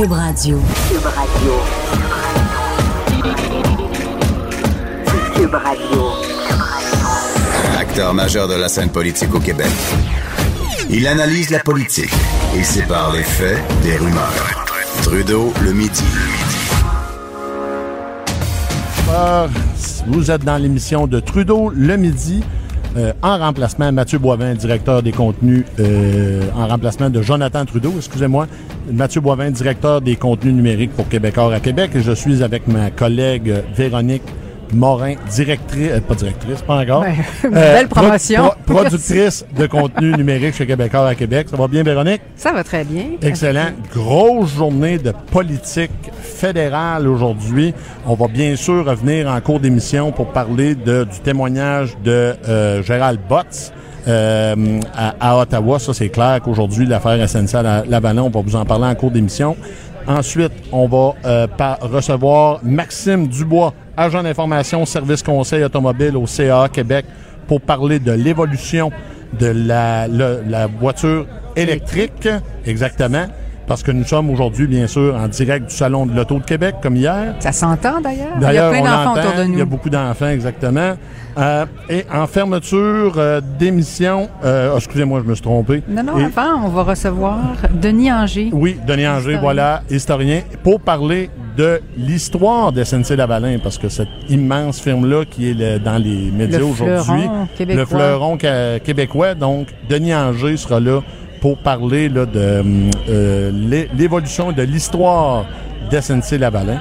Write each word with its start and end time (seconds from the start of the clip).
Cube 0.00 0.12
Radio. 0.12 0.58
Cube 0.88 1.04
Radio. 1.04 1.52
Cube 5.34 5.54
Radio. 5.54 6.12
Acteur 7.78 8.14
majeur 8.14 8.48
de 8.48 8.54
la 8.54 8.70
scène 8.70 8.88
politique 8.88 9.34
au 9.34 9.40
Québec. 9.40 9.68
Il 10.88 11.06
analyse 11.06 11.50
la 11.50 11.58
politique 11.58 12.14
et 12.56 12.64
sépare 12.64 13.12
les 13.12 13.22
faits 13.22 13.62
des 13.82 13.98
rumeurs. 13.98 14.64
Trudeau 15.02 15.52
le 15.62 15.74
midi. 15.74 16.04
Vous 20.06 20.30
êtes 20.30 20.44
dans 20.44 20.56
l'émission 20.56 21.06
de 21.06 21.20
Trudeau 21.20 21.70
le 21.74 21.98
midi. 21.98 22.42
Euh, 22.96 23.12
en 23.22 23.38
remplacement, 23.38 23.92
Mathieu 23.92 24.18
Boivin, 24.18 24.54
directeur 24.54 25.02
des 25.02 25.12
contenus, 25.12 25.64
euh, 25.78 26.42
en 26.56 26.66
remplacement 26.66 27.08
de 27.08 27.22
Jonathan 27.22 27.64
Trudeau, 27.64 27.92
excusez-moi. 27.96 28.46
Mathieu 28.90 29.20
Boivin, 29.20 29.50
directeur 29.50 30.00
des 30.00 30.16
contenus 30.16 30.54
numériques 30.54 30.92
pour 30.94 31.08
Québécois 31.08 31.54
à 31.54 31.60
Québec. 31.60 31.92
Et 31.94 32.02
je 32.02 32.12
suis 32.12 32.42
avec 32.42 32.66
ma 32.66 32.90
collègue 32.90 33.54
Véronique 33.76 34.22
Morin, 34.72 35.14
directrice, 35.30 35.90
euh, 35.90 36.00
pas 36.00 36.14
directrice, 36.14 36.62
pas 36.62 36.76
encore. 36.76 37.02
Ben, 37.02 37.50
belle 37.50 37.88
promotion. 37.88 38.52
productrice 38.66 39.44
de 39.56 39.66
contenu 39.66 40.12
numérique 40.12 40.54
chez 40.54 40.66
Québécois 40.66 41.08
à 41.08 41.14
Québec. 41.14 41.48
Ça 41.50 41.56
va 41.56 41.66
bien, 41.66 41.82
Véronique? 41.82 42.22
Ça 42.36 42.52
va 42.52 42.62
très 42.62 42.84
bien. 42.84 43.04
Excellent. 43.22 43.70
Grosse 43.92 44.54
journée 44.54 44.98
de 44.98 45.12
politique 45.32 45.90
fédérale 46.40 47.06
aujourd'hui. 47.06 47.74
On 48.06 48.14
va 48.14 48.26
bien 48.26 48.56
sûr 48.56 48.86
revenir 48.86 49.28
en 49.28 49.38
cours 49.42 49.60
d'émission 49.60 50.10
pour 50.10 50.32
parler 50.32 50.74
de, 50.74 51.04
du 51.04 51.20
témoignage 51.20 51.98
de 52.02 52.34
euh, 52.48 52.82
Gérald 52.82 53.20
Botts. 53.28 53.72
Euh, 54.08 54.80
à, 54.96 55.36
Ottawa, 55.36 55.78
ça 55.78 55.92
c'est 55.92 56.08
clair 56.08 56.40
qu'aujourd'hui 56.42 56.86
l'affaire 56.86 57.18
SNC-Lavalin, 57.28 58.22
on 58.22 58.30
va 58.30 58.40
vous 58.40 58.56
en 58.56 58.64
parler 58.64 58.86
en 58.86 58.94
cours 58.94 59.10
d'émission. 59.10 59.54
Ensuite, 60.06 60.52
on 60.72 60.88
va 60.88 61.12
euh, 61.26 61.46
recevoir 61.82 62.60
Maxime 62.62 63.28
Dubois, 63.28 63.74
agent 63.94 64.22
d'information, 64.22 64.86
service 64.86 65.22
conseil 65.22 65.62
automobile 65.62 66.16
au 66.16 66.26
CA 66.26 66.70
Québec, 66.72 67.04
pour 67.46 67.60
parler 67.60 67.98
de 67.98 68.12
l'évolution 68.12 68.90
de 69.38 69.48
la, 69.48 70.08
la 70.08 70.66
voiture 70.66 71.26
électrique. 71.54 72.26
Exactement 72.64 73.26
parce 73.70 73.84
que 73.84 73.92
nous 73.92 74.02
sommes 74.02 74.30
aujourd'hui, 74.30 74.66
bien 74.66 74.88
sûr, 74.88 75.14
en 75.14 75.28
direct 75.28 75.68
du 75.68 75.72
Salon 75.76 76.04
de 76.04 76.12
l'Auto 76.12 76.40
de 76.40 76.42
Québec, 76.42 76.74
comme 76.82 76.96
hier. 76.96 77.36
Ça 77.38 77.52
s'entend 77.52 78.00
d'ailleurs. 78.00 78.34
Il 78.36 78.52
y 78.52 78.58
a 78.58 78.68
plein 78.68 78.80
d'enfants 78.80 79.12
autour 79.12 79.38
de 79.38 79.44
nous. 79.44 79.52
Il 79.52 79.58
y 79.60 79.62
a 79.62 79.64
beaucoup 79.64 79.88
d'enfants, 79.88 80.26
exactement. 80.26 80.94
Euh, 81.38 81.66
et 81.88 82.04
en 82.12 82.26
fermeture 82.26 83.14
euh, 83.16 83.40
d'émission, 83.60 84.28
euh, 84.44 84.74
excusez-moi, 84.74 85.20
je 85.24 85.30
me 85.30 85.34
suis 85.36 85.44
trompé. 85.44 85.84
Non, 85.88 86.02
non, 86.02 86.16
avant, 86.16 86.64
on 86.64 86.68
va 86.70 86.82
recevoir 86.82 87.38
Denis 87.72 88.10
Anger. 88.10 88.50
Oui, 88.52 88.76
Denis 88.88 89.06
Anger, 89.06 89.38
voilà, 89.40 89.82
historien, 89.88 90.42
pour 90.64 90.80
parler 90.80 91.30
de 91.56 91.80
l'histoire 91.96 92.72
de 92.72 92.82
SNC-Lavalin, 92.82 93.60
parce 93.62 93.78
que 93.78 93.88
cette 93.88 94.08
immense 94.28 94.80
firme-là 94.80 95.24
qui 95.26 95.50
est 95.50 95.78
dans 95.78 96.02
les 96.02 96.32
médias 96.32 96.58
aujourd'hui, 96.58 97.28
le 97.60 97.84
fleuron 97.84 98.36
québécois, 98.36 99.36
donc 99.36 99.68
Denis 99.88 100.12
Anger 100.12 100.56
sera 100.56 100.80
là 100.80 101.02
pour 101.40 101.58
parler 101.58 102.08
de 102.08 102.26
euh, 103.08 103.50
l'évolution 103.96 104.52
de 104.52 104.62
l'histoire 104.62 105.46
d'SNC-Lavalin. 105.90 106.80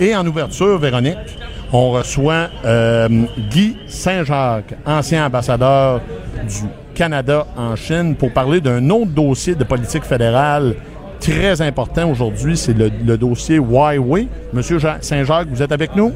Et 0.00 0.14
en 0.16 0.26
ouverture, 0.26 0.78
Véronique, 0.78 1.16
on 1.72 1.90
reçoit 1.90 2.48
euh, 2.64 3.08
Guy 3.50 3.76
Saint-Jacques, 3.86 4.74
ancien 4.84 5.26
ambassadeur 5.26 6.00
du 6.42 6.68
Canada 6.94 7.46
en 7.56 7.76
Chine, 7.76 8.16
pour 8.16 8.32
parler 8.32 8.60
d'un 8.60 8.90
autre 8.90 9.12
dossier 9.12 9.54
de 9.54 9.64
politique 9.64 10.04
fédérale 10.04 10.74
très 11.22 11.62
important 11.62 12.10
aujourd'hui, 12.10 12.56
c'est 12.56 12.76
le, 12.76 13.16
dossier 13.16 13.56
Huawei. 13.56 14.26
Monsieur 14.52 14.78
Saint-Jacques, 15.00 15.48
vous 15.48 15.62
êtes 15.62 15.72
avec 15.72 15.94
nous? 15.94 16.12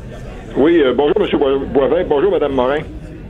Oui, 0.56 0.82
euh, 0.82 0.92
bonjour 0.96 1.20
Monsieur 1.20 1.38
Boivin, 1.38 2.04
bonjour 2.08 2.30
Madame 2.32 2.52
Morin. 2.52 2.80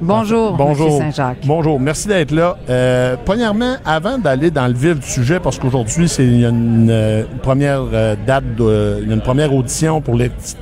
Bonjour, 0.01 0.53
Bonjour, 0.57 0.99
Saint-Jacques. 0.99 1.39
Bonjour, 1.47 1.81
merci 1.81 2.07
d'être 2.07 2.31
là. 2.31 2.57
Euh, 2.69 3.17
premièrement, 3.25 3.77
avant 3.85 4.19
d'aller 4.19 4.51
dans 4.51 4.67
le 4.67 4.75
vif 4.75 5.01
du 5.01 5.07
sujet, 5.07 5.41
parce 5.41 5.59
qu'aujourd'hui, 5.59 6.07
c'est 6.07 6.27
une, 6.27 6.89
euh, 6.91 7.23
première 7.43 7.83
euh, 7.93 8.15
date, 8.27 8.45
de, 8.57 9.03
une 9.09 9.23
première 9.23 9.55
audition 9.55 10.03
pour 10.03 10.17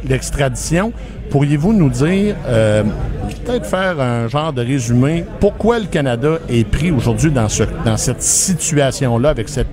l'extradition, 0.04 0.92
pourriez-vous 1.30 1.72
nous 1.72 1.90
dire, 1.90 2.36
peut-être 3.44 3.66
faire 3.66 4.00
un 4.00 4.28
genre 4.28 4.52
de 4.52 4.62
résumé, 4.62 5.24
pourquoi 5.40 5.80
le 5.80 5.86
Canada 5.86 6.38
est 6.48 6.68
pris 6.68 6.92
aujourd'hui 6.92 7.30
dans, 7.32 7.48
ce, 7.48 7.64
dans 7.84 7.96
cette 7.96 8.22
situation-là 8.22 9.30
avec 9.30 9.48
cette 9.48 9.68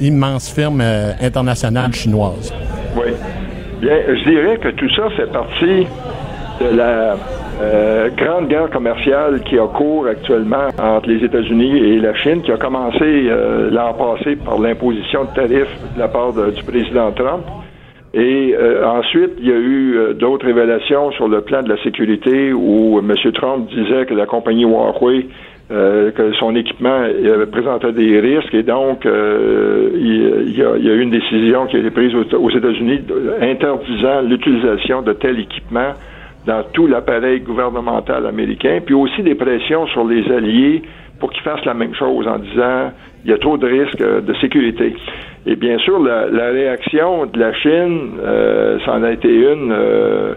immense 0.00 0.50
firme 0.50 0.82
internationale 1.20 1.92
chinoise? 1.92 2.52
Oui. 2.96 3.12
Bien, 3.80 3.96
je 4.08 4.28
dirais 4.28 4.58
que 4.58 4.70
tout 4.70 4.88
ça 4.96 5.08
fait 5.16 5.30
partie 5.30 5.86
de 6.60 6.76
la 6.76 7.16
euh, 7.60 8.08
grande 8.16 8.48
guerre 8.48 8.68
commerciale 8.70 9.40
qui 9.44 9.58
a 9.58 9.66
cours 9.66 10.06
actuellement 10.06 10.68
entre 10.76 11.08
les 11.08 11.24
États-Unis 11.24 11.78
et 11.78 12.00
la 12.00 12.14
Chine, 12.14 12.42
qui 12.42 12.50
a 12.50 12.56
commencé 12.56 12.98
euh, 13.02 13.70
l'an 13.70 13.94
passé 13.94 14.36
par 14.36 14.58
l'imposition 14.58 15.24
de 15.24 15.34
tarifs 15.34 15.78
de 15.94 15.98
la 15.98 16.08
part 16.08 16.32
du 16.32 16.62
président 16.64 17.12
Trump. 17.12 17.44
Et 18.12 18.54
euh, 18.56 18.86
ensuite, 18.86 19.32
il 19.38 19.48
y 19.48 19.52
a 19.52 19.56
eu 19.56 20.14
d'autres 20.14 20.46
révélations 20.46 21.12
sur 21.12 21.28
le 21.28 21.42
plan 21.42 21.62
de 21.62 21.68
la 21.68 21.80
sécurité 21.82 22.52
où 22.52 22.98
M. 22.98 23.12
Trump 23.32 23.68
disait 23.68 24.06
que 24.06 24.14
la 24.14 24.26
compagnie 24.26 24.64
Huawei, 24.64 25.26
que 25.68 26.32
son 26.38 26.54
équipement 26.54 27.06
présentait 27.50 27.92
des 27.92 28.20
risques 28.20 28.54
et 28.54 28.62
donc 28.62 29.04
il, 29.06 30.56
y 30.56 30.62
a, 30.62 30.76
eu 30.76 31.00
une 31.00 31.10
décision 31.10 31.66
qui 31.66 31.76
a 31.76 31.78
été 31.80 31.90
prise 31.90 32.14
aux 32.14 32.50
États-Unis 32.50 33.00
interdisant 33.40 34.20
l'utilisation 34.22 35.02
de 35.02 35.14
tel 35.14 35.40
équipement 35.40 35.94
dans 36.46 36.62
tout 36.72 36.86
l'appareil 36.86 37.40
gouvernemental 37.40 38.26
américain, 38.26 38.80
puis 38.84 38.94
aussi 38.94 39.22
des 39.22 39.34
pressions 39.34 39.86
sur 39.88 40.04
les 40.04 40.30
alliés 40.30 40.82
pour 41.20 41.30
qu'ils 41.32 41.42
fassent 41.42 41.64
la 41.64 41.74
même 41.74 41.94
chose 41.94 42.26
en 42.26 42.38
disant 42.38 42.92
il 43.24 43.30
y 43.30 43.34
a 43.34 43.38
trop 43.38 43.56
de 43.56 43.66
risques 43.66 44.00
euh, 44.00 44.20
de 44.20 44.34
sécurité. 44.34 44.94
Et 45.46 45.56
bien 45.56 45.78
sûr, 45.78 45.98
la, 46.02 46.50
réaction 46.50 47.26
de 47.26 47.38
la 47.38 47.52
Chine, 47.54 48.12
euh, 48.22 48.78
ça 48.84 48.94
en 48.94 49.02
a 49.02 49.10
été 49.10 49.28
une 49.28 49.72
euh, 49.72 50.34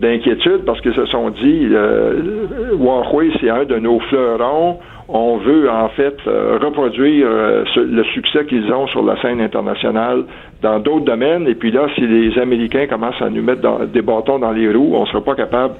d'inquiétude 0.00 0.64
parce 0.66 0.80
qu'ils 0.80 0.94
se 0.94 1.06
sont 1.06 1.30
dit 1.30 1.68
euh, 1.70 2.46
Huawei, 2.72 3.30
c'est 3.40 3.48
un 3.48 3.64
de 3.64 3.76
nos 3.76 4.00
fleurons. 4.00 4.78
On 5.12 5.38
veut 5.38 5.68
en 5.68 5.88
fait 5.88 6.14
euh, 6.28 6.56
reproduire 6.62 7.26
euh, 7.28 7.64
le 7.76 8.04
succès 8.04 8.44
qu'ils 8.46 8.72
ont 8.72 8.86
sur 8.86 9.02
la 9.02 9.20
scène 9.20 9.40
internationale 9.40 10.22
dans 10.62 10.78
d'autres 10.78 11.04
domaines. 11.04 11.48
Et 11.48 11.56
puis 11.56 11.72
là, 11.72 11.88
si 11.96 12.02
les 12.02 12.38
Américains 12.38 12.86
commencent 12.86 13.20
à 13.20 13.28
nous 13.28 13.42
mettre 13.42 13.86
des 13.86 14.02
bâtons 14.02 14.38
dans 14.38 14.52
les 14.52 14.72
roues, 14.72 14.92
on 14.94 15.02
ne 15.02 15.06
sera 15.06 15.20
pas 15.20 15.34
capable 15.34 15.74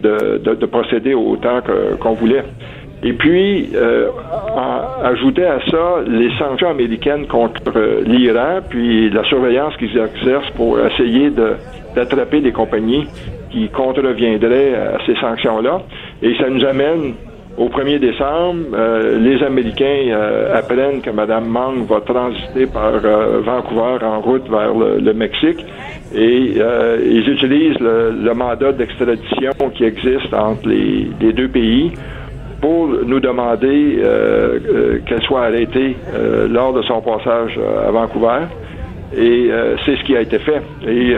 de, 0.00 0.38
de, 0.38 0.66
procéder 0.66 1.14
autant 1.14 1.60
qu'on 2.00 2.12
voulait. 2.12 2.44
Et 3.02 3.12
puis, 3.12 3.70
euh, 3.74 4.08
ajouter 5.02 5.44
à 5.44 5.58
ça 5.68 6.02
les 6.06 6.30
sanctions 6.38 6.70
américaines 6.70 7.26
contre 7.26 7.72
l'Iran, 8.06 8.60
puis 8.68 9.10
la 9.10 9.24
surveillance 9.24 9.76
qu'ils 9.78 9.98
exercent 9.98 10.50
pour 10.54 10.78
essayer 10.78 11.30
d'attraper 11.94 12.40
des 12.40 12.52
compagnies 12.52 13.06
qui 13.50 13.68
contreviendraient 13.68 14.74
à 14.74 14.98
ces 15.06 15.16
sanctions-là. 15.16 15.82
Et 16.22 16.36
ça 16.36 16.48
nous 16.48 16.64
amène 16.64 17.14
au 17.56 17.68
1er 17.68 17.98
décembre, 17.98 18.66
euh, 18.74 19.18
les 19.18 19.42
Américains 19.42 20.08
euh, 20.10 20.58
apprennent 20.58 21.00
que 21.00 21.08
Mme 21.08 21.46
Mang 21.46 21.86
va 21.88 22.00
transiter 22.02 22.66
par 22.66 22.92
euh, 23.02 23.40
Vancouver 23.40 24.04
en 24.04 24.20
route 24.20 24.46
vers 24.50 24.74
le, 24.74 25.14
Mexique 25.14 25.64
et 26.14 26.52
ils 27.02 27.28
utilisent 27.28 27.78
le, 27.80 28.34
mandat 28.34 28.72
d'extradition 28.72 29.52
qui 29.74 29.84
existe 29.84 30.32
entre 30.34 30.68
les, 30.68 31.32
deux 31.32 31.48
pays 31.48 31.92
pour 32.60 32.88
nous 32.88 33.20
demander 33.20 34.02
qu'elle 35.06 35.22
soit 35.22 35.46
arrêtée 35.46 35.96
lors 36.48 36.72
de 36.74 36.82
son 36.82 37.00
passage 37.00 37.58
à 37.86 37.90
Vancouver. 37.90 38.44
Et 39.16 39.50
c'est 39.84 39.96
ce 39.96 40.04
qui 40.04 40.16
a 40.16 40.20
été 40.20 40.38
fait. 40.38 40.62
Et 40.86 41.16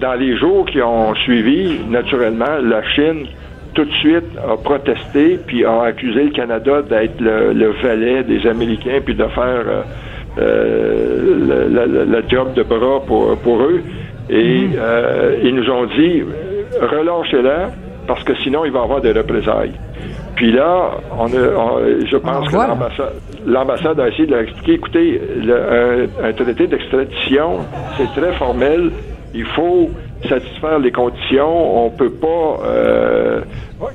dans 0.00 0.14
les 0.14 0.36
jours 0.36 0.66
qui 0.66 0.82
ont 0.82 1.14
suivi, 1.14 1.78
naturellement, 1.88 2.58
la 2.62 2.82
Chine 2.82 3.26
tout 3.74 3.84
de 3.84 3.92
suite 3.92 4.24
a 4.38 4.56
protesté 4.56 5.38
puis 5.46 5.64
a 5.64 5.82
accusé 5.84 6.24
le 6.24 6.30
Canada 6.30 6.82
d'être 6.82 7.20
le, 7.20 7.72
valet 7.82 8.22
des 8.24 8.46
Américains 8.46 9.00
puis 9.04 9.14
de 9.14 9.24
faire 9.24 9.64
euh, 9.66 9.82
euh, 10.38 12.04
le, 12.06 12.22
job 12.28 12.54
de 12.54 12.62
bras 12.62 13.00
pour, 13.06 13.36
pour 13.38 13.62
eux. 13.62 13.82
Et 14.28 14.66
mm. 14.66 14.72
euh, 14.78 15.36
ils 15.42 15.54
nous 15.54 15.68
ont 15.70 15.86
dit 15.86 16.22
relâchez-la 16.80 17.70
parce 18.06 18.24
que 18.24 18.34
sinon 18.36 18.64
il 18.64 18.72
va 18.72 18.80
y 18.80 18.82
avoir 18.82 19.00
des 19.00 19.12
représailles. 19.12 19.72
Puis 20.34 20.52
là, 20.52 20.92
on, 21.18 21.26
je 21.26 22.16
pense 22.16 22.48
que 22.48 22.56
l'ambassade 23.46 24.00
a 24.00 24.08
essayé 24.08 24.26
de 24.26 24.32
leur 24.32 24.40
expliquer 24.40 24.72
écoutez, 24.72 25.20
un 26.22 26.32
traité 26.32 26.66
d'extradition, 26.66 27.58
c'est 27.98 28.10
très 28.18 28.32
formel. 28.32 28.90
Il 29.34 29.44
faut 29.44 29.90
satisfaire 30.28 30.78
les 30.78 30.92
conditions. 30.92 31.86
On 31.86 31.90
peut 31.90 32.12
pas. 32.12 32.60
Euh, 32.64 33.40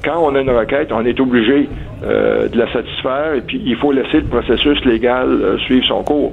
quand 0.03 0.19
on 0.21 0.35
a 0.35 0.41
une 0.41 0.49
requête, 0.49 0.91
on 0.91 1.05
est 1.05 1.19
obligé 1.19 1.69
euh, 2.03 2.47
de 2.47 2.57
la 2.57 2.71
satisfaire 2.71 3.33
et 3.35 3.41
puis 3.41 3.61
il 3.65 3.75
faut 3.75 3.91
laisser 3.91 4.21
le 4.21 4.27
processus 4.27 4.83
légal 4.85 5.27
euh, 5.29 5.57
suivre 5.59 5.85
son 5.85 6.03
cours. 6.03 6.31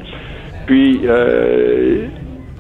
Puis 0.67 1.01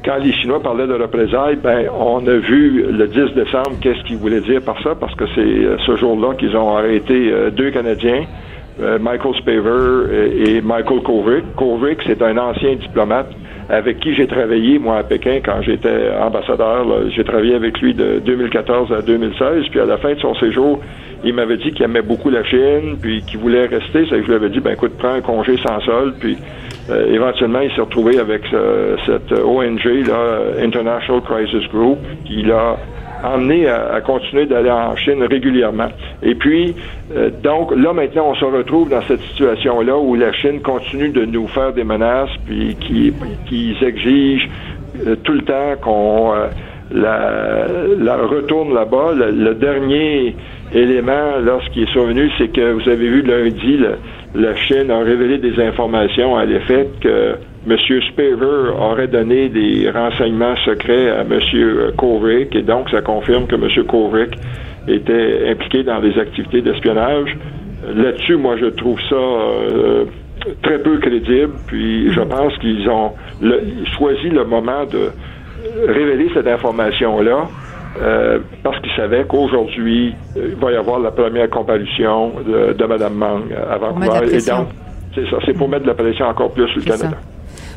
quand 0.04 0.16
les 0.16 0.32
Chinois 0.32 0.60
parlaient 0.60 0.86
de 0.86 0.94
représailles, 0.94 1.56
ben, 1.56 1.86
on 1.96 2.26
a 2.26 2.36
vu 2.36 2.84
le 2.90 3.06
10 3.06 3.34
décembre 3.34 3.72
qu'est-ce 3.80 4.02
qu'ils 4.04 4.16
voulaient 4.16 4.40
dire 4.40 4.60
par 4.62 4.80
ça, 4.82 4.94
parce 4.98 5.14
que 5.14 5.24
c'est 5.34 5.40
euh, 5.40 5.76
ce 5.86 5.96
jour-là 5.96 6.34
qu'ils 6.34 6.56
ont 6.56 6.76
arrêté 6.76 7.30
euh, 7.30 7.50
deux 7.50 7.70
Canadiens, 7.70 8.24
euh, 8.80 8.98
Michael 8.98 9.34
Spaver 9.36 10.40
et, 10.44 10.60
Michael 10.60 11.02
Kovic. 11.02 11.44
Kovic, 11.56 11.98
c'est 12.06 12.20
un 12.22 12.36
ancien 12.36 12.74
diplomate 12.74 13.30
avec 13.68 14.00
qui 14.00 14.14
j'ai 14.14 14.26
travaillé, 14.26 14.78
moi, 14.78 14.98
à 14.98 15.02
Pékin, 15.02 15.40
quand 15.44 15.62
j'étais 15.62 16.10
ambassadeur. 16.20 16.86
J'ai 17.14 17.24
travaillé 17.24 17.54
avec 17.54 17.80
lui 17.80 17.94
de 17.94 18.20
2014 18.24 18.92
à 18.92 19.02
2016, 19.02 19.68
puis 19.70 19.80
à 19.80 19.84
la 19.84 19.98
fin 19.98 20.14
de 20.14 20.20
son 20.20 20.34
séjour, 20.36 20.80
il 21.24 21.34
m'avait 21.34 21.56
dit 21.56 21.70
qu'il 21.72 21.84
aimait 21.84 22.02
beaucoup 22.02 22.30
la 22.30 22.44
Chine, 22.44 22.96
puis 23.00 23.22
qu'il 23.22 23.38
voulait 23.38 23.66
rester. 23.66 24.06
Ça, 24.06 24.20
je 24.20 24.26
lui 24.26 24.34
avais 24.34 24.50
dit, 24.50 24.60
ben 24.60 24.72
écoute, 24.72 24.92
prends 24.98 25.14
un 25.14 25.20
congé 25.20 25.56
sans 25.58 25.80
sol, 25.80 26.14
puis 26.18 26.36
euh, 26.90 27.14
éventuellement, 27.14 27.60
il 27.60 27.70
s'est 27.72 27.80
retrouvé 27.80 28.18
avec 28.18 28.42
euh, 28.52 28.96
cette 29.06 29.32
ONG, 29.32 29.84
là, 30.06 30.62
International 30.62 31.22
Crisis 31.22 31.68
Group, 31.70 31.98
qui 32.24 32.42
l'a 32.42 32.76
emmené 33.24 33.68
à, 33.68 34.00
continuer 34.00 34.46
d'aller 34.46 34.70
en 34.70 34.96
Chine 34.96 35.22
régulièrement. 35.22 35.88
Et 36.22 36.34
puis, 36.34 36.74
euh, 37.14 37.30
donc, 37.42 37.72
là, 37.76 37.92
maintenant, 37.92 38.30
on 38.30 38.34
se 38.34 38.44
retrouve 38.44 38.88
dans 38.88 39.02
cette 39.02 39.20
situation-là 39.20 39.96
où 39.98 40.14
la 40.14 40.32
Chine 40.32 40.60
continue 40.60 41.10
de 41.10 41.24
nous 41.24 41.46
faire 41.48 41.72
des 41.72 41.84
menaces, 41.84 42.30
puis 42.46 42.76
qui, 42.80 43.12
qui 43.46 43.76
exigent 43.80 44.48
tout 45.24 45.32
le 45.32 45.42
temps 45.42 45.74
qu'on 45.80 46.34
la, 46.92 47.66
la, 47.98 48.16
retourne 48.16 48.74
là-bas. 48.74 49.12
Le, 49.14 49.54
dernier 49.54 50.36
élément, 50.74 51.32
qui 51.72 51.82
est 51.82 51.92
survenu, 51.92 52.30
c'est 52.38 52.48
que 52.48 52.72
vous 52.72 52.88
avez 52.88 53.08
vu 53.08 53.22
lundi, 53.22 53.78
la 54.34 54.54
Chine 54.56 54.90
a 54.90 54.98
révélé 54.98 55.38
des 55.38 55.60
informations 55.60 56.36
à 56.36 56.44
l'effet 56.44 56.88
que 57.00 57.36
M. 57.68 57.76
Spaver 58.12 58.72
aurait 58.78 59.06
donné 59.06 59.48
des 59.48 59.88
renseignements 59.90 60.56
secrets 60.64 61.10
à 61.10 61.20
M. 61.20 61.40
Kovic, 61.96 62.54
et 62.56 62.62
donc 62.62 62.90
ça 62.90 63.00
confirme 63.02 63.46
que 63.46 63.54
M. 63.54 63.86
Kovic 63.86 64.36
était 64.88 65.48
impliqué 65.48 65.84
dans 65.84 66.00
des 66.00 66.18
activités 66.18 66.60
d'espionnage. 66.60 67.36
Là-dessus, 67.94 68.36
moi, 68.36 68.56
je 68.56 68.66
trouve 68.66 68.98
ça 69.08 69.14
euh, 69.14 70.04
très 70.62 70.78
peu 70.78 70.98
crédible, 70.98 71.52
puis 71.66 72.12
je 72.12 72.20
pense 72.20 72.56
qu'ils 72.58 72.88
ont 72.88 73.12
choisi 73.96 74.28
le 74.28 74.44
moment 74.44 74.84
de 74.84 75.10
révéler 75.86 76.30
cette 76.34 76.46
information-là 76.46 77.48
euh, 78.00 78.38
parce 78.62 78.78
qu'il 78.80 78.92
savait 78.92 79.24
qu'aujourd'hui, 79.24 80.14
euh, 80.36 80.48
il 80.50 80.56
va 80.56 80.72
y 80.72 80.76
avoir 80.76 80.98
la 80.98 81.10
première 81.10 81.50
comparution 81.50 82.32
de, 82.46 82.72
de 82.72 82.84
Mme 82.84 83.14
Mang 83.14 83.42
à 83.70 83.76
Vancouver. 83.78 84.34
Et 84.34 84.38
donc, 84.38 84.68
c'est 85.14 85.28
ça, 85.28 85.36
c'est 85.44 85.52
pour 85.52 85.68
mettre 85.68 85.82
de 85.82 85.88
la 85.88 85.94
pression 85.94 86.26
encore 86.26 86.52
plus 86.52 86.66
sur 86.68 86.78
le 86.78 86.84
Canada. 86.84 87.18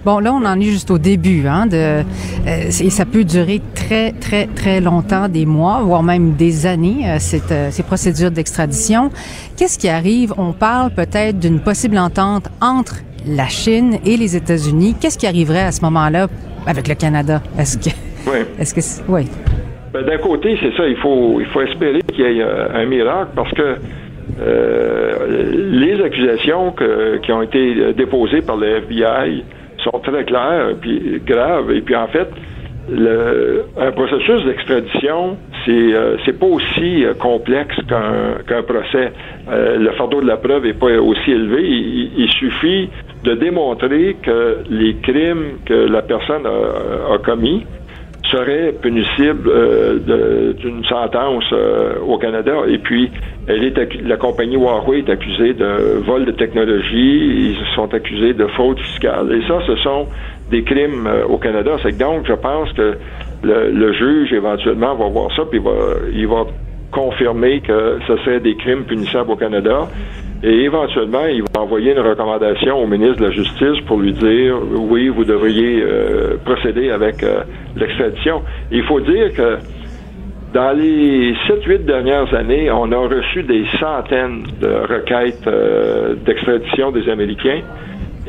Bon, 0.06 0.20
là, 0.20 0.34
on 0.34 0.46
en 0.46 0.60
est 0.60 0.66
juste 0.66 0.92
au 0.92 1.00
début, 1.00 1.48
hein, 1.48 1.66
de, 1.66 1.76
euh, 1.76 2.04
et 2.46 2.92
ça 2.92 3.06
peut 3.06 3.24
durer 3.24 3.60
très, 3.74 4.12
très, 4.12 4.46
très 4.46 4.80
longtemps, 4.80 5.28
des 5.28 5.48
mois, 5.48 5.82
voire 5.82 6.04
même 6.04 6.34
des 6.34 6.68
années, 6.68 7.18
cette, 7.18 7.52
ces 7.72 7.82
procédures 7.82 8.30
d'extradition. 8.30 9.10
Qu'est-ce 9.58 9.80
qui 9.80 9.90
arrive? 9.90 10.32
On 10.38 10.54
parle 10.54 10.92
peut-être 10.92 11.40
d'une 11.40 11.60
possible 11.60 11.98
entente 11.98 12.50
entre 12.62 12.98
la 13.26 13.48
Chine 13.48 13.98
et 14.06 14.16
les 14.16 14.36
États-Unis. 14.36 14.94
Qu'est-ce 15.02 15.18
qui 15.18 15.26
arriverait 15.26 15.64
à 15.64 15.72
ce 15.72 15.82
moment-là 15.82 16.28
avec 16.68 16.88
le 16.88 16.94
Canada? 16.94 17.42
Est-ce 17.58 17.80
que... 17.80 17.96
Oui. 18.28 18.46
Est-ce 18.60 18.76
que... 18.76 19.12
Oui. 19.12 19.28
Ben, 19.92 20.06
d'un 20.06 20.20
côté, 20.20 20.56
c'est 20.62 20.78
ça, 20.78 20.88
il 20.88 20.98
faut, 20.98 21.40
il 21.40 21.48
faut 21.48 21.62
espérer 21.62 22.02
qu'il 22.14 22.20
y 22.20 22.28
ait 22.28 22.44
euh, 22.44 22.68
un 22.76 22.86
miracle 22.86 23.32
parce 23.36 23.52
que 23.54 23.78
euh, 24.40 25.72
les 25.72 26.00
accusations 26.04 26.76
qui 27.24 27.32
ont 27.32 27.42
été 27.42 27.94
déposées 27.94 28.44
par 28.44 28.58
le 28.58 28.84
FBI 28.84 29.44
sont 29.86 30.00
très 30.00 30.26
claires 30.26 30.70
et 30.72 31.20
graves. 31.26 31.72
Et 31.72 31.82
puis 31.82 31.96
en 31.96 32.08
fait, 32.08 32.28
le, 32.90 33.66
un 33.80 33.92
processus 33.92 34.46
d'extradition, 34.46 35.38
c'est 35.66 35.72
euh, 35.72 36.18
c'est 36.26 36.38
pas 36.38 36.46
aussi 36.46 37.06
complexe 37.20 37.76
qu'un 37.88 38.44
qu'un 38.48 38.64
procès. 38.64 39.12
le 39.50 39.92
fardeau 39.92 40.22
de 40.22 40.28
la 40.28 40.38
preuve 40.38 40.66
est 40.66 40.80
pas 40.80 40.92
aussi 41.00 41.32
élevé. 41.32 41.64
Il, 42.18 42.30
suffit 42.34 42.90
de 43.24 43.34
démontrer 43.36 44.18
que 44.22 44.58
les 44.70 44.96
crimes 44.98 45.60
que 45.66 45.74
la 45.74 46.02
personne 46.02 46.46
a, 46.46 47.14
a 47.14 47.18
commis 47.20 47.66
serait 48.32 48.74
punissible 48.82 49.48
euh, 49.48 50.54
d'une 50.54 50.84
sentence 50.86 51.44
euh, 51.52 51.96
au 52.06 52.18
Canada. 52.18 52.54
Et 52.68 52.78
puis, 52.78 53.12
elle 53.48 53.64
est 53.64 54.02
la 54.04 54.18
compagnie 54.18 54.56
Huawei 54.56 55.00
est 55.00 55.10
accusée 55.10 55.54
de 55.54 56.02
vol 56.06 56.26
de 56.26 56.32
technologie, 56.32 57.54
ils 57.54 57.58
sont 57.76 57.94
accusés 57.94 58.34
de 58.34 58.48
fraude 58.48 58.80
fiscale. 58.80 59.32
Et 59.34 59.48
ça, 59.48 59.60
ce 59.68 59.76
sont 59.78 60.08
des 60.50 60.64
crimes 60.64 61.08
euh, 61.08 61.26
au 61.26 61.38
Canada. 61.38 61.78
C'est 61.84 61.98
donc, 61.98 62.26
je 62.28 62.34
pense 62.34 62.72
que 62.74 62.98
le, 63.44 63.94
juge, 63.94 64.34
éventuellement, 64.34 64.96
va 64.96 65.08
voir 65.08 65.36
ça, 65.36 65.44
puis 65.50 65.62
il 66.14 66.28
va 66.28 66.46
confirmer 66.92 67.60
que 67.60 68.00
ce 68.08 68.18
serait 68.18 68.40
des 68.40 68.56
crimes 68.56 68.86
punissables 68.86 69.32
au 69.32 69.36
Canada. 69.36 69.88
Et 70.46 70.62
éventuellement, 70.62 71.26
il 71.26 71.42
va 71.42 71.62
envoyer 71.62 71.94
une 71.94 72.02
recommandation 72.08 72.78
au 72.78 72.86
ministre 72.86 73.16
de 73.16 73.26
la 73.26 73.32
Justice 73.32 73.84
pour 73.88 74.00
lui 74.00 74.14
dire 74.14 74.56
oui, 74.74 75.08
vous 75.08 75.26
devriez 75.26 75.82
euh, 75.82 76.38
procéder 76.46 76.92
avec 76.92 77.24
euh, 77.24 77.40
l'extradition. 77.76 78.44
Il 78.70 78.84
faut 78.84 79.00
dire 79.00 79.34
que 79.34 79.58
dans 80.54 80.78
les 80.78 81.34
7-8 81.50 81.86
dernières 81.86 82.32
années, 82.36 82.70
on 82.70 82.92
a 82.92 82.98
reçu 82.98 83.42
des 83.42 83.66
centaines 83.80 84.44
de 84.62 84.68
requêtes 84.68 85.48
euh, 85.48 86.14
d'extradition 86.24 86.92
des 86.92 87.10
Américains 87.10 87.62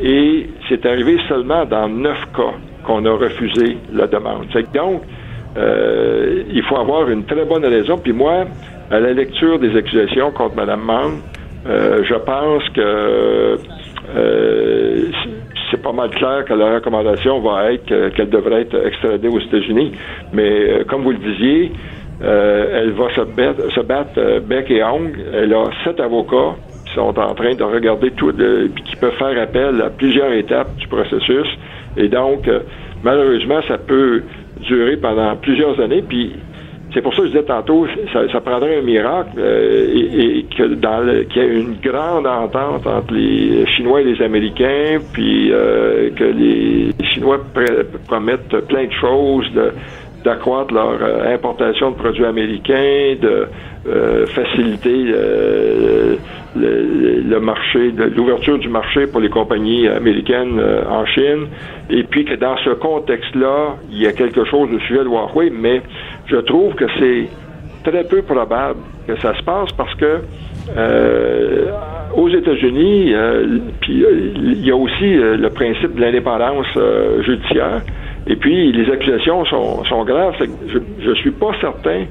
et 0.02 0.46
c'est 0.70 0.86
arrivé 0.86 1.18
seulement 1.28 1.66
dans 1.66 1.86
9 1.86 2.16
cas 2.34 2.54
qu'on 2.86 3.04
a 3.04 3.12
refusé 3.12 3.76
la 3.92 4.06
demande. 4.06 4.46
Donc, 4.72 5.02
il 5.58 6.62
faut 6.62 6.76
avoir 6.76 7.10
une 7.10 7.24
très 7.24 7.44
bonne 7.44 7.64
raison. 7.66 7.98
Puis 7.98 8.12
moi, 8.12 8.44
à 8.90 9.00
la 9.00 9.12
lecture 9.12 9.58
des 9.58 9.76
accusations 9.76 10.30
contre 10.30 10.56
Mme 10.56 10.80
Mann, 10.80 11.12
euh, 11.68 12.04
je 12.04 12.14
pense 12.14 12.68
que 12.70 13.58
euh, 14.16 15.10
c'est 15.70 15.82
pas 15.82 15.92
mal 15.92 16.10
clair 16.10 16.44
que 16.44 16.54
la 16.54 16.74
recommandation 16.74 17.40
va 17.40 17.72
être 17.72 18.10
qu'elle 18.14 18.30
devrait 18.30 18.62
être 18.62 18.86
extradée 18.86 19.28
aux 19.28 19.40
États-Unis. 19.40 19.92
Mais 20.32 20.50
euh, 20.50 20.84
comme 20.84 21.02
vous 21.02 21.10
le 21.10 21.18
disiez, 21.18 21.72
elle 22.20 22.92
va 22.92 23.10
se 23.14 23.80
battre, 23.80 24.40
bec 24.40 24.70
et 24.70 24.82
ongle. 24.82 25.18
Elle 25.34 25.52
a 25.52 25.64
sept 25.84 26.00
avocats 26.00 26.54
qui 26.86 26.94
sont 26.94 27.18
en 27.18 27.34
train 27.34 27.54
de 27.54 27.64
regarder 27.64 28.10
tout, 28.12 28.32
puis 28.32 28.84
qui 28.84 28.96
peuvent 28.96 29.16
faire 29.18 29.38
appel 29.40 29.82
à 29.82 29.90
plusieurs 29.90 30.32
étapes 30.32 30.74
du 30.76 30.86
processus. 30.88 31.46
Et 31.98 32.08
donc, 32.08 32.48
malheureusement, 33.02 33.60
ça 33.68 33.76
peut 33.76 34.22
durer 34.60 34.96
pendant 34.96 35.36
plusieurs 35.36 35.78
années. 35.78 36.02
Puis 36.08 36.36
c'est 36.94 37.02
pour 37.02 37.12
ça 37.14 37.22
que 37.22 37.28
je 37.28 37.32
disais 37.32 37.44
tantôt, 37.44 37.86
ça, 38.12 38.40
prendrait 38.40 38.78
un 38.78 38.82
miracle 38.82 39.38
euh, 39.38 39.92
et, 39.92 40.44
qu'il 40.44 40.78
y 41.36 41.38
ait 41.38 41.48
une 41.48 41.76
grande 41.82 42.26
entente 42.26 42.86
entre 42.86 43.12
les 43.12 43.66
Chinois 43.66 44.00
et 44.00 44.04
les 44.04 44.22
Américains, 44.22 44.98
puis 45.12 45.52
euh, 45.52 46.10
que 46.10 46.24
les 46.24 46.92
Chinois 47.12 47.40
promettent 48.06 48.66
plein 48.68 48.86
de 48.86 48.92
choses, 48.92 49.46
d'accroître 50.24 50.72
leur 50.72 50.98
euh, 51.02 51.34
importation 51.34 51.90
de 51.90 51.96
produits 51.96 52.24
américains, 52.24 53.16
de 53.20 53.46
faciliter 54.34 55.14
le, 56.56 57.38
marché, 57.40 57.92
l'ouverture 58.16 58.58
du 58.58 58.68
marché 58.68 59.06
pour 59.06 59.20
les 59.20 59.28
compagnies 59.28 59.88
américaines 59.88 60.60
en 60.88 61.04
Chine, 61.06 61.46
et 61.90 62.02
puis 62.04 62.24
que 62.24 62.34
dans 62.34 62.56
ce 62.58 62.70
contexte-là, 62.70 63.76
il 63.90 64.02
y 64.02 64.06
a 64.06 64.12
quelque 64.12 64.44
chose 64.44 64.70
de 64.70 64.78
sujet 64.80 65.04
de 65.04 65.08
Huawei, 65.08 65.50
mais 65.50 65.82
je 66.26 66.36
trouve 66.36 66.74
que 66.74 66.86
c'est 66.98 67.28
très 67.88 68.04
peu 68.04 68.22
probable 68.22 68.80
que 69.06 69.16
ça 69.20 69.36
se 69.36 69.42
passe 69.42 69.70
parce 69.76 69.94
que 69.94 70.20
euh, 70.76 71.66
aux 72.16 72.28
États-Unis, 72.28 73.14
euh, 73.14 73.58
euh, 73.88 74.30
il 74.36 74.66
y 74.66 74.70
a 74.70 74.76
aussi 74.76 75.14
le 75.14 75.48
principe 75.50 75.94
de 75.94 76.00
l'indépendance 76.00 76.66
judiciaire. 77.24 77.82
Et 78.26 78.34
puis 78.36 78.72
les 78.72 78.90
accusations 78.90 79.44
sont, 79.44 79.84
sont 79.84 80.04
graves. 80.04 80.34
Je 80.68 81.08
ne 81.08 81.14
suis 81.14 81.30
pas 81.30 81.52
certain 81.60 82.04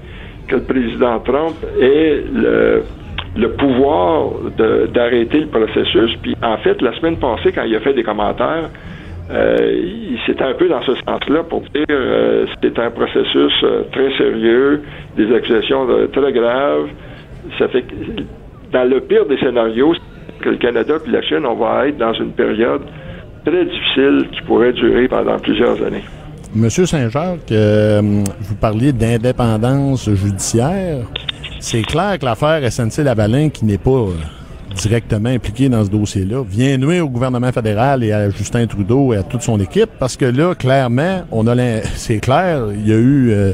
que 0.48 0.56
le 0.56 0.64
président 0.64 1.20
Trump 1.20 1.56
ait 1.80 2.24
le, 2.34 2.84
le 3.36 3.52
pouvoir 3.52 4.30
d'arrêter 4.94 5.42
le 5.42 5.48
processus. 5.48 6.16
Puis 6.22 6.36
en 6.42 6.58
fait, 6.58 6.82
la 6.82 6.94
semaine 6.98 7.18
passée, 7.18 7.52
quand 7.52 7.64
il 7.64 7.75
a 7.75 7.80
fait 7.80 7.94
des 7.94 8.04
commentaires, 8.04 8.70
euh, 9.32 9.82
c'était 10.25 10.44
un 10.44 10.54
peu 10.54 10.68
dans 10.68 10.82
ce 10.84 10.94
sens-là 10.96 11.44
pour 11.44 11.62
dire 11.62 11.86
euh, 11.90 12.46
c'est 12.62 12.78
un 12.78 12.92
processus 12.92 13.54
euh, 13.64 13.84
très 13.92 14.16
sérieux, 14.18 14.84
des 15.18 15.34
accusations 15.34 15.88
très 16.14 16.32
graves. 16.32 16.90
Ça 17.58 17.68
fait 17.68 17.82
que 17.82 17.96
dans 18.72 18.88
le 18.88 19.02
pire 19.02 19.25
des 19.25 19.38
scénarios, 19.38 19.96
que 20.42 20.50
le 20.50 20.58
Canada 20.58 20.96
et 21.06 21.10
la 21.10 21.22
Chine, 21.24 21.46
on 21.46 21.56
va 21.56 21.88
être 21.88 21.98
dans 21.98 22.14
une 22.14 22.32
période 22.32 22.84
très 23.46 23.66
difficile 23.66 24.28
qui 24.32 24.42
pourrait 24.42 24.74
durer 24.74 25.08
pendant 25.08 25.40
plusieurs 25.40 25.82
années. 25.84 26.04
Monsieur 26.55 26.85
Saint-Jacques, 26.85 27.51
vous 27.51 28.55
parliez 28.62 28.93
d'indépendance 28.93 30.09
judiciaire. 30.09 31.00
C'est 31.59 31.81
clair 31.81 32.17
que 32.17 32.24
l'affaire 32.24 32.62
SNC-Lavalin, 32.71 33.50
qui 33.50 33.65
n'est 33.65 33.77
pas 33.77 34.05
directement 34.74 35.27
impliqué 35.27 35.67
dans 35.67 35.83
ce 35.83 35.89
dossier-là, 35.89 36.43
vient 36.47 36.77
nuire 36.77 37.05
au 37.05 37.09
gouvernement 37.09 37.51
fédéral 37.51 38.05
et 38.05 38.13
à 38.13 38.29
Justin 38.29 38.67
Trudeau 38.67 39.12
et 39.12 39.17
à 39.17 39.24
toute 39.24 39.41
son 39.41 39.59
équipe, 39.59 39.89
parce 40.00 40.15
que 40.15 40.24
là, 40.24 40.55
clairement, 40.55 41.24
on 41.29 41.45
a 41.45 41.81
c'est 41.95 42.19
clair, 42.19 42.67
il 42.74 42.88
y 42.88 42.93
a 42.93 42.97
eu... 42.97 43.31
Euh, 43.31 43.53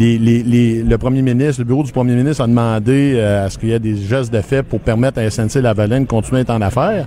le 0.00 0.96
premier 0.96 1.20
ministre, 1.22 1.60
le 1.60 1.66
bureau 1.66 1.82
du 1.82 1.92
premier 1.92 2.14
ministre 2.14 2.42
a 2.42 2.46
demandé 2.46 3.12
euh, 3.16 3.44
à 3.44 3.50
ce 3.50 3.58
qu'il 3.58 3.68
y 3.68 3.72
ait 3.72 3.78
des 3.78 3.94
gestes 3.94 4.32
de 4.32 4.40
fait 4.40 4.62
pour 4.62 4.80
permettre 4.80 5.20
à 5.20 5.28
SNC-Lavalin 5.28 6.00
de 6.00 6.06
continuer 6.06 6.38
à 6.38 6.40
être 6.40 6.50
en 6.50 6.62
affaires. 6.62 7.06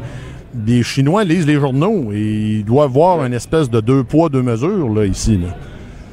Les 0.67 0.83
Chinois 0.83 1.23
lisent 1.23 1.47
les 1.47 1.55
journaux 1.55 2.11
et 2.13 2.59
ils 2.59 2.65
doivent 2.65 2.91
voir 2.91 3.25
une 3.25 3.33
espèce 3.33 3.69
de 3.69 3.79
deux 3.79 4.03
poids, 4.03 4.29
deux 4.29 4.43
mesures 4.43 4.89
là, 4.89 5.05
ici. 5.05 5.37
Là. 5.37 5.49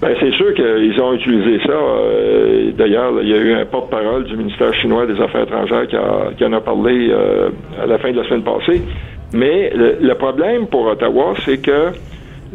Ben, 0.00 0.16
c'est 0.18 0.32
sûr 0.32 0.54
qu'ils 0.54 1.00
ont 1.02 1.12
utilisé 1.12 1.60
ça. 1.66 1.72
Euh, 1.72 2.72
d'ailleurs, 2.72 3.12
il 3.20 3.28
y 3.28 3.34
a 3.34 3.36
eu 3.36 3.52
un 3.52 3.66
porte-parole 3.66 4.24
du 4.24 4.34
ministère 4.34 4.72
chinois 4.74 5.06
des 5.06 5.20
Affaires 5.20 5.42
étrangères 5.42 5.86
qui, 6.36 6.44
en 6.44 6.52
a 6.54 6.60
parlé 6.60 7.10
euh, 7.10 7.50
à 7.82 7.86
la 7.86 7.98
fin 7.98 8.10
de 8.10 8.16
la 8.16 8.24
semaine 8.24 8.42
passée. 8.42 8.80
Mais 9.34 9.70
le, 9.74 10.14
problème 10.14 10.66
pour 10.68 10.86
Ottawa, 10.86 11.34
c'est 11.44 11.58
que 11.58 11.92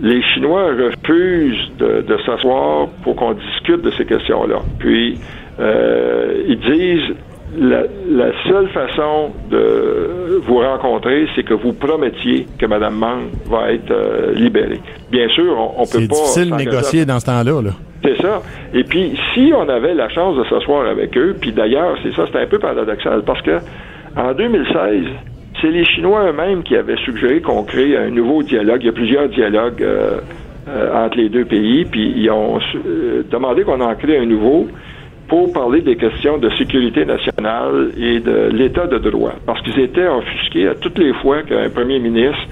les 0.01 0.21
Chinois 0.33 0.71
refusent 0.71 1.71
de, 1.77 2.17
s'asseoir 2.25 2.87
pour 3.03 3.15
qu'on 3.15 3.33
discute 3.33 3.81
de 3.81 3.91
ces 3.91 4.05
questions-là. 4.05 4.61
Puis, 4.79 5.19
euh, 5.59 6.43
ils 6.47 6.59
disent 6.59 7.15
la, 7.57 8.31
seule 8.47 8.67
façon 8.69 9.31
de 9.50 10.41
vous 10.45 10.57
rencontrer, 10.57 11.27
c'est 11.35 11.43
que 11.43 11.53
vous 11.53 11.74
promettiez 11.74 12.47
que 12.59 12.65
Mme 12.65 12.95
Mang 12.95 13.21
va 13.45 13.71
être 13.71 13.91
euh, 13.91 14.33
libérée. 14.33 14.81
Bien 15.12 15.27
sûr, 15.29 15.57
on, 15.57 15.81
on 15.81 15.85
peut 15.85 16.07
pas. 16.07 16.15
C'est 16.15 16.41
difficile 16.41 16.51
de 16.51 16.55
négocier 16.55 17.05
dans 17.05 17.19
ce 17.19 17.25
temps-là. 17.25 17.62
-là, 17.62 17.71
c'est 18.03 18.21
ça. 18.21 18.41
Et 18.74 18.83
puis, 18.83 19.17
si 19.33 19.51
on 19.55 19.67
avait 19.69 19.93
la 19.93 20.09
chance 20.09 20.38
de 20.38 20.43
s'asseoir 20.45 20.88
avec 20.88 21.17
eux, 21.17 21.35
puis 21.39 21.51
d'ailleurs, 21.51 21.97
c'est 22.03 22.13
ça, 22.13 22.25
c'est 22.31 22.39
un 22.39 22.47
peu 22.47 22.59
paradoxal, 22.59 23.24
parce 23.25 23.41
que 23.41 23.59
en 24.15 24.33
2016, 24.33 25.05
c'est 25.62 25.71
les 25.71 25.85
Chinois 25.85 26.29
eux-mêmes 26.29 26.63
qui 26.63 26.75
avaient 26.75 26.97
suggéré 26.97 27.41
qu'on 27.41 27.63
crée 27.63 27.97
un 27.97 28.09
nouveau 28.09 28.43
dialogue. 28.43 28.81
Il 28.81 28.88
y 28.88 28.89
a 28.89 28.93
plusieurs 28.93 29.29
dialogues 29.29 29.81
euh, 29.81 30.19
euh, 30.67 31.05
entre 31.05 31.17
les 31.17 31.29
deux 31.29 31.45
pays, 31.45 31.85
puis 31.85 32.13
ils 32.15 32.29
ont 32.29 32.59
demandé 33.31 33.63
qu'on 33.63 33.81
en 33.81 33.95
crée 33.95 34.17
un 34.17 34.25
nouveau 34.25 34.67
pour 35.27 35.51
parler 35.53 35.82
des 35.82 35.96
questions 35.96 36.38
de 36.38 36.50
sécurité 36.51 37.05
nationale 37.05 37.91
et 37.98 38.20
de 38.20 38.50
l'état 38.51 38.88
de 38.88 38.98
droit, 38.98 39.34
parce 39.46 39.62
qu'ils 39.62 39.79
étaient 39.79 40.08
offusqués 40.08 40.67
à 40.67 40.75
toutes 40.75 40.98
les 41.00 41.13
fois 41.13 41.44
qu'un 41.44 41.70
premier 41.70 42.00
ministre 42.00 42.48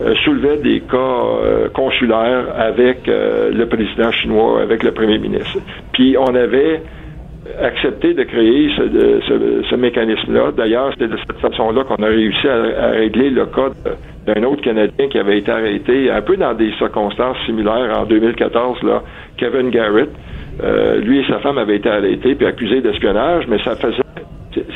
euh, 0.00 0.12
soulevait 0.24 0.56
des 0.56 0.80
cas 0.80 0.96
euh, 0.96 1.68
consulaires 1.68 2.46
avec 2.58 3.06
euh, 3.08 3.52
le 3.52 3.66
président 3.66 4.10
chinois, 4.10 4.60
avec 4.60 4.82
le 4.82 4.90
premier 4.90 5.18
ministre. 5.18 5.58
Puis 5.92 6.16
on 6.18 6.34
avait 6.34 6.82
accepté 7.62 8.12
de 8.12 8.24
créer 8.24 8.70
ce, 8.76 9.74
mécanisme-là. 9.76 10.50
D'ailleurs, 10.56 10.90
c'était 10.92 11.08
de 11.08 11.16
cette 11.18 11.38
façon-là 11.38 11.84
qu'on 11.84 12.02
a 12.02 12.06
réussi 12.06 12.48
à, 12.48 12.88
régler 12.88 13.30
le 13.30 13.46
cas 13.46 13.68
d'un 14.26 14.42
autre 14.44 14.62
Canadien 14.62 15.08
qui 15.08 15.18
avait 15.18 15.38
été 15.38 15.52
arrêté 15.52 16.10
un 16.10 16.22
peu 16.22 16.36
dans 16.36 16.54
des 16.54 16.72
circonstances 16.78 17.36
similaires 17.46 17.96
en 17.96 18.06
2014, 18.06 18.82
là, 18.82 19.02
Kevin 19.36 19.70
Garrett. 19.70 20.10
Euh, 20.62 21.00
lui 21.00 21.20
et 21.20 21.24
sa 21.26 21.40
femme 21.40 21.58
avaient 21.58 21.76
été 21.76 21.88
arrêtés 21.88 22.34
puis 22.34 22.46
accusés 22.46 22.80
d'espionnage, 22.80 23.46
mais 23.48 23.58
ça 23.64 23.74
faisait 23.76 24.02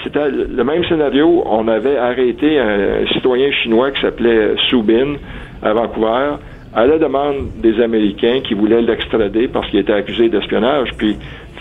c'était 0.02 0.28
le 0.30 0.64
même 0.64 0.84
scénario. 0.86 1.42
On 1.46 1.68
avait 1.68 1.96
arrêté 1.96 2.58
un, 2.58 3.06
citoyen 3.12 3.50
chinois 3.52 3.90
qui 3.92 4.00
s'appelait 4.00 4.54
Subin 4.68 5.14
à 5.62 5.72
Vancouver 5.72 6.36
à 6.74 6.86
la 6.86 6.98
demande 6.98 7.48
des 7.62 7.80
Américains 7.80 8.40
qui 8.46 8.54
voulaient 8.54 8.82
l'extrader 8.82 9.48
parce 9.48 9.68
qu'il 9.70 9.78
était 9.80 9.92
accusé 9.92 10.28
d'espionnage. 10.28 10.90
Puis 10.96 11.16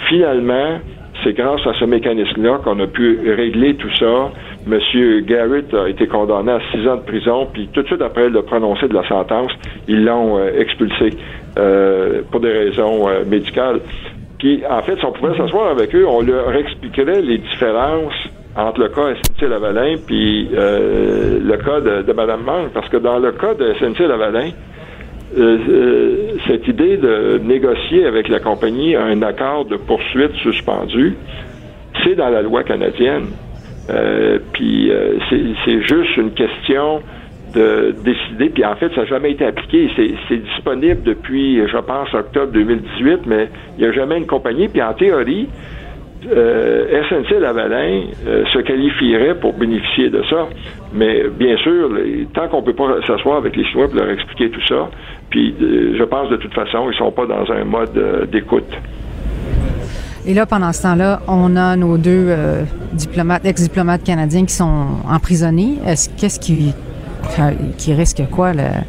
finalement, 0.09 0.79
c'est 1.23 1.33
grâce 1.33 1.65
à 1.65 1.73
ce 1.79 1.85
mécanisme-là 1.85 2.59
qu'on 2.63 2.79
a 2.79 2.87
pu 2.87 3.19
régler 3.35 3.75
tout 3.75 3.91
ça. 3.97 4.31
Monsieur 4.67 5.21
Garrett 5.21 5.73
a 5.73 5.87
été 5.87 6.07
condamné 6.07 6.51
à 6.51 6.59
six 6.71 6.85
ans 6.87 6.97
de 6.97 7.01
prison, 7.01 7.47
puis 7.51 7.69
tout 7.71 7.81
de 7.81 7.87
suite 7.87 8.01
après 8.01 8.29
le 8.29 8.41
prononcé 8.41 8.87
de 8.87 8.93
la 8.93 9.07
sentence, 9.07 9.51
ils 9.87 10.03
l'ont 10.03 10.37
euh, 10.37 10.59
expulsé 10.59 11.11
euh, 11.57 12.21
pour 12.29 12.41
des 12.41 12.51
raisons 12.51 13.07
euh, 13.07 13.23
médicales. 13.25 13.79
Puis, 14.37 14.63
en 14.69 14.81
fait, 14.81 14.97
si 14.97 15.05
on 15.05 15.13
pouvait 15.13 15.37
s'asseoir 15.37 15.71
avec 15.71 15.95
eux, 15.95 16.05
on 16.05 16.21
leur 16.21 16.53
expliquerait 16.53 17.21
les 17.21 17.37
différences 17.37 18.13
entre 18.57 18.81
le 18.81 18.89
cas 18.89 19.13
SNC-Lavalin 19.13 19.95
puis 20.05 20.49
le 20.51 21.57
cas 21.57 21.79
de, 21.79 22.01
de 22.01 22.13
Mme 22.13 22.43
Mang, 22.43 22.69
parce 22.73 22.89
que 22.89 22.97
dans 22.97 23.19
le 23.19 23.31
cas 23.31 23.53
de 23.53 23.73
SNC-Lavalin, 23.73 24.49
cette 26.47 26.67
idée 26.67 26.97
de 26.97 27.39
négocier 27.43 28.05
avec 28.05 28.29
la 28.29 28.39
compagnie 28.39 28.95
un 28.95 29.21
accord 29.21 29.65
de 29.65 29.77
poursuite 29.77 30.33
suspendu, 30.41 31.15
c'est 32.03 32.15
dans 32.15 32.29
la 32.29 32.41
loi 32.41 32.63
canadienne. 32.63 33.27
Euh, 33.89 34.39
puis 34.53 34.91
euh, 34.91 35.17
c'est 35.29 35.81
juste 35.81 36.17
une 36.17 36.31
question 36.31 37.01
de 37.53 37.95
décider. 38.03 38.49
Puis 38.49 38.65
en 38.65 38.75
fait, 38.75 38.89
ça 38.93 39.01
n'a 39.01 39.07
jamais 39.07 39.31
été 39.31 39.45
appliqué. 39.45 39.89
C'est 40.27 40.37
disponible 40.37 41.03
depuis, 41.03 41.61
je 41.67 41.77
pense, 41.77 42.13
octobre 42.13 42.51
2018, 42.51 43.21
mais 43.25 43.49
il 43.77 43.83
n'y 43.83 43.89
a 43.89 43.93
jamais 43.93 44.17
une 44.17 44.27
compagnie. 44.27 44.67
Puis 44.67 44.81
en 44.81 44.93
théorie, 44.93 45.47
euh, 46.29 47.03
SNC 47.09 47.39
Lavalin 47.39 48.01
euh, 48.27 48.43
se 48.47 48.59
qualifierait 48.59 49.35
pour 49.35 49.53
bénéficier 49.53 50.09
de 50.09 50.21
ça. 50.29 50.47
Mais 50.93 51.23
bien 51.29 51.55
sûr, 51.57 51.89
tant 52.33 52.49
qu'on 52.49 52.63
peut 52.63 52.73
pas 52.73 53.01
s'asseoir 53.05 53.37
avec 53.37 53.55
les 53.55 53.63
Chinois 53.65 53.87
pour 53.87 53.95
leur 53.95 54.09
expliquer 54.09 54.49
tout 54.49 54.65
ça, 54.67 54.89
puis 55.29 55.53
je 55.59 56.03
pense 56.03 56.29
de 56.29 56.37
toute 56.37 56.53
façon, 56.53 56.89
ils 56.89 56.97
sont 56.97 57.11
pas 57.11 57.25
dans 57.25 57.49
un 57.51 57.63
mode 57.65 58.29
d'écoute. 58.31 58.73
Et 60.25 60.33
là, 60.33 60.45
pendant 60.45 60.73
ce 60.73 60.83
temps-là, 60.83 61.21
on 61.27 61.55
a 61.55 61.75
nos 61.75 61.97
deux 61.97 62.25
euh, 62.27 62.63
diplomates, 62.93 63.45
ex-diplomates 63.45 64.03
canadiens 64.03 64.45
qui 64.45 64.53
sont 64.53 64.85
emprisonnés. 65.09 65.77
Est-ce 65.85 66.09
qu'est-ce 66.17 66.39
qui, 66.39 66.73
qui 67.77 67.93
risque 67.93 68.23
quoi 68.31 68.53
là, 68.53 68.83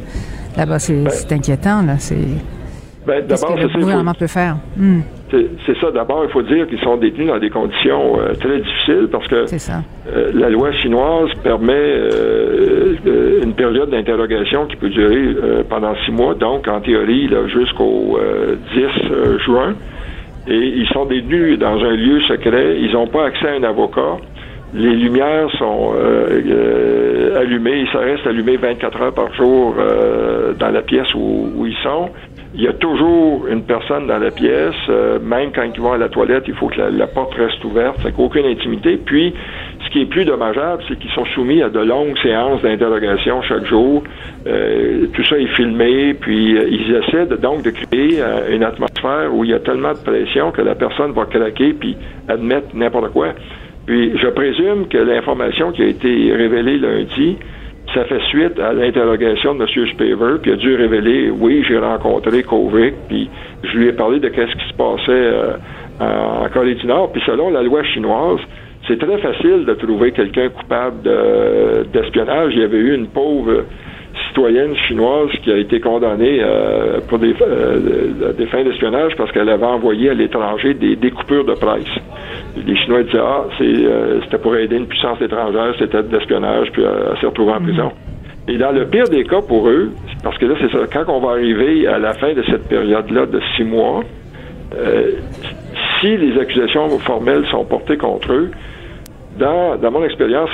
bas 0.57 0.79
C'est 0.79 1.03
ben, 1.03 1.11
inquiétant 1.31 1.81
là. 1.81 1.95
C'est 1.97 2.17
ben, 3.07 3.23
qu'est-ce 3.27 3.45
que 3.45 3.77
le 3.77 3.79
gouvernement 3.79 4.13
peut 4.13 4.27
faire? 4.27 4.57
Hmm. 4.75 5.01
C'est 5.31 5.77
ça. 5.79 5.91
D'abord, 5.91 6.23
il 6.25 6.31
faut 6.31 6.41
dire 6.41 6.67
qu'ils 6.67 6.79
sont 6.79 6.97
détenus 6.97 7.27
dans 7.27 7.37
des 7.37 7.51
conditions 7.51 8.19
euh, 8.19 8.33
très 8.33 8.59
difficiles 8.59 9.07
parce 9.11 9.27
que 9.27 9.45
euh, 9.45 10.31
la 10.33 10.49
loi 10.49 10.71
chinoise 10.71 11.29
permet 11.43 11.99
une 13.43 13.53
période 13.53 13.91
d'interrogation 13.91 14.65
qui 14.65 14.75
peut 14.75 14.89
durer 14.89 15.35
pendant 15.69 15.93
six 16.05 16.11
mois, 16.11 16.33
donc 16.33 16.67
en 16.67 16.81
théorie 16.81 17.29
jusqu'au 17.53 18.19
10 18.73 19.43
juin 19.45 19.75
et 20.49 20.73
ils 20.77 20.87
sont 20.89 21.05
détenus 21.05 21.59
dans 21.59 21.77
un 21.83 21.95
lieu 21.95 22.21
secret. 22.21 22.77
Ils 22.79 22.91
n'ont 22.93 23.07
pas 23.07 23.25
accès 23.25 23.47
à 23.47 23.53
un 23.53 23.63
avocat. 23.63 24.17
Les 24.73 24.95
lumières 24.95 25.49
sont 25.57 25.93
euh, 25.95 26.41
euh, 26.45 27.39
allumées, 27.39 27.85
ça 27.91 27.99
reste 27.99 28.27
allumé 28.27 28.57
24 28.57 29.01
heures 29.01 29.13
par 29.13 29.33
jour 29.33 29.75
euh, 29.79 30.53
dans 30.53 30.69
la 30.69 30.81
pièce 30.81 31.11
où, 31.15 31.65
ils 31.65 31.77
sont. 31.81 32.09
Il 32.53 32.61
y 32.61 32.67
a 32.67 32.73
toujours 32.73 33.47
une 33.47 33.63
personne 33.63 34.07
dans 34.07 34.17
la 34.17 34.31
pièce, 34.31 34.75
même 35.21 35.51
quand 35.53 35.63
ils 35.63 35.79
vont 35.79 35.93
à 35.93 35.97
la 35.97 36.09
toilette, 36.09 36.45
il 36.47 36.55
faut 36.55 36.67
que 36.67 36.81
la, 36.81 37.07
porte 37.07 37.35
reste 37.35 37.63
ouverte, 37.63 37.97
c'est 38.01 38.15
qu'aucune 38.15 38.45
intimité. 38.45 38.97
Puis, 38.97 39.35
ce 39.89 39.93
qui 39.93 40.01
est 40.01 40.05
plus 40.05 40.25
dommageable, 40.25 40.83
c'est 40.87 40.97
qu'ils 40.97 41.11
sont 41.11 41.25
soumis 41.33 41.61
à 41.61 41.69
de 41.69 41.79
longues 41.79 42.17
séances 42.21 42.61
d'interrogation 42.61 43.41
chaque 43.41 43.65
jour. 43.65 44.03
Euh, 44.47 45.07
tout 45.13 45.23
ça 45.25 45.37
est 45.37 45.47
filmé, 45.55 46.13
puis 46.13 46.57
euh, 46.57 46.69
ils 46.69 46.95
essaient 46.95 47.25
donc 47.37 47.63
de 47.63 47.71
créer 47.71 48.21
euh, 48.21 48.55
une 48.55 48.63
atmosphère 48.63 49.33
où 49.33 49.43
il 49.43 49.51
y 49.51 49.53
a 49.53 49.59
tellement 49.59 49.93
de 49.93 49.97
pression 49.97 50.51
que 50.51 50.61
la 50.61 50.75
personne 50.75 51.11
va 51.11 51.25
craquer 51.25 51.73
puis 51.73 51.97
admettre 52.27 52.67
n'importe 52.75 53.11
quoi. 53.11 53.29
Puis 53.89 54.15
je 54.19 54.27
présume 54.27 54.87
que 54.87 54.99
l'information 54.99 55.71
qui 55.71 55.81
a 55.81 55.87
été 55.87 56.31
révélée 56.31 56.77
lundi, 56.77 57.37
ça 57.91 58.03
fait 58.03 58.21
suite 58.27 58.59
à 58.59 58.71
l'interrogation 58.71 59.55
de 59.55 59.63
M. 59.63 59.87
Spaver, 59.87 60.35
puis 60.43 60.51
a 60.51 60.57
dû 60.57 60.75
révéler, 60.75 61.31
oui, 61.31 61.65
j'ai 61.67 61.79
rencontré 61.79 62.43
Kovic, 62.43 62.93
puis 63.07 63.27
je 63.63 63.75
lui 63.75 63.87
ai 63.87 63.93
parlé 63.93 64.19
de 64.19 64.27
qu'est-ce 64.27 64.55
qui 64.55 64.67
se 64.69 64.75
passait 64.75 65.31
en 65.99 66.47
Corée 66.49 66.75
du 66.75 66.85
Nord, 66.85 67.11
puis 67.11 67.23
selon 67.25 67.49
la 67.49 67.63
loi 67.63 67.81
chinoise, 67.81 68.41
c'est 68.87 68.99
très 68.99 69.17
facile 69.17 69.65
de 69.65 69.73
trouver 69.73 70.11
quelqu'un 70.11 70.49
coupable 70.49 71.09
d'espionnage. 71.91 72.53
Il 72.53 72.61
y 72.61 72.63
avait 72.65 72.77
eu 72.77 72.93
une 72.93 73.07
pauvre 73.07 73.63
citoyenne 74.39 74.75
chinoise 74.87 75.29
qui 75.43 75.51
a 75.51 75.57
été 75.57 75.81
condamnée 75.81 76.39
euh, 76.41 76.99
pour 77.07 77.19
euh, 77.21 78.33
des, 78.37 78.45
fins 78.45 78.63
d'espionnage 78.63 79.13
parce 79.17 79.31
qu'elle 79.33 79.49
avait 79.49 79.65
envoyé 79.65 80.09
à 80.09 80.13
l'étranger 80.13 80.73
des 80.73 80.95
découpures 80.95 81.43
de 81.43 81.55
presse. 81.55 81.83
Les 82.65 82.75
Chinois 82.77 83.03
disaient 83.03 83.19
ah 83.21 83.43
euh, 83.61 84.19
c'était 84.23 84.37
pour 84.37 84.55
aider 84.55 84.77
une 84.77 84.87
puissance 84.87 85.21
étrangère, 85.21 85.73
c'était 85.77 86.03
de 86.03 86.15
l'espionnage, 86.15 86.71
puis 86.71 86.83
elle 86.83 87.19
s'est 87.19 87.25
retrouvée 87.25 87.51
en 87.51 87.59
mhm. 87.59 87.67
prison. 87.67 87.91
Et 88.47 88.57
dans 88.57 88.71
le 88.71 88.85
pire 88.85 89.09
des 89.09 89.25
cas 89.25 89.41
pour 89.41 89.67
eux, 89.67 89.91
parce 90.23 90.37
que 90.37 90.45
là 90.45 90.55
c'est 90.61 90.71
ça, 90.71 90.85
quand 90.91 91.11
on 91.11 91.19
va 91.19 91.31
arriver 91.31 91.85
à 91.87 91.99
la 91.99 92.13
fin 92.13 92.33
de 92.33 92.43
cette 92.43 92.67
période-là 92.69 93.25
de 93.25 93.41
six 93.57 93.65
mois, 93.65 94.03
si 95.99 96.15
les 96.15 96.39
accusations 96.39 96.87
formelles 96.99 97.45
sont 97.51 97.65
portées 97.65 97.97
contre 97.97 98.31
eux, 98.31 98.51
dans, 99.37 99.91
mon 99.91 100.03
expérience, 100.03 100.49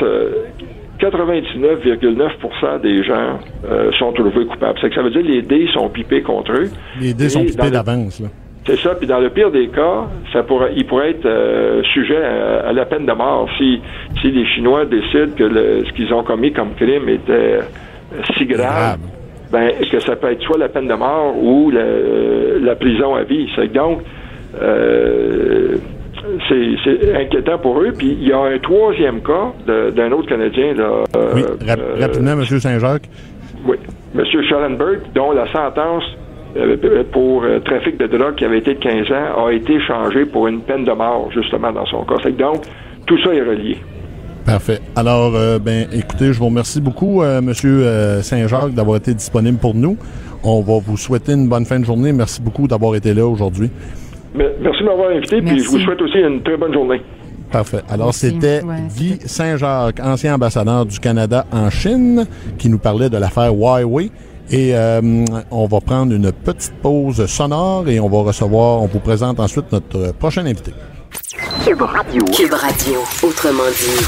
99,9% 0.99 2.29
euh, 2.63 2.79
des 2.79 3.03
gens 3.03 3.39
euh, 3.69 3.91
sont 3.99 4.11
trouvés 4.13 4.45
coupables. 4.45 4.77
C'est 4.81 4.89
que 4.89 4.95
ça 4.95 5.01
veut 5.01 5.11
dire 5.11 5.21
que 5.21 5.27
les 5.27 5.41
dés 5.41 5.67
sont 5.73 5.89
pipés 5.89 6.21
contre 6.21 6.53
eux. 6.53 6.69
Les 6.99 7.13
dés 7.13 7.29
sont 7.29 7.43
pipés 7.43 7.71
d'avance. 7.71 8.21
C'est 8.65 8.79
ça. 8.79 8.95
Puis 8.95 9.07
dans 9.07 9.19
le 9.19 9.29
pire 9.29 9.51
des 9.51 9.67
cas, 9.67 10.07
ça 10.33 10.43
pourrait, 10.43 10.71
il 10.75 10.85
pourrait 10.85 11.11
être 11.11 11.25
euh, 11.25 11.83
sujet 11.93 12.17
à, 12.17 12.73
la 12.73 12.85
peine 12.85 13.05
de 13.05 13.13
mort 13.13 13.47
si, 13.57 13.79
si 14.21 14.31
les 14.31 14.45
Chinois 14.47 14.85
décident 14.85 15.35
que 15.35 15.83
ce 15.85 15.93
qu'ils 15.93 16.11
ont 16.13 16.23
commis 16.23 16.51
comme 16.51 16.73
crime 16.75 17.09
était 17.09 17.59
si 18.37 18.45
grave. 18.45 18.99
Ben, 19.51 19.71
que 19.91 19.99
ça 19.99 20.15
peut 20.15 20.31
être 20.31 20.41
soit 20.41 20.57
la 20.57 20.69
peine 20.69 20.87
de 20.87 20.93
mort 20.95 21.35
ou 21.37 21.71
la, 21.71 22.75
prison 22.75 23.15
à 23.15 23.23
vie? 23.23 23.47
Donc, 23.73 24.01
euh, 24.61 25.77
c'est 26.49 27.15
inquiétant 27.15 27.57
pour 27.57 27.79
eux. 27.81 27.91
Puis 27.97 28.17
il 28.19 28.27
y 28.27 28.31
a 28.31 28.39
un 28.39 28.57
troisième 28.59 29.21
cas 29.21 29.53
d'un 29.67 30.11
autre 30.11 30.27
Canadien. 30.27 30.73
Là, 30.73 31.03
oui, 31.33 31.43
euh, 31.43 31.95
rapidement, 31.99 32.31
M. 32.31 32.43
Saint-Jacques. 32.45 33.09
Oui, 33.67 33.77
M. 34.15 34.23
Schellenberg, 34.25 34.99
dont 35.13 35.31
la 35.31 35.51
sentence 35.51 36.03
euh, 36.57 37.03
pour 37.11 37.43
trafic 37.65 37.97
de 37.97 38.07
drogue 38.07 38.35
qui 38.35 38.45
avait 38.45 38.59
été 38.59 38.75
de 38.75 38.79
15 38.79 39.11
ans 39.11 39.45
a 39.45 39.51
été 39.51 39.79
changée 39.81 40.25
pour 40.25 40.47
une 40.47 40.61
peine 40.61 40.85
de 40.85 40.91
mort, 40.91 41.29
justement, 41.33 41.71
dans 41.71 41.85
son 41.85 42.03
cas. 42.03 42.15
Donc, 42.31 42.63
tout 43.05 43.17
ça 43.23 43.33
est 43.33 43.41
relié. 43.41 43.77
Parfait. 44.45 44.79
Alors, 44.95 45.31
ben, 45.59 45.87
écoutez, 45.91 46.31
je 46.31 46.37
vous 46.37 46.45
remercie 46.45 46.79
beaucoup, 46.79 47.23
Monsieur 47.41 48.21
Saint-Jacques, 48.21 48.75
d'avoir 48.75 48.97
été 48.97 49.13
disponible 49.13 49.57
pour 49.57 49.73
nous. 49.73 49.97
On 50.43 50.61
va 50.61 50.77
vous 50.77 50.95
souhaiter 50.95 51.31
une 51.31 51.49
bonne 51.49 51.65
fin 51.65 51.79
de 51.79 51.85
journée. 51.85 52.13
Merci 52.13 52.39
beaucoup 52.39 52.67
d'avoir 52.67 52.95
été 52.95 53.15
là 53.15 53.25
aujourd'hui. 53.25 53.71
Merci 54.35 54.81
de 54.81 54.85
m'avoir 54.85 55.09
invité, 55.11 55.41
puis 55.41 55.59
je 55.59 55.69
vous 55.69 55.79
souhaite 55.79 56.01
aussi 56.01 56.17
une 56.17 56.41
très 56.43 56.57
bonne 56.57 56.73
journée. 56.73 57.01
Parfait. 57.51 57.81
Alors, 57.89 58.13
c'était 58.13 58.61
Guy 58.97 59.19
Saint-Jacques, 59.25 59.99
ancien 60.01 60.35
ambassadeur 60.35 60.85
du 60.85 60.99
Canada 60.99 61.45
en 61.51 61.69
Chine, 61.69 62.25
qui 62.57 62.69
nous 62.69 62.79
parlait 62.79 63.09
de 63.09 63.17
l'affaire 63.17 63.53
Huawei. 63.53 64.11
Et 64.51 64.75
euh, 64.75 65.01
on 65.49 65.65
va 65.65 65.81
prendre 65.81 66.13
une 66.13 66.31
petite 66.31 66.75
pause 66.81 67.25
sonore 67.25 67.87
et 67.87 67.99
on 67.99 68.07
va 68.07 68.19
recevoir, 68.19 68.81
on 68.81 68.85
vous 68.85 68.99
présente 68.99 69.39
ensuite 69.39 69.71
notre 69.71 70.13
prochain 70.13 70.45
invité. 70.45 70.71
Cube 71.65 71.81
Radio. 71.81 72.25
Cube 72.25 72.53
Radio, 72.53 72.99
autrement 73.23 73.63
dit. 73.69 74.05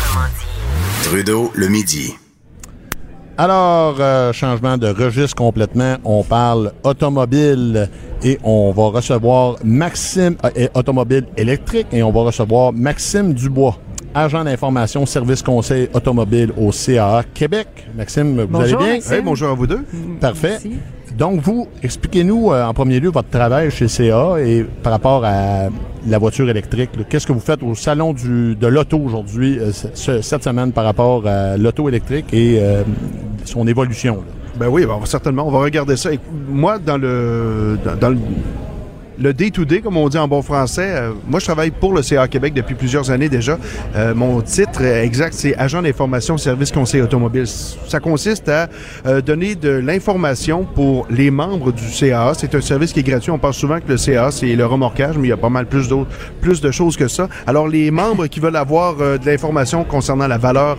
Trudeau, 1.03 1.51
le 1.55 1.69
midi. 1.69 2.13
Alors, 3.39 3.97
euh, 3.99 4.33
changement 4.33 4.79
de 4.79 4.87
registre 4.87 5.35
complètement. 5.35 5.97
On 6.03 6.23
parle 6.23 6.71
automobile 6.83 7.87
et 8.23 8.39
on 8.43 8.71
va 8.71 8.85
recevoir 8.85 9.57
Maxime, 9.63 10.35
euh, 10.43 10.67
automobile 10.73 11.25
électrique, 11.37 11.85
et 11.91 12.01
on 12.01 12.11
va 12.11 12.21
recevoir 12.21 12.73
Maxime 12.73 13.35
Dubois, 13.35 13.77
agent 14.15 14.43
d'information 14.43 15.05
service 15.05 15.43
conseil 15.43 15.87
automobile 15.93 16.51
au 16.57 16.71
CAA 16.71 17.23
Québec. 17.31 17.67
Maxime, 17.95 18.41
vous 18.41 18.59
allez 18.59 18.75
bien? 18.75 19.21
bonjour 19.23 19.49
à 19.49 19.53
vous 19.53 19.67
deux. 19.67 19.85
Parfait. 20.19 20.57
Donc, 21.15 21.41
vous, 21.41 21.67
expliquez-nous 21.81 22.51
euh, 22.51 22.65
en 22.65 22.73
premier 22.73 22.99
lieu 22.99 23.09
votre 23.09 23.29
travail 23.29 23.71
chez 23.71 23.87
CA 23.87 24.35
et 24.39 24.63
par 24.83 24.91
rapport 24.91 25.23
à 25.25 25.69
la 26.07 26.17
voiture 26.19 26.47
électrique. 26.49 26.91
Qu'est-ce 27.09 27.25
que 27.25 27.33
vous 27.33 27.39
faites 27.39 27.63
au 27.63 27.73
salon 27.73 28.13
du, 28.13 28.55
de 28.55 28.67
l'auto 28.67 28.99
aujourd'hui, 28.99 29.57
euh, 29.59 29.71
cette 29.73 30.43
semaine, 30.43 30.71
par 30.71 30.85
rapport 30.85 31.25
à 31.27 31.57
l'auto 31.57 31.89
électrique 31.89 32.27
et 32.33 32.59
euh, 32.59 32.83
son 33.47 33.67
évolution? 33.67 34.23
Ben 34.55 34.67
oui, 34.67 34.85
ben, 34.85 34.99
certainement. 35.05 35.47
On 35.47 35.51
va 35.51 35.59
regarder 35.59 35.95
ça. 35.97 36.09
moi, 36.47 36.79
dans 36.79 36.97
le, 36.97 37.77
dans 37.99 38.09
le 38.09 38.17
le 39.19 39.33
day-to-day, 39.33 39.81
comme 39.81 39.97
on 39.97 40.09
dit 40.09 40.17
en 40.17 40.27
bon 40.27 40.41
français. 40.41 40.89
Euh, 40.89 41.11
moi, 41.27 41.39
je 41.39 41.45
travaille 41.45 41.71
pour 41.71 41.93
le 41.93 42.01
CA 42.01 42.27
Québec 42.27 42.53
depuis 42.53 42.75
plusieurs 42.75 43.11
années 43.11 43.29
déjà. 43.29 43.57
Euh, 43.95 44.13
mon 44.13 44.41
titre 44.41 44.81
exact, 44.83 45.33
c'est 45.33 45.55
agent 45.57 45.81
d'information 45.81 46.37
service 46.37 46.71
conseil 46.71 47.01
automobile. 47.01 47.47
Ça 47.87 47.99
consiste 47.99 48.49
à 48.49 48.69
euh, 49.05 49.21
donner 49.21 49.55
de 49.55 49.69
l'information 49.69 50.65
pour 50.65 51.07
les 51.09 51.31
membres 51.31 51.71
du 51.71 51.89
CA. 51.91 52.33
C'est 52.37 52.53
un 52.55 52.61
service 52.61 52.93
qui 52.93 52.99
est 52.99 53.03
gratuit. 53.03 53.31
On 53.31 53.39
pense 53.39 53.57
souvent 53.57 53.79
que 53.79 53.87
le 53.87 53.97
CA, 53.97 54.31
c'est 54.31 54.55
le 54.55 54.65
remorquage, 54.65 55.17
mais 55.17 55.27
il 55.27 55.29
y 55.29 55.33
a 55.33 55.37
pas 55.37 55.49
mal 55.49 55.65
plus 55.65 55.87
d'autres, 55.87 56.11
plus 56.41 56.61
de 56.61 56.71
choses 56.71 56.95
que 56.95 57.07
ça. 57.07 57.27
Alors, 57.45 57.67
les 57.67 57.91
membres 57.91 58.27
qui 58.27 58.39
veulent 58.39 58.55
avoir 58.55 58.95
de 58.95 59.25
l'information 59.25 59.83
concernant 59.83 60.27
la 60.27 60.37
valeur 60.37 60.77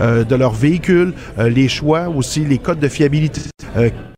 de 0.00 0.34
leur 0.34 0.52
véhicule, 0.52 1.12
les 1.38 1.68
choix 1.68 2.08
aussi, 2.08 2.44
les 2.44 2.58
codes 2.58 2.80
de 2.80 2.88
fiabilité, 2.88 3.40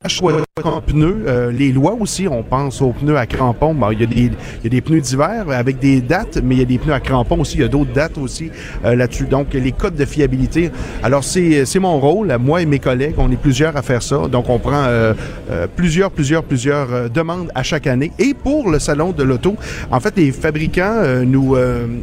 choix 0.06 0.32
de 0.54 0.80
pneus, 0.80 1.50
les 1.50 1.72
lois 1.72 1.96
aussi. 1.98 2.28
On 2.28 2.42
pense 2.42 2.82
aux 2.82 2.92
pneus 2.92 3.16
à 3.16 3.24
crampons 3.24 3.74
il, 3.90 4.00
y 4.00 4.02
a 4.02 4.06
des, 4.06 4.16
il 4.16 4.64
y 4.64 4.66
a 4.66 4.68
des 4.68 4.82
pneus 4.82 5.00
d'hiver 5.00 5.46
avec 5.48 5.78
des 5.78 6.02
dates, 6.02 6.40
mais 6.44 6.56
il 6.56 6.58
y 6.58 6.62
a 6.62 6.66
des 6.66 6.76
pneus 6.76 6.92
à 6.92 7.00
crampons 7.00 7.40
aussi. 7.40 7.56
Il 7.56 7.62
y 7.62 7.64
a 7.64 7.68
d'autres 7.68 7.94
dates 7.94 8.18
aussi 8.18 8.50
euh, 8.84 8.94
là-dessus. 8.94 9.24
Donc, 9.24 9.54
les 9.54 9.72
codes 9.72 9.94
de 9.94 10.04
fiabilité. 10.04 10.70
Alors, 11.02 11.24
c'est 11.24 11.78
mon 11.78 11.98
rôle. 11.98 12.36
Moi 12.38 12.60
et 12.60 12.66
mes 12.66 12.80
collègues, 12.80 13.14
on 13.16 13.32
est 13.32 13.40
plusieurs 13.40 13.78
à 13.78 13.82
faire 13.82 14.02
ça. 14.02 14.28
Donc, 14.28 14.50
on 14.50 14.58
prend 14.58 14.84
euh, 14.84 15.14
euh, 15.50 15.66
plusieurs, 15.74 16.10
plusieurs, 16.10 16.42
plusieurs 16.42 17.08
demandes 17.08 17.50
à 17.54 17.62
chaque 17.62 17.86
année. 17.86 18.12
Et 18.18 18.34
pour 18.34 18.68
le 18.68 18.78
salon 18.78 19.12
de 19.12 19.22
l'auto, 19.22 19.56
en 19.90 20.00
fait, 20.00 20.18
les 20.18 20.32
fabricants 20.32 21.02
nous, 21.24 21.56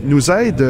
nous 0.05 0.31
aident, 0.31 0.65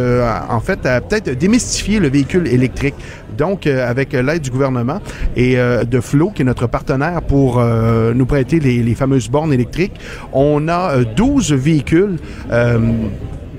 en 0.49 0.59
fait, 0.59 0.85
à 0.85 0.99
peut-être 0.99 1.31
démystifier 1.31 1.99
le 1.99 2.09
véhicule 2.09 2.45
électrique. 2.47 2.95
Donc, 3.37 3.67
avec 3.67 4.11
l'aide 4.11 4.41
du 4.41 4.49
gouvernement 4.49 4.99
et 5.37 5.55
de 5.55 5.99
Flo, 6.01 6.31
qui 6.31 6.41
est 6.41 6.45
notre 6.45 6.67
partenaire 6.67 7.21
pour 7.21 7.63
nous 8.13 8.25
prêter 8.25 8.59
les, 8.59 8.95
fameuses 8.95 9.29
bornes 9.29 9.53
électriques, 9.53 9.93
on 10.33 10.67
a 10.67 11.03
12 11.03 11.51
euh, 11.51 11.55
véhicules 11.55 12.17
euh, 12.51 12.79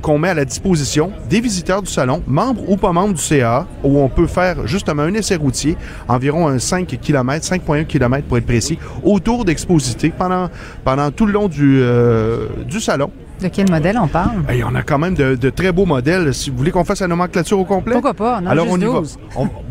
qu'on 0.00 0.18
met 0.18 0.30
à 0.30 0.34
la 0.34 0.44
disposition 0.44 1.12
des 1.28 1.40
visiteurs 1.40 1.82
du 1.82 1.90
salon, 1.90 2.22
membres 2.26 2.68
ou 2.68 2.76
pas 2.76 2.92
membres 2.92 3.14
du 3.14 3.20
CA, 3.20 3.66
où 3.84 3.98
on 3.98 4.08
peut 4.08 4.26
faire 4.26 4.66
justement 4.66 5.02
un 5.02 5.14
essai 5.14 5.36
routier, 5.36 5.76
environ 6.08 6.48
un 6.48 6.58
5 6.58 6.86
km, 7.00 7.44
5,1 7.44 7.86
km 7.86 8.26
pour 8.26 8.38
être 8.38 8.46
précis, 8.46 8.78
autour 9.02 9.44
d'Exposité 9.44 10.12
pendant, 10.16 11.10
tout 11.10 11.26
le 11.26 11.32
long 11.32 11.50
euh, 11.60 12.46
du 12.66 12.80
salon. 12.80 13.10
De 13.42 13.48
quel 13.48 13.70
modèle 13.70 13.98
on 13.98 14.06
parle? 14.06 14.42
y 14.54 14.62
on 14.62 14.74
a 14.74 14.82
quand 14.82 14.98
même 14.98 15.14
de, 15.14 15.50
très 15.50 15.72
beaux 15.72 15.86
modèles. 15.86 16.34
Si 16.34 16.50
vous 16.50 16.58
voulez 16.58 16.70
qu'on 16.70 16.84
fasse 16.84 17.00
la 17.00 17.08
nomenclature 17.08 17.58
au 17.58 17.64
complet? 17.64 17.94
Pourquoi 17.94 18.12
pas? 18.12 18.42
Alors, 18.46 18.66
on 18.68 18.78
y 18.78 18.84
va. 18.84 19.00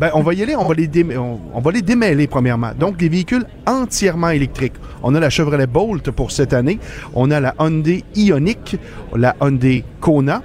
Ben, 0.00 0.10
on, 0.14 0.22
va 0.22 0.34
y 0.34 0.42
aller, 0.42 0.56
on 0.56 0.64
va, 0.64 0.74
les 0.74 0.90
on, 1.16 1.60
va 1.60 1.70
les 1.70 1.82
démêler 1.82 2.26
premièrement. 2.26 2.72
Donc, 2.76 3.00
les 3.00 3.08
véhicules 3.08 3.44
entièrement 3.66 4.30
électriques. 4.30 4.74
On 5.02 5.14
a 5.14 5.20
la 5.20 5.30
Chevrolet 5.30 5.68
Bolt 5.68 6.10
pour 6.10 6.32
cette 6.32 6.52
année. 6.52 6.80
On 7.14 7.30
a 7.30 7.38
la 7.38 7.54
Hyundai 7.60 8.04
Ioniq, 8.16 8.76
la 9.14 9.36
Hyundai 9.40 9.84
Kona, 10.00 10.42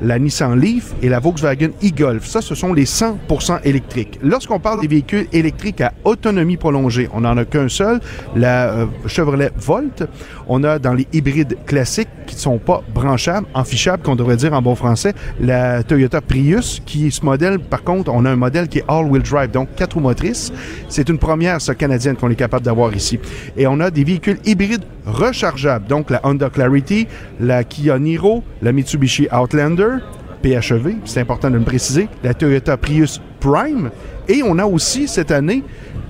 la 0.00 0.18
Nissan 0.18 0.58
Leaf 0.58 0.94
et 1.02 1.08
la 1.08 1.18
Volkswagen 1.18 1.70
e-Golf. 1.82 2.26
Ça, 2.26 2.40
ce 2.40 2.54
sont 2.54 2.72
les 2.72 2.84
100% 2.84 3.60
électriques. 3.64 4.18
Lorsqu'on 4.22 4.60
parle 4.60 4.80
des 4.80 4.86
véhicules 4.86 5.26
électriques 5.32 5.80
à 5.80 5.92
autonomie 6.04 6.56
prolongée, 6.56 7.08
on 7.12 7.22
n'en 7.22 7.36
a 7.36 7.44
qu'un 7.44 7.68
seul, 7.68 8.00
la 8.36 8.70
euh, 8.70 8.86
Chevrolet 9.06 9.50
Volt. 9.56 10.08
On 10.48 10.64
a 10.64 10.78
dans 10.78 10.94
les 10.94 11.06
hybrides 11.12 11.56
classiques 11.66 12.08
qui 12.26 12.34
ne 12.34 12.40
sont 12.40 12.58
pas 12.58 12.82
branchables, 12.94 13.46
enfichables, 13.54 14.02
qu'on 14.02 14.16
devrait 14.16 14.36
dire 14.36 14.52
en 14.54 14.62
bon 14.62 14.74
français, 14.74 15.14
la 15.40 15.82
Toyota 15.82 16.20
Prius, 16.20 16.80
qui 16.84 17.08
est 17.08 17.10
ce 17.10 17.24
modèle, 17.24 17.58
par 17.58 17.82
contre, 17.82 18.10
on 18.12 18.24
a 18.24 18.30
un 18.30 18.36
modèle 18.36 18.68
qui 18.68 18.78
est 18.78 18.84
all-wheel 18.88 19.22
drive, 19.22 19.50
donc 19.50 19.68
quatre 19.76 19.94
roues 19.94 20.00
motrices. 20.00 20.52
C'est 20.88 21.08
une 21.08 21.18
première, 21.18 21.60
ça, 21.60 21.74
canadienne, 21.74 22.16
qu'on 22.16 22.30
est 22.30 22.34
capable 22.34 22.64
d'avoir 22.64 22.94
ici. 22.94 23.18
Et 23.56 23.66
on 23.66 23.80
a 23.80 23.90
des 23.90 24.04
véhicules 24.04 24.38
hybrides 24.44 24.84
rechargeables, 25.06 25.86
donc 25.86 26.10
la 26.10 26.20
Honda 26.24 26.50
Clarity, 26.50 27.06
la 27.40 27.64
Kia 27.64 27.98
Niro, 27.98 28.42
la 28.62 28.72
Mitsubishi 28.72 29.28
Outlander, 29.32 29.96
PHEV, 30.42 30.96
c'est 31.04 31.20
important 31.20 31.50
de 31.50 31.56
le 31.56 31.64
préciser, 31.64 32.08
la 32.22 32.32
Toyota 32.32 32.76
Prius 32.76 33.20
Prime, 33.40 33.90
et 34.28 34.42
on 34.42 34.58
a 34.58 34.66
aussi 34.66 35.08
cette 35.08 35.30
année 35.30 35.62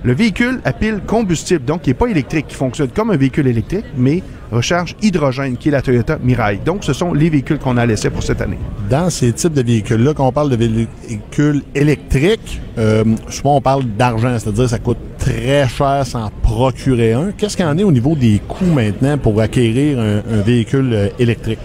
le 0.03 0.13
véhicule 0.13 0.61
à 0.63 0.71
pile 0.71 1.01
combustible, 1.05 1.65
donc 1.65 1.81
qui 1.81 1.89
n'est 1.89 1.93
pas 1.93 2.07
électrique, 2.07 2.47
qui 2.47 2.55
fonctionne 2.55 2.89
comme 2.89 3.11
un 3.11 3.17
véhicule 3.17 3.47
électrique, 3.47 3.85
mais 3.97 4.23
recharge 4.51 4.95
hydrogène, 5.01 5.57
qui 5.57 5.67
est 5.67 5.71
la 5.71 5.81
Toyota 5.81 6.17
Mirai. 6.23 6.59
Donc, 6.63 6.83
ce 6.83 6.93
sont 6.93 7.13
les 7.13 7.29
véhicules 7.29 7.59
qu'on 7.59 7.77
a 7.77 7.85
laissés 7.85 8.09
pour 8.09 8.23
cette 8.23 8.41
année. 8.41 8.57
Dans 8.89 9.09
ces 9.09 9.33
types 9.33 9.53
de 9.53 9.61
véhicules-là, 9.61 10.13
quand 10.13 10.27
on 10.27 10.31
parle 10.31 10.49
de 10.49 10.55
véhicules 10.55 11.63
électriques, 11.75 12.61
euh, 12.77 13.03
souvent 13.29 13.57
on 13.57 13.61
parle 13.61 13.83
d'argent, 13.83 14.37
c'est-à-dire 14.39 14.63
que 14.63 14.69
ça 14.69 14.79
coûte 14.79 14.97
très 15.17 15.67
cher 15.67 16.05
s'en 16.05 16.31
procurer 16.41 17.13
un. 17.13 17.31
Qu'est-ce 17.37 17.57
qu'il 17.57 17.65
est 17.65 17.83
au 17.83 17.91
niveau 17.91 18.15
des 18.15 18.41
coûts 18.47 18.65
maintenant 18.73 19.17
pour 19.17 19.39
acquérir 19.41 19.99
un 19.99 20.41
véhicule 20.41 20.93
euh, 20.93 21.09
électrique? 21.19 21.59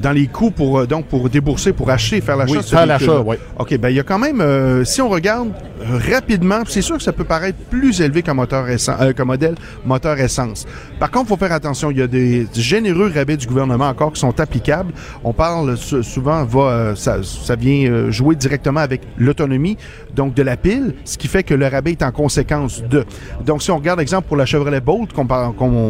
Dans 0.00 0.12
les 0.12 0.26
coûts 0.26 0.50
pour 0.50 0.80
euh, 0.80 0.86
donc 0.86 1.06
pour 1.06 1.28
débourser, 1.28 1.72
pour 1.72 1.90
acheter, 1.90 2.20
faire 2.20 2.36
l'achat. 2.36 2.52
Oui, 2.52 2.62
faire 2.62 2.86
l'achat, 2.86 3.20
oui. 3.20 3.36
OK, 3.58 3.76
ben 3.78 3.90
il 3.90 3.96
y 3.96 4.00
a 4.00 4.02
quand 4.02 4.18
même, 4.18 4.40
euh, 4.40 4.84
si 4.84 5.00
on 5.00 5.08
regarde 5.08 5.50
euh, 5.80 5.98
rapidement, 6.12 6.60
c'est 6.66 6.82
sûr 6.82 6.96
que 6.96 7.02
ça 7.02 7.12
peut 7.12 7.24
paraître 7.24 7.58
plus 7.70 8.00
élevé 8.00 8.22
qu'un 8.22 8.34
moteur 8.34 8.68
essence, 8.68 8.96
qu'un 9.14 9.24
modèle 9.24 9.54
moteur 9.84 10.18
essence. 10.18 10.66
Par 10.98 11.10
contre, 11.10 11.26
il 11.26 11.28
faut 11.28 11.36
faire 11.36 11.52
attention, 11.52 11.90
il 11.90 11.98
y 11.98 12.02
a 12.02 12.06
des 12.06 12.46
généreux 12.54 13.10
rabais 13.14 13.36
du 13.36 13.46
gouvernement 13.46 13.88
encore 13.88 14.12
qui 14.12 14.20
sont 14.20 14.38
applicables. 14.40 14.92
On 15.24 15.32
parle 15.32 15.76
souvent, 15.76 16.44
va, 16.44 16.94
ça, 16.96 17.22
ça 17.22 17.56
vient 17.56 18.10
jouer 18.10 18.36
directement 18.36 18.80
avec 18.80 19.02
l'autonomie, 19.16 19.76
donc 20.14 20.34
de 20.34 20.42
la 20.42 20.56
pile, 20.56 20.94
ce 21.04 21.16
qui 21.16 21.28
fait 21.28 21.42
que 21.42 21.54
le 21.54 21.66
rabais 21.66 21.92
est 21.92 22.02
en 22.02 22.12
conséquence 22.12 22.82
de. 22.82 23.04
Donc, 23.44 23.62
si 23.62 23.70
on 23.70 23.76
regarde 23.76 23.98
l'exemple 23.98 24.28
pour 24.28 24.36
la 24.36 24.46
Chevrolet 24.46 24.80
Bolt 24.80 25.12
qu'on 25.12 25.26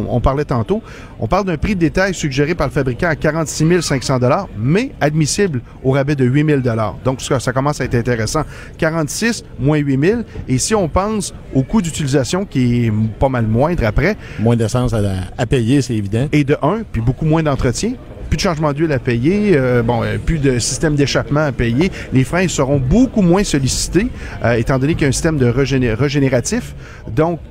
on 0.09 0.21
parlait 0.21 0.45
tantôt, 0.45 0.81
on 1.19 1.27
parle 1.27 1.45
d'un 1.45 1.57
prix 1.57 1.75
de 1.75 1.79
détail 1.79 2.13
suggéré 2.13 2.55
par 2.55 2.67
le 2.67 2.73
fabricant 2.73 3.07
à 3.07 3.15
46 3.15 3.81
500 3.81 4.00
500 4.03 4.47
mais 4.57 4.91
admissible 4.99 5.61
au 5.83 5.91
rabais 5.91 6.15
de 6.15 6.25
8000 6.25 6.63
Donc, 7.03 7.21
ça, 7.21 7.39
ça 7.39 7.53
commence 7.53 7.81
à 7.81 7.85
être 7.85 7.95
intéressant. 7.95 8.41
46 8.77 9.43
moins 9.59 9.77
8000 9.77 10.25
et 10.47 10.57
si 10.57 10.75
on 10.75 10.87
pense 10.87 11.33
au 11.53 11.63
coût 11.63 11.81
d'utilisation 11.81 12.45
qui 12.45 12.87
est 12.87 12.93
pas 13.19 13.29
mal 13.29 13.47
moindre 13.47 13.85
après. 13.85 14.17
Moins 14.39 14.55
d'essence 14.55 14.93
à, 14.93 15.01
à 15.37 15.45
payer, 15.45 15.81
c'est 15.81 15.95
évident. 15.95 16.27
Et 16.31 16.43
de 16.43 16.57
1, 16.61 16.83
puis 16.91 17.01
beaucoup 17.01 17.25
moins 17.25 17.43
d'entretien 17.43 17.93
plus 18.31 18.37
de 18.37 18.41
changement 18.43 18.71
d'huile 18.71 18.93
à 18.93 18.99
payer, 18.99 19.57
euh, 19.57 19.83
bon, 19.83 20.03
euh, 20.03 20.17
plus 20.17 20.39
de 20.39 20.57
système 20.57 20.95
d'échappement 20.95 21.41
à 21.41 21.51
payer. 21.51 21.91
Les 22.13 22.23
freins 22.23 22.47
seront 22.47 22.79
beaucoup 22.79 23.21
moins 23.21 23.43
sollicités, 23.43 24.07
euh, 24.45 24.53
étant 24.53 24.79
donné 24.79 24.93
qu'il 24.93 25.01
y 25.01 25.05
a 25.05 25.09
un 25.09 25.11
système 25.11 25.37
de 25.37 25.47
régénératif. 25.47 26.73
Donc, 27.13 27.41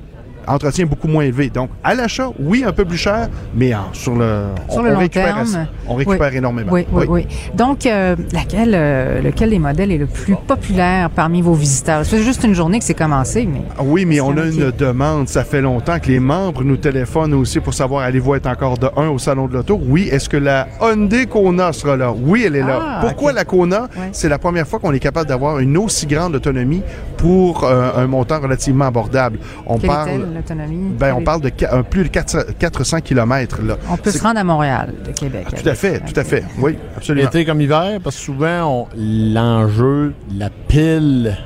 entretien 0.47 0.85
beaucoup 0.85 1.07
moins 1.07 1.23
élevé. 1.23 1.49
Donc, 1.49 1.69
à 1.83 1.93
l'achat, 1.93 2.29
oui, 2.39 2.63
un 2.65 2.71
peu 2.71 2.85
plus 2.85 2.97
cher, 2.97 3.29
mais 3.55 3.71
sur 3.93 4.15
le, 4.15 4.45
sur 4.69 4.79
on, 4.79 4.83
le 4.83 4.91
long 4.91 4.99
récupère, 4.99 5.35
terme, 5.35 5.67
on 5.87 5.95
récupère 5.95 6.33
énormément. 6.35 6.71
Oui, 6.71 6.85
oui, 6.91 7.05
oui. 7.07 7.27
Donc, 7.53 7.85
euh, 7.85 8.15
laquelle, 8.33 8.73
euh, 8.75 9.21
lequel 9.21 9.51
des 9.51 9.59
modèles 9.59 9.91
est 9.91 9.97
le 9.97 10.07
plus 10.07 10.35
populaire 10.35 11.09
parmi 11.09 11.41
vos 11.41 11.53
visiteurs? 11.53 12.05
C'est 12.05 12.23
juste 12.23 12.43
une 12.43 12.53
journée 12.53 12.79
que 12.79 12.85
c'est 12.85 12.93
commencé, 12.93 13.45
mais... 13.45 13.61
Ah 13.77 13.81
oui, 13.83 14.05
mais 14.05 14.21
on 14.21 14.37
a 14.37 14.45
une 14.45 14.71
demande. 14.71 15.27
Ça 15.27 15.43
fait 15.43 15.61
longtemps 15.61 15.99
que 15.99 16.07
les 16.07 16.19
membres 16.19 16.63
nous 16.63 16.77
téléphonent 16.77 17.33
aussi 17.33 17.59
pour 17.59 17.73
savoir 17.73 18.03
allez-vous 18.03 18.35
être 18.35 18.47
encore 18.47 18.77
de 18.77 18.87
1 18.95 19.09
au 19.09 19.17
Salon 19.19 19.47
de 19.47 19.53
l'Auto? 19.53 19.79
Oui. 19.87 20.09
Est-ce 20.11 20.29
que 20.29 20.37
la 20.37 20.67
Hyundai 20.81 21.25
Kona 21.25 21.73
sera 21.73 21.95
là? 21.97 22.13
Oui, 22.15 22.43
elle 22.45 22.55
est 22.55 22.63
là. 22.63 22.79
Ah, 22.81 22.99
Pourquoi 23.01 23.33
la 23.33 23.45
Kona? 23.45 23.87
C'est 24.11 24.29
la 24.29 24.39
première 24.39 24.67
fois 24.67 24.79
qu'on 24.79 24.93
est 24.93 24.99
capable 24.99 25.27
d'avoir 25.27 25.59
une 25.59 25.77
aussi 25.77 26.05
grande 26.05 26.35
autonomie 26.35 26.81
pour 27.21 27.65
euh, 27.65 27.91
un 27.95 28.07
montant 28.07 28.39
relativement 28.39 28.85
abordable. 28.85 29.37
On 29.67 29.77
parle 29.77 30.33
l'autonomie? 30.33 30.91
Ben, 30.97 31.13
on 31.13 31.23
parle 31.23 31.41
de 31.41 31.51
plus 31.83 32.05
de 32.05 32.07
400 32.07 33.01
km. 33.01 33.61
Là. 33.61 33.77
On 33.91 33.97
peut 33.97 34.09
se 34.09 34.23
rendre 34.23 34.39
à 34.39 34.43
Montréal, 34.43 34.95
de 35.05 35.11
Québec. 35.11 35.45
tout 35.55 35.69
à 35.69 35.75
fait, 35.75 35.99
tout 35.99 36.19
à 36.19 36.23
fait. 36.23 36.43
Oui, 36.57 36.77
absolument. 36.97 37.27
Été 37.27 37.45
comme 37.45 37.61
hiver, 37.61 37.99
parce 38.03 38.15
que 38.15 38.23
souvent, 38.23 38.89
l'enjeu, 38.97 40.15
la 40.35 40.49
pile 40.49 41.37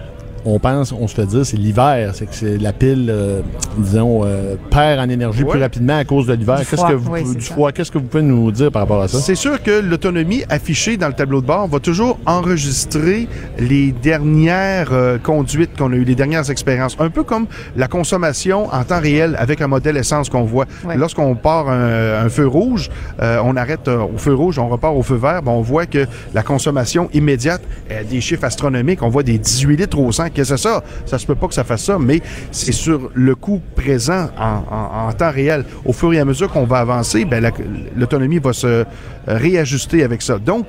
on 0.46 0.60
pense, 0.60 0.92
on 0.92 1.08
se 1.08 1.16
fait 1.16 1.26
dire, 1.26 1.46
c'est 1.46 1.58
l'hiver. 1.58 2.12
C'est 2.14 2.28
que 2.28 2.36
c'est 2.36 2.58
la 2.58 2.72
pile, 2.72 3.08
euh, 3.10 3.42
disons, 3.78 4.22
euh, 4.24 4.56
perd 4.70 5.00
en 5.00 5.10
énergie 5.10 5.44
plus 5.44 5.60
rapidement 5.60 5.98
à 5.98 6.06
cause 6.06 6.28
de 6.28 6.34
l'hiver. 6.34 6.60
Qu'est-ce 6.70 6.86
que 6.86 6.94
vous, 6.94 7.34
du 7.34 7.42
froid, 7.42 7.72
qu'est-ce 7.72 7.92
que 7.92 7.98
vous 7.98 8.06
pouvez 8.06 8.24
nous 8.24 8.52
dire 8.52 8.72
par 8.72 8.84
rapport 8.84 9.02
à 9.02 9.08
ça? 9.08 9.18
C'est 9.20 9.36
sûr 9.36 9.62
que 9.62 9.82
l'autonomie 9.82 10.44
affichée 10.50 10.98
dans 10.98 11.08
le 11.08 11.14
tableau 11.14 11.42
de 11.42 11.48
bord 11.48 11.68
va 11.68 11.80
toujours 11.80 12.20
enregistrer 12.28 13.28
les 13.58 13.92
dernières 13.92 14.94
euh, 14.94 15.18
conduites 15.18 15.76
qu'on 15.76 15.92
a 15.92 15.96
eues, 15.96 16.04
les 16.04 16.16
dernières 16.16 16.50
expériences. 16.52 16.96
Un 17.00 17.10
peu 17.10 17.24
comme 17.24 17.48
la 17.76 17.88
consommation 17.88 18.72
en 18.72 18.84
temps 18.84 19.02
réel 19.02 19.36
avec 19.40 19.62
un 19.62 19.68
modèle 19.68 19.98
essence 19.98 20.30
qu'on 20.30 20.44
voit. 20.44 20.66
Lorsqu'on 20.96 21.36
part 21.36 21.70
un, 21.70 22.30
feu 22.30 22.48
rouge, 22.48 22.90
on 23.20 23.56
arrête 23.56 23.88
au 23.88 24.18
feu 24.18 24.34
rouge, 24.34 24.60
on 24.60 24.68
repart 24.68 24.96
au 24.96 25.02
feu 25.02 25.16
vert, 25.16 25.42
ben, 25.42 25.52
on 25.52 25.62
voit 25.62 25.86
que 25.86 26.06
la 26.34 26.44
consommation 26.44 27.10
immédiate 27.14 27.62
a 27.90 28.04
des 28.04 28.22
chiffres 28.22 28.44
astronomiques. 28.44 29.02
On 29.02 29.10
voit 29.10 29.24
des 29.24 29.38
18 29.38 29.78
litres 29.78 30.00
au 30.00 30.12
100 30.12 30.30
Qu'est-ce 30.35 30.35
que 30.36 30.44
c'est 30.44 30.58
ça? 30.58 30.84
Ça 31.06 31.18
se 31.18 31.26
peut 31.26 31.36
pas 31.36 31.48
que 31.48 31.54
ça 31.54 31.64
fasse 31.64 31.84
ça, 31.84 31.98
mais 32.00 32.22
c'est 32.52 32.72
sur 32.72 33.10
le 33.14 33.36
coût 33.36 33.62
présent 33.76 34.30
en, 34.38 35.12
temps 35.14 35.32
réel. 35.32 35.66
Au 35.86 35.94
fur 35.94 36.14
et 36.14 36.20
à 36.20 36.26
mesure 36.26 36.52
qu'on 36.52 36.66
va 36.66 36.80
avancer, 36.80 37.26
ben, 37.26 37.52
l'autonomie 37.96 38.40
va 38.40 38.54
se 38.54 38.86
réajuster 39.28 40.04
avec 40.04 40.22
ça. 40.22 40.38
Donc, 40.38 40.66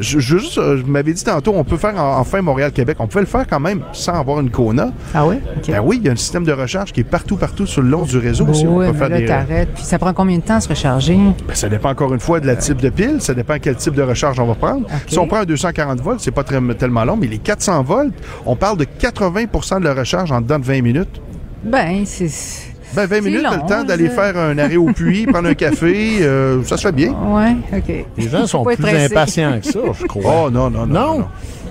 je, 0.00 0.18
euh, 0.58 0.78
je 0.78 0.82
m'avais 0.84 1.12
dit 1.12 1.24
tantôt, 1.24 1.52
on 1.54 1.64
peut 1.64 1.76
faire 1.76 1.94
enfin 1.96 2.42
Montréal-Québec. 2.42 2.96
On 3.00 3.06
pouvait 3.06 3.22
le 3.22 3.26
faire 3.26 3.46
quand 3.46 3.60
même 3.60 3.82
sans 3.92 4.14
avoir 4.14 4.40
une 4.40 4.50
Kona. 4.50 4.90
Ah 5.14 5.26
oui? 5.26 5.36
Ben 5.68 5.80
oui, 5.84 5.98
il 6.00 6.06
y 6.06 6.08
a 6.08 6.12
un 6.12 6.16
système 6.16 6.44
de 6.44 6.52
recharge 6.52 6.92
qui 6.92 7.00
est 7.00 7.04
partout, 7.04 7.36
partout 7.36 7.66
sur 7.66 7.82
le 7.82 7.88
long 7.88 8.02
du 8.02 8.18
réseau. 8.18 8.46
aussi. 8.46 8.66
oui, 8.66 8.86
on 8.88 8.92
peut 8.92 8.98
faire 8.98 9.08
là, 9.08 9.66
Puis 9.74 9.84
ça 9.84 9.98
prend 9.98 10.12
combien 10.12 10.38
de 10.38 10.42
temps 10.42 10.56
à 10.56 10.60
se 10.60 10.68
recharger? 10.68 11.16
Ben, 11.46 11.54
ça 11.54 11.68
dépend 11.68 11.90
encore 11.90 12.12
une 12.12 12.20
fois 12.20 12.40
de 12.40 12.46
la 12.46 12.56
type 12.56 12.80
de 12.80 12.88
pile. 12.88 13.20
Ça 13.20 13.34
dépend 13.34 13.56
quel 13.60 13.76
type 13.76 13.94
de 13.94 14.02
recharge 14.02 14.38
on 14.40 14.46
va 14.46 14.54
prendre. 14.54 14.86
Si 15.06 15.18
on 15.18 15.26
prend 15.26 15.38
un 15.38 15.44
240 15.44 16.00
volts, 16.00 16.20
c'est 16.20 16.30
pas 16.30 16.44
très, 16.44 16.60
tellement 16.74 17.04
long, 17.04 17.16
mais 17.16 17.26
les 17.26 17.38
400 17.38 17.82
volts, 17.82 18.12
on 18.46 18.56
parle 18.56 18.78
de 18.78 18.84
80% 18.84 19.80
de 19.80 19.84
la 19.84 19.94
recharge 19.94 20.32
en 20.32 20.40
dedans 20.40 20.58
de 20.58 20.64
20 20.64 20.82
minutes. 20.82 21.20
Ben, 21.64 22.04
c'est... 22.04 22.73
Ben, 22.94 23.06
20 23.06 23.20
minutes, 23.22 23.42
le 23.42 23.68
temps 23.68 23.84
d'aller 23.84 24.08
faire 24.08 24.36
un 24.36 24.56
arrêt 24.58 24.76
au 24.76 24.86
puits, 24.86 25.26
prendre 25.32 25.48
un 25.48 25.54
café, 25.54 26.18
euh, 26.20 26.62
ça 26.64 26.76
se 26.76 26.86
fait 26.86 26.92
bien. 26.92 27.14
Oui, 27.26 27.56
OK. 27.72 28.06
Les 28.16 28.28
gens 28.28 28.46
sont 28.46 28.64
plus 28.64 28.84
impatients 28.84 29.58
que 29.60 29.66
ça, 29.66 29.80
je 30.00 30.06
crois. 30.06 30.44
Oh, 30.46 30.50
non, 30.50 30.70
non, 30.70 30.86
non. 30.86 31.18
non. 31.18 31.24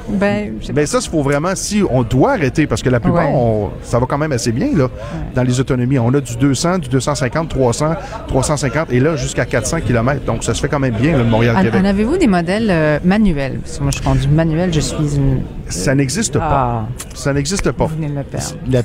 Ben, 0.10 0.54
ben 0.74 0.86
ça, 0.86 1.00
il 1.02 1.10
faut 1.10 1.22
vraiment, 1.22 1.56
si 1.56 1.82
on 1.90 2.04
doit 2.04 2.34
arrêter, 2.34 2.68
parce 2.68 2.82
que 2.82 2.90
la 2.90 3.00
plupart, 3.00 3.28
ça 3.84 4.00
va 4.00 4.06
quand 4.06 4.18
même 4.18 4.32
assez 4.32 4.52
bien 4.52 4.70
là, 4.76 4.90
dans 5.36 5.44
les 5.44 5.60
autonomies. 5.60 6.00
On 6.00 6.14
a 6.14 6.22
du 6.22 6.36
200, 6.38 6.80
du 6.80 6.90
250, 6.90 7.50
300, 7.50 7.96
350 8.28 8.92
et 8.92 9.00
là 9.00 9.16
jusqu'à 9.16 9.46
400 9.46 9.82
km. 9.82 10.26
Donc, 10.26 10.44
ça 10.44 10.54
se 10.54 10.62
fait 10.62 10.68
quand 10.68 10.80
même 10.80 10.96
bien, 10.96 11.18
le 11.18 11.24
Montréal-Québec. 11.24 11.82
En 11.82 11.86
avez-vous 11.86 12.18
des 12.18 12.28
modèles 12.28 12.70
euh, 12.70 13.00
manuels? 13.04 13.60
Parce 13.60 13.78
que 13.78 13.84
moi, 13.84 13.92
je 13.92 13.98
suis 13.98 14.06
conduis 14.06 14.28
manuel, 14.28 14.74
je 14.74 14.80
suis 14.80 15.16
une... 15.16 15.42
Ça 15.70 15.96
n'existe 15.96 16.38
pas. 16.38 16.88
Ah. 16.88 16.88
Ça 17.16 17.34
n'existe 17.34 17.72
pas. 17.72 17.86
Vous 17.86 17.96
venez 17.96 18.10
de 18.10 18.14
me 18.14 18.24
perdre. 18.24 18.56
La, 18.70 18.82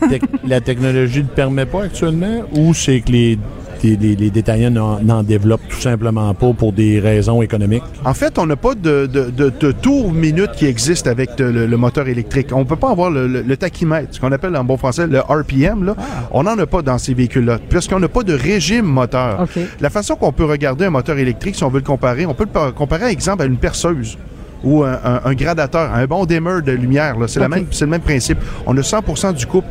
la 0.47 0.61
technologie 0.61 1.19
ne 1.19 1.29
le 1.29 1.35
permet 1.35 1.67
pas 1.67 1.85
actuellement 1.85 2.43
ou 2.53 2.73
c'est 2.75 3.01
que 3.01 3.13
les 3.13 3.39
les, 3.83 4.31
détaillants 4.31 4.71
n'en 4.71 5.23
développent 5.23 5.67
tout 5.69 5.81
simplement 5.81 6.33
pas 6.35 6.53
pour 6.53 6.73
des 6.73 7.01
raisons 7.01 7.43
économiques? 7.43 7.83
En 8.05 8.15
fait, 8.15 8.39
on 8.39 8.47
n'a 8.47 8.57
pas 8.57 8.75
de, 8.75 9.07
de, 9.07 9.73
tour 9.73 10.13
minute 10.13 10.53
qui 10.53 10.67
existe 10.67 11.07
avec 11.07 11.31
le, 11.39 11.77
moteur 11.77 12.09
électrique. 12.09 12.49
On 12.53 12.61
ne 12.61 12.65
peut 12.65 12.77
pas 12.77 12.91
avoir 12.91 13.11
le, 13.11 13.57
tachymètre, 13.57 14.09
ce 14.13 14.21
qu'on 14.21 14.33
appelle 14.33 14.57
en 14.57 14.65
bon 14.65 14.77
français 14.77 15.07
le 15.07 15.21
RPM. 15.21 15.85
Là. 15.85 15.95
Ah. 15.99 16.29
On 16.31 16.43
n'en 16.43 16.59
a 16.59 16.67
pas 16.67 16.83
dans 16.83 16.99
ces 16.99 17.15
véhicules-là, 17.15 17.59
puisqu'on 17.69 18.01
n'a 18.01 18.09
pas 18.09 18.23
de 18.23 18.35
régime 18.35 18.85
moteur. 18.85 19.47
La 19.81 19.91
façon 19.91 20.17
qu'on 20.17 20.33
peut 20.33 20.45
regarder 20.45 20.85
un 20.87 20.91
moteur 20.91 21.19
électrique, 21.19 21.57
si 21.57 21.65
on 21.65 21.69
veut 21.69 21.81
le 21.81 21.85
comparer, 21.85 22.27
on 22.27 22.35
peut 22.35 22.47
le 22.53 22.73
comparer, 22.73 22.99
par 22.99 23.09
exemple, 23.09 23.43
à 23.43 23.47
une 23.47 23.57
perceuse 23.57 24.19
ou 24.65 24.83
un, 24.83 25.35
gradateur, 25.35 25.95
un 25.95 26.05
bon 26.07 26.27
dimmer 26.27 26.61
de 26.63 26.73
lumière. 26.73 27.17
C'est 27.27 27.41
le 27.41 27.87
même 27.87 28.01
principe. 28.01 28.39
On 28.67 28.77
a 28.77 28.81
100% 28.81 29.35
du 29.35 29.47
couple 29.47 29.69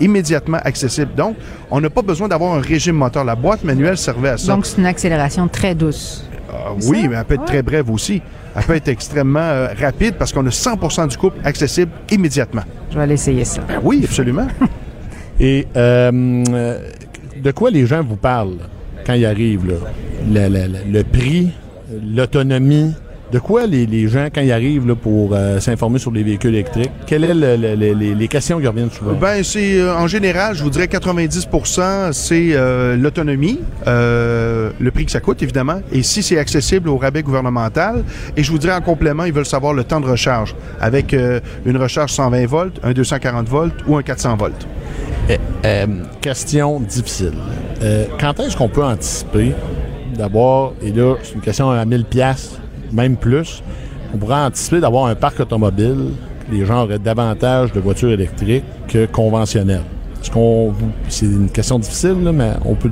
immédiatement 0.00 0.58
accessible. 0.64 1.14
Donc, 1.16 1.36
on 1.70 1.80
n'a 1.80 1.90
pas 1.90 2.02
besoin 2.02 2.28
d'avoir 2.28 2.54
un 2.54 2.60
régime 2.60 2.96
moteur. 2.96 3.24
La 3.24 3.34
boîte 3.34 3.64
manuelle 3.64 3.96
servait 3.96 4.30
à 4.30 4.38
ça. 4.38 4.54
Donc, 4.54 4.66
c'est 4.66 4.78
une 4.78 4.86
accélération 4.86 5.48
très 5.48 5.74
douce. 5.74 6.24
Euh, 6.50 6.54
oui, 6.86 7.08
mais 7.08 7.16
elle 7.16 7.24
peut 7.24 7.34
être 7.34 7.44
très 7.44 7.62
brève 7.62 7.90
aussi. 7.90 8.22
Elle 8.56 8.62
peut 8.62 8.76
être 8.76 8.88
extrêmement 8.88 9.40
euh, 9.40 9.68
rapide 9.78 10.14
parce 10.18 10.32
qu'on 10.32 10.46
a 10.46 10.50
100% 10.50 11.08
du 11.08 11.16
couple 11.16 11.38
accessible 11.44 11.90
immédiatement. 12.10 12.62
Je 12.90 12.96
vais 12.96 13.02
aller 13.02 13.14
essayer 13.14 13.44
ça. 13.44 13.62
Ben 13.66 13.80
oui, 13.82 14.02
absolument. 14.04 14.46
Et 15.40 15.66
euh, 15.76 16.78
de 17.42 17.50
quoi 17.50 17.70
les 17.70 17.86
gens 17.86 18.02
vous 18.02 18.16
parlent 18.16 18.58
quand 19.04 19.14
ils 19.14 19.26
arrivent? 19.26 19.66
Là? 19.66 19.74
le 20.26 21.02
prix, 21.02 21.50
l'autonomie, 22.14 22.94
de 23.32 23.38
quoi 23.38 23.66
les, 23.66 24.08
gens, 24.08 24.28
quand 24.32 24.42
ils 24.42 24.52
arrivent 24.52 24.94
pour 24.94 25.30
euh, 25.32 25.58
s'informer 25.58 25.98
sur 25.98 26.10
les 26.12 26.22
véhicules 26.22 26.54
électriques, 26.54 26.90
quelles 27.06 27.26
sont 27.26 27.34
les, 27.34 28.28
questions 28.28 28.60
qui 28.60 28.66
reviennent 28.66 28.90
souvent? 28.90 29.14
Ben, 29.14 29.42
c'est 29.42 29.80
euh, 29.80 29.96
en 29.96 30.06
général, 30.06 30.54
je 30.54 30.62
vous 30.62 30.70
dirais 30.70 30.86
90% 30.86 32.12
c'est 32.12 32.50
euh, 32.52 32.96
l'autonomie, 32.96 33.60
le 33.86 34.90
prix 34.92 35.06
que 35.06 35.10
ça 35.10 35.20
coûte, 35.20 35.42
évidemment, 35.42 35.80
et 35.92 36.02
si 36.02 36.22
c'est 36.22 36.38
accessible 36.38 36.88
au 36.88 36.96
rabais 36.96 37.22
gouvernemental. 37.22 38.04
Et 38.36 38.42
je 38.42 38.50
vous 38.50 38.58
dirais 38.58 38.74
en 38.74 38.80
complément, 38.80 39.24
ils 39.24 39.32
veulent 39.32 39.46
savoir 39.46 39.72
le 39.72 39.84
temps 39.84 40.00
de 40.00 40.06
recharge, 40.06 40.54
avec 40.80 41.14
une 41.64 41.76
recharge 41.76 42.12
120 42.12 42.46
volts, 42.46 42.80
un 42.82 42.92
240 42.92 43.48
volts 43.48 43.74
ou 43.86 43.96
un 43.96 44.02
400 44.02 44.36
volts. 44.36 44.66
Eh, 45.28 45.38
question 46.20 46.80
difficile. 46.80 47.32
quand 48.20 48.38
est-ce 48.40 48.56
qu'on 48.56 48.68
peut 48.68 48.84
anticiper 48.84 49.52
d'abord, 50.16 50.74
et 50.82 50.92
là, 50.92 51.16
c'est 51.22 51.34
une 51.34 51.40
question 51.40 51.70
à 51.70 51.84
1000 51.84 52.04
pièces 52.04 52.58
même 52.92 53.16
plus, 53.16 53.62
on 54.12 54.18
pourrait 54.18 54.36
anticiper 54.36 54.80
d'avoir 54.80 55.06
un 55.06 55.14
parc 55.14 55.40
automobile, 55.40 56.10
les 56.50 56.64
gens 56.64 56.84
auraient 56.84 56.98
davantage 56.98 57.72
de 57.72 57.80
voitures 57.80 58.10
électriques 58.10 58.64
que 58.88 59.06
conventionnelles. 59.06 59.82
C'est 61.08 61.26
une 61.26 61.50
question 61.50 61.78
difficile, 61.78 62.16
mais 62.32 62.52
on 62.64 62.74
peut 62.74 62.90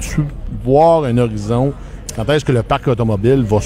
voir 0.64 1.05
un 1.05 1.16
horizon? 1.16 1.72
Quand 2.14 2.28
est-ce 2.28 2.44
que 2.44 2.52
le 2.52 2.62
parc 2.62 2.88
automobile 2.88 3.42
va 3.42 3.59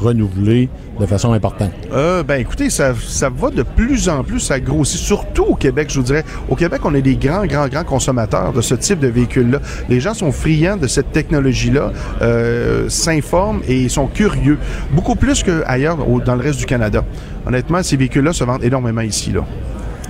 renouveler 0.00 0.68
de 1.00 1.06
façon 1.06 1.32
importante? 1.32 1.70
Euh, 1.92 2.22
ben 2.22 2.40
écoutez, 2.40 2.70
ça, 2.70 2.94
ça 2.94 3.28
va 3.28 3.50
de 3.50 3.62
plus 3.62 4.08
en 4.08 4.22
plus, 4.24 4.40
ça 4.40 4.60
grossit, 4.60 5.00
surtout 5.00 5.44
au 5.44 5.54
Québec, 5.54 5.88
je 5.90 5.98
vous 5.98 6.04
dirais. 6.04 6.24
Au 6.48 6.56
Québec, 6.56 6.80
on 6.84 6.94
est 6.94 7.02
des 7.02 7.16
grands, 7.16 7.46
grands, 7.46 7.68
grands 7.68 7.84
consommateurs 7.84 8.52
de 8.52 8.60
ce 8.60 8.74
type 8.74 9.00
de 9.00 9.08
véhicule-là. 9.08 9.60
Les 9.88 10.00
gens 10.00 10.14
sont 10.14 10.32
friands 10.32 10.76
de 10.76 10.86
cette 10.86 11.12
technologie-là, 11.12 11.92
euh, 12.22 12.88
s'informent 12.88 13.60
et 13.68 13.88
sont 13.88 14.06
curieux, 14.06 14.58
beaucoup 14.92 15.16
plus 15.16 15.42
qu'ailleurs 15.42 15.96
dans 15.96 16.34
le 16.34 16.42
reste 16.42 16.58
du 16.58 16.66
Canada. 16.66 17.04
Honnêtement, 17.46 17.82
ces 17.82 17.96
véhicules-là 17.96 18.32
se 18.32 18.44
vendent 18.44 18.64
énormément 18.64 19.02
ici. 19.02 19.32
Là. 19.32 19.44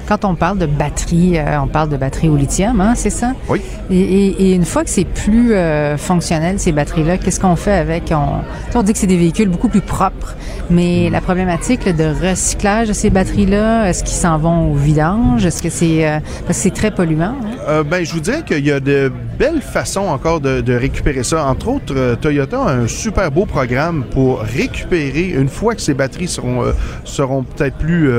Quand 0.07 0.25
on 0.25 0.35
parle 0.35 0.59
de 0.59 0.67
batterie, 0.67 1.39
euh, 1.39 1.61
on 1.61 1.67
parle 1.67 1.89
de 1.89 1.97
batterie 1.97 2.29
au 2.29 2.37
lithium, 2.37 2.81
hein, 2.81 2.95
c'est 2.95 3.11
ça? 3.11 3.33
Oui. 3.49 3.61
Et, 3.91 4.55
une 4.55 4.65
fois 4.65 4.85
que 4.85 4.91
c'est 4.91 5.05
plus 5.05 5.55
euh, 5.55 5.97
fonctionnel, 5.97 6.59
ces 6.59 6.73
batteries-là, 6.73 7.19
qu'est-ce 7.19 7.41
qu'on 7.41 7.57
fait 7.57 7.73
avec? 7.73 8.13
On, 8.13 8.79
on 8.79 8.83
dit 8.83 8.93
que 8.93 8.99
c'est 8.99 9.07
des 9.07 9.17
véhicules 9.17 9.49
beaucoup 9.49 9.69
plus 9.69 9.81
propres, 9.81 10.35
mais 10.71 11.09
la 11.11 11.21
problématique 11.21 11.89
de 11.89 12.05
recyclage 12.05 12.89
de 12.89 12.93
ces 12.93 13.11
batteries-là, 13.11 13.89
est-ce 13.89 14.05
qu'ils 14.05 14.17
s'en 14.17 14.39
vont 14.39 14.73
au 14.73 14.75
vidange? 14.75 15.45
Est-ce 15.45 15.63
que 15.63 15.71
c'est 15.71 16.07
euh, 16.07 16.19
c'est 16.51 16.73
très 16.73 16.91
polluant? 16.91 17.35
Hein? 17.69 17.83
ben, 17.91 18.05
je 18.05 18.13
vous 18.13 18.21
dirais 18.21 18.43
qu'il 18.47 18.65
y 18.65 18.73
a 18.73 18.81
de 18.81 19.11
belles 19.39 19.63
façons 19.63 20.07
encore 20.07 20.41
de, 20.41 20.61
de 20.61 20.75
récupérer 20.75 21.23
ça. 21.23 21.47
Entre 21.47 21.69
autres, 21.69 22.17
Toyota 22.21 22.61
a 22.63 22.73
un 22.73 22.87
super 22.87 23.31
beau 23.31 23.47
programme 23.47 24.05
pour 24.11 24.41
récupérer, 24.41 25.31
une 25.31 25.49
fois 25.49 25.75
que 25.75 25.81
ces 25.81 25.95
batteries 25.95 26.29
seront, 26.29 26.63
seront 27.05 27.43
peut-être 27.43 27.77
plus 27.77 28.11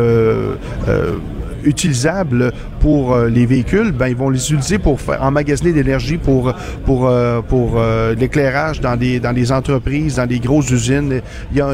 utilisables 1.65 2.51
pour 2.79 3.13
euh, 3.13 3.27
les 3.27 3.45
véhicules, 3.45 3.91
ben, 3.91 4.07
ils 4.07 4.15
vont 4.15 4.29
les 4.29 4.39
utiliser 4.39 4.79
pour 4.79 5.01
faire, 5.01 5.21
emmagasiner 5.21 5.71
de 5.71 5.77
l'énergie 5.77 6.17
pour, 6.17 6.53
pour, 6.85 7.07
euh, 7.07 7.41
pour 7.41 7.73
euh, 7.75 8.15
l'éclairage 8.15 8.79
dans 8.79 8.95
des, 8.95 9.19
dans 9.19 9.33
des 9.33 9.51
entreprises, 9.51 10.15
dans 10.15 10.27
des 10.27 10.39
grosses 10.39 10.69
usines. 10.71 11.21
Il 11.51 11.57
y 11.57 11.61
a, 11.61 11.73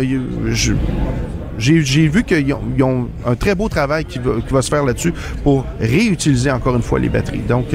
j'ai 1.58 2.08
vu 2.08 2.24
qu'ils 2.24 2.54
ont, 2.84 3.08
un 3.26 3.36
très 3.36 3.54
beau 3.54 3.70
travail 3.70 4.06
qui 4.06 4.20
va, 4.20 4.32
qui 4.46 4.54
va 4.54 4.62
se 4.62 4.70
faire 4.70 4.84
là-dessus 4.84 5.14
pour 5.44 5.66
réutiliser 5.80 6.50
encore 6.50 6.76
une 6.76 6.82
fois 6.82 6.98
les 6.98 7.10
batteries. 7.10 7.44
Donc, 7.48 7.68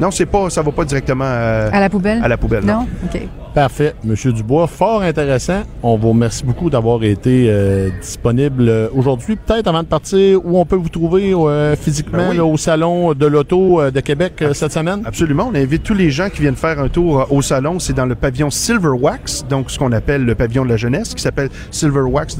non, 0.00 0.10
c'est 0.10 0.26
pas, 0.26 0.50
ça 0.50 0.62
va 0.62 0.72
pas 0.72 0.84
directement 0.84 1.24
à 1.24 1.78
la 1.78 1.88
poubelle? 1.88 2.20
À 2.24 2.28
la 2.28 2.36
poubelle. 2.36 2.64
Non, 2.64 2.80
non? 2.80 2.86
ok. 3.04 3.20
Parfait. 3.56 3.94
Monsieur 4.04 4.34
Dubois, 4.34 4.66
fort 4.66 5.00
intéressant. 5.00 5.62
On 5.82 5.96
vous 5.96 6.10
remercie 6.10 6.44
beaucoup 6.44 6.68
d'avoir 6.68 7.02
été 7.02 7.46
euh, 7.48 7.88
disponible 8.02 8.68
euh, 8.68 8.88
aujourd'hui. 8.94 9.36
Peut-être 9.36 9.66
avant 9.66 9.82
de 9.82 9.88
partir, 9.88 10.44
où 10.44 10.58
on 10.58 10.66
peut 10.66 10.76
vous 10.76 10.90
trouver 10.90 11.32
euh, 11.32 11.74
physiquement 11.74 12.34
ben 12.34 12.40
au 12.40 12.58
Salon 12.58 13.14
de 13.14 13.24
l'Auto 13.24 13.90
de 13.90 14.00
Québec 14.00 14.44
cette 14.52 14.72
semaine? 14.72 15.00
Absolument. 15.06 15.48
On 15.50 15.54
invite 15.54 15.82
tous 15.84 15.94
les 15.94 16.10
gens 16.10 16.28
qui 16.28 16.42
viennent 16.42 16.54
faire 16.54 16.78
un 16.78 16.90
tour 16.90 17.28
au 17.32 17.40
Salon. 17.40 17.78
C'est 17.78 17.94
dans 17.94 18.04
le 18.04 18.14
pavillon 18.14 18.50
Silver 18.50 18.90
Wax, 18.90 19.46
donc 19.48 19.70
ce 19.70 19.78
qu'on 19.78 19.92
appelle 19.92 20.26
le 20.26 20.34
pavillon 20.34 20.66
de 20.66 20.68
la 20.68 20.76
jeunesse, 20.76 21.14
qui 21.14 21.22
s'appelle 21.22 21.48
Silver 21.70 22.02
Wax 22.02 22.36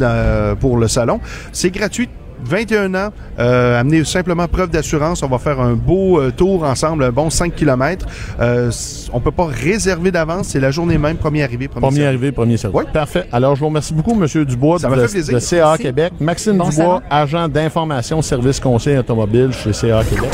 pour 0.60 0.76
le 0.76 0.86
Salon. 0.86 1.20
C'est 1.50 1.70
gratuit 1.70 2.10
21 2.46 2.94
ans, 2.94 3.08
euh, 3.38 3.80
amener 3.80 4.04
simplement 4.04 4.46
preuve 4.48 4.70
d'assurance. 4.70 5.22
On 5.22 5.28
va 5.28 5.38
faire 5.38 5.60
un 5.60 5.74
beau 5.74 6.20
euh, 6.20 6.30
tour 6.30 6.62
ensemble, 6.64 7.04
un 7.04 7.10
bon 7.10 7.30
5 7.30 7.54
km. 7.54 8.06
Euh, 8.40 8.70
on 9.12 9.20
peut 9.20 9.30
pas 9.30 9.46
réserver 9.46 10.10
d'avance. 10.10 10.48
C'est 10.48 10.60
la 10.60 10.70
journée 10.70 10.98
même, 10.98 11.16
premier 11.16 11.42
arrivé, 11.42 11.68
premier, 11.68 11.86
premier 11.86 12.06
arrivé, 12.06 12.32
premier 12.32 12.56
service. 12.56 12.78
Oui. 12.78 12.84
Parfait. 12.92 13.26
Alors, 13.32 13.54
je 13.54 13.60
vous 13.60 13.66
remercie 13.66 13.94
beaucoup, 13.94 14.14
Monsieur 14.14 14.44
Dubois, 14.44 14.78
Ça 14.78 14.88
de, 14.88 15.32
de, 15.32 15.38
CA 15.38 15.76
Québec. 15.78 16.12
Maxime 16.20 16.58
Dubois, 16.58 17.02
agent 17.10 17.48
d'information, 17.48 18.22
service 18.22 18.60
conseil 18.60 18.98
automobile 18.98 19.50
chez 19.52 19.72
CA 19.72 20.02
Québec. 20.04 20.30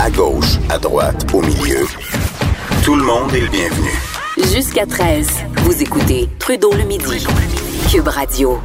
À 0.00 0.10
gauche, 0.10 0.58
à 0.70 0.78
droite, 0.78 1.26
au 1.34 1.40
milieu. 1.42 1.84
Tout 2.84 2.94
le 2.94 3.04
monde 3.04 3.34
est 3.34 3.40
le 3.40 3.48
bienvenu. 3.48 3.90
Jusqu'à 4.54 4.86
13, 4.86 5.28
vous 5.64 5.82
écoutez 5.82 6.28
Trudeau 6.38 6.72
le 6.72 6.84
midi. 6.84 7.26
Cube 7.90 8.08
Radio. 8.08 8.58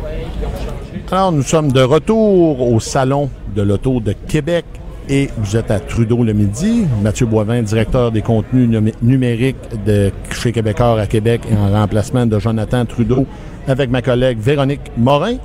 Alors, 1.13 1.31
nous 1.31 1.43
sommes 1.43 1.71
de 1.71 1.81
retour 1.81 2.59
au 2.73 2.79
Salon 2.79 3.29
de 3.55 3.61
l'Auto 3.61 3.99
de 3.99 4.15
Québec 4.27 4.65
et 5.07 5.29
vous 5.37 5.55
êtes 5.55 5.69
à 5.69 5.79
Trudeau 5.79 6.23
le 6.23 6.33
midi. 6.33 6.87
Mathieu 7.03 7.27
Boivin, 7.27 7.61
directeur 7.61 8.11
des 8.11 8.23
contenus 8.23 8.67
numériques 9.03 9.83
de 9.85 10.11
chez 10.31 10.51
Québécois 10.51 10.99
à 10.99 11.05
Québec 11.05 11.41
et 11.51 11.55
en 11.55 11.71
remplacement 11.71 12.25
de 12.25 12.39
Jonathan 12.39 12.83
Trudeau 12.85 13.27
avec 13.67 13.91
ma 13.91 14.01
collègue 14.01 14.39
Véronique 14.39 14.81
Morin. 14.97 15.35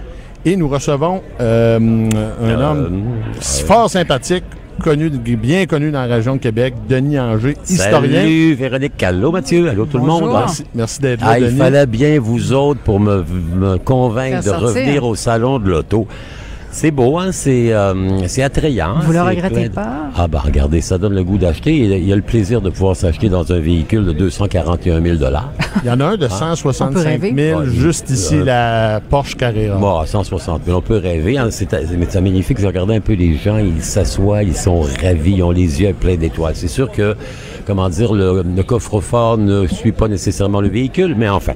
Et 0.46 0.56
nous 0.56 0.68
recevons 0.70 1.20
euh, 1.38 1.78
un 1.78 2.48
euh, 2.48 2.70
homme 2.70 3.02
fort 3.38 3.90
sympathique, 3.90 4.44
connu, 4.78 5.10
bien 5.10 5.66
connu 5.66 5.90
dans 5.90 6.06
la 6.06 6.14
région 6.14 6.36
de 6.36 6.40
Québec, 6.40 6.74
Denis 6.88 7.18
Anger, 7.18 7.56
historien. 7.68 8.22
Salut 8.22 8.54
Véronique 8.54 8.96
Callo, 8.96 9.30
Mathieu. 9.30 9.68
Allô 9.68 9.86
tout 9.86 9.98
le 9.98 10.04
monde. 10.04 10.30
Merci, 10.32 10.64
merci 10.74 11.00
d'être 11.00 11.20
là, 11.20 11.30
ah, 11.30 11.38
Il 11.38 11.56
fallait 11.56 11.86
bien 11.86 12.18
vous 12.20 12.52
autres 12.52 12.80
pour 12.80 13.00
me, 13.00 13.78
convaincre 13.78 14.44
de 14.44 14.50
revenir 14.50 15.04
au 15.04 15.14
salon 15.14 15.58
de 15.58 15.70
l'auto. 15.70 16.06
C'est 16.70 16.90
beau, 16.90 17.18
hein? 17.18 17.32
C'est, 17.32 17.72
euh, 17.72 18.26
c'est 18.26 18.42
attrayant. 18.42 18.96
Vous 19.00 19.12
le 19.12 19.22
regrettez 19.22 19.68
pas? 19.68 20.10
Ah, 20.16 20.28
ben 20.28 20.38
regardez, 20.38 20.80
ça 20.80 20.98
donne 20.98 21.14
le 21.14 21.24
goût 21.24 21.38
d'acheter. 21.38 21.74
Il 21.76 22.04
y 22.04 22.12
a 22.12 22.16
le 22.16 22.22
plaisir 22.22 22.60
de 22.60 22.70
pouvoir 22.70 22.94
s'acheter 22.94 23.28
dans 23.28 23.50
un 23.52 23.58
véhicule 23.58 24.04
de 24.04 24.12
241 24.12 25.02
000 25.02 25.14
Il 25.14 25.88
y 25.88 25.90
en 25.90 26.00
a 26.00 26.04
un 26.04 26.16
de 26.16 26.28
165 26.28 27.20
ah. 27.22 27.34
000 27.34 27.64
juste 27.64 28.10
ici, 28.10 28.36
euh, 28.36 28.44
la 28.44 29.00
Porsche 29.00 29.36
Carrera. 29.36 29.78
Bon, 29.78 30.04
160 30.04 30.62
000. 30.66 30.78
On 30.78 30.82
peut 30.82 30.98
rêver. 30.98 31.38
Hein? 31.38 31.48
C'est, 31.50 31.72
magnifique. 32.20 32.60
Vous 32.60 32.66
regardez 32.66 32.96
un 32.96 33.00
peu 33.00 33.14
les 33.14 33.36
gens, 33.36 33.58
ils 33.58 33.82
s'assoient, 33.82 34.42
ils 34.42 34.56
sont 34.56 34.80
ravis, 34.80 35.36
ils 35.36 35.42
ont 35.42 35.50
les 35.50 35.80
yeux 35.80 35.94
pleins 35.98 36.16
d'étoiles. 36.16 36.54
C'est 36.54 36.68
sûr 36.68 36.92
que, 36.92 37.16
comment 37.66 37.88
dire, 37.88 38.12
le, 38.12 38.42
le 38.42 38.62
coffre-fort 38.62 39.38
ne 39.38 39.66
suit 39.66 39.92
pas 39.92 40.08
nécessairement 40.08 40.60
le 40.60 40.68
véhicule, 40.68 41.14
mais 41.16 41.28
enfin. 41.28 41.54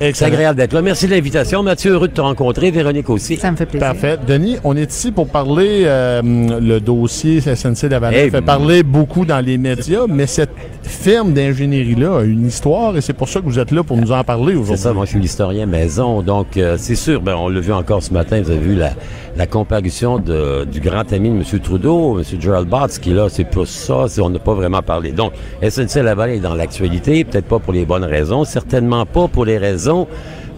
C'est 0.00 0.24
agréable 0.24 0.56
d'être 0.56 0.72
là. 0.72 0.80
Merci 0.80 1.06
de 1.06 1.10
l'invitation. 1.10 1.62
Mathieu, 1.62 1.92
heureux 1.92 2.08
de 2.08 2.14
te 2.14 2.22
rencontrer. 2.22 2.70
Véronique 2.70 3.10
aussi. 3.10 3.36
Ça 3.36 3.50
me 3.50 3.56
fait 3.56 3.66
plaisir. 3.66 3.86
Parfait. 3.86 4.16
Denis, 4.26 4.56
on 4.64 4.74
est 4.74 4.90
ici 4.90 5.12
pour 5.12 5.28
parler 5.28 5.82
euh, 5.84 6.22
le 6.22 6.80
dossier 6.80 7.42
SNC 7.42 7.90
Lavalin. 7.90 8.16
Eh, 8.24 8.30
fait 8.30 8.40
parler 8.40 8.82
beaucoup 8.82 9.26
dans 9.26 9.40
les 9.40 9.58
médias, 9.58 10.06
mais 10.08 10.26
cette 10.26 10.54
firme 10.82 11.34
d'ingénierie-là 11.34 12.20
a 12.20 12.22
une 12.22 12.46
histoire 12.46 12.96
et 12.96 13.02
c'est 13.02 13.12
pour 13.12 13.28
ça 13.28 13.40
que 13.40 13.44
vous 13.44 13.58
êtes 13.58 13.72
là 13.72 13.82
pour 13.82 13.98
nous 13.98 14.10
en 14.10 14.24
parler 14.24 14.54
aujourd'hui. 14.54 14.76
C'est 14.78 14.84
ça, 14.84 14.92
moi 14.94 15.04
je 15.04 15.10
suis 15.10 15.20
l'historien 15.20 15.66
maison. 15.66 16.22
Donc, 16.22 16.56
euh, 16.56 16.76
c'est 16.78 16.94
sûr, 16.94 17.20
ben, 17.20 17.34
on 17.34 17.50
l'a 17.50 17.60
vu 17.60 17.72
encore 17.72 18.02
ce 18.02 18.14
matin, 18.14 18.40
vous 18.40 18.50
avez 18.50 18.60
vu 18.60 18.76
la, 18.76 18.92
la 19.36 19.46
comparution 19.46 20.18
de, 20.18 20.64
du 20.64 20.80
grand 20.80 21.12
ami 21.12 21.28
de 21.28 21.36
M. 21.36 21.60
Trudeau, 21.60 22.18
M. 22.18 22.24
Gerald 22.40 22.68
Botts, 22.68 22.98
qui 22.98 23.10
là, 23.10 23.28
c'est 23.28 23.44
pour 23.44 23.66
ça, 23.66 24.06
on 24.18 24.30
n'a 24.30 24.38
pas 24.38 24.54
vraiment 24.54 24.82
parlé. 24.82 25.12
Donc, 25.12 25.32
SNC 25.62 26.02
Lavalin 26.02 26.32
est 26.32 26.40
dans 26.40 26.54
l'actualité, 26.54 27.24
peut-être 27.24 27.46
pas 27.46 27.58
pour 27.58 27.74
les 27.74 27.84
bonnes 27.84 28.04
raisons, 28.04 28.44
certainement 28.44 29.04
pas 29.04 29.28
pour 29.28 29.44
les 29.44 29.58
raisons 29.58 29.89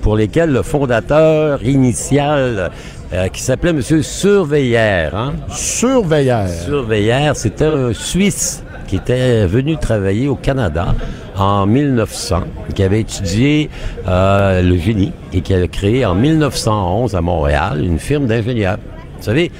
pour 0.00 0.16
lesquelles 0.16 0.50
le 0.50 0.62
fondateur 0.62 1.62
initial 1.64 2.70
euh, 3.12 3.28
qui 3.28 3.42
s'appelait 3.42 3.70
M. 3.70 3.82
Surveillère. 4.02 5.14
Hein? 5.14 5.34
Surveillère. 5.48 6.48
Surveillère, 6.48 7.36
c'était 7.36 7.66
un 7.66 7.92
Suisse 7.92 8.64
qui 8.86 8.96
était 8.96 9.46
venu 9.46 9.76
travailler 9.76 10.28
au 10.28 10.34
Canada 10.34 10.94
en 11.36 11.66
1900, 11.66 12.42
qui 12.74 12.82
avait 12.82 13.00
étudié 13.00 13.70
euh, 14.06 14.60
le 14.60 14.76
génie 14.76 15.12
et 15.32 15.40
qui 15.40 15.54
a 15.54 15.66
créé 15.66 16.04
en 16.04 16.14
1911 16.14 17.14
à 17.14 17.20
Montréal 17.20 17.82
une 17.82 17.98
firme 17.98 18.26
d'ingénieurs. 18.26 18.78
Vous 19.18 19.24
savez, 19.24 19.50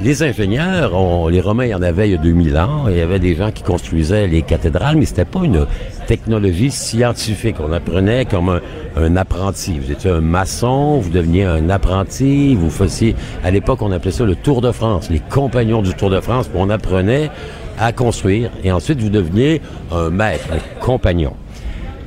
les 0.00 0.22
ingénieurs, 0.22 1.28
les 1.30 1.40
Romains 1.40 1.66
y 1.66 1.74
en 1.74 1.82
avaient 1.82 2.08
il 2.08 2.12
y 2.12 2.14
a 2.14 2.18
2000 2.18 2.56
ans. 2.56 2.84
Il 2.88 2.96
y 2.96 3.00
avait 3.00 3.18
des 3.18 3.34
gens 3.34 3.50
qui 3.50 3.62
construisaient 3.62 4.26
les 4.28 4.42
cathédrales, 4.42 4.96
mais 4.96 5.06
c'était 5.06 5.24
pas 5.24 5.40
une 5.42 5.66
technologie 6.06 6.70
scientifique. 6.70 7.56
On 7.60 7.72
apprenait 7.72 8.24
comme 8.24 8.48
un, 8.48 8.60
un, 8.96 9.16
apprenti. 9.16 9.78
Vous 9.78 9.90
étiez 9.90 10.10
un 10.10 10.20
maçon, 10.20 10.98
vous 10.98 11.10
deveniez 11.10 11.44
un 11.44 11.68
apprenti, 11.68 12.54
vous 12.54 12.70
faisiez... 12.70 13.16
À 13.42 13.50
l'époque, 13.50 13.82
on 13.82 13.90
appelait 13.90 14.12
ça 14.12 14.24
le 14.24 14.36
Tour 14.36 14.60
de 14.60 14.70
France, 14.70 15.10
les 15.10 15.20
compagnons 15.20 15.82
du 15.82 15.94
Tour 15.94 16.10
de 16.10 16.20
France. 16.20 16.48
On 16.54 16.70
apprenait 16.70 17.30
à 17.78 17.92
construire 17.92 18.50
et 18.64 18.72
ensuite 18.72 19.00
vous 19.00 19.10
deveniez 19.10 19.60
un 19.92 20.10
maître, 20.10 20.46
un 20.52 20.84
compagnon. 20.84 21.34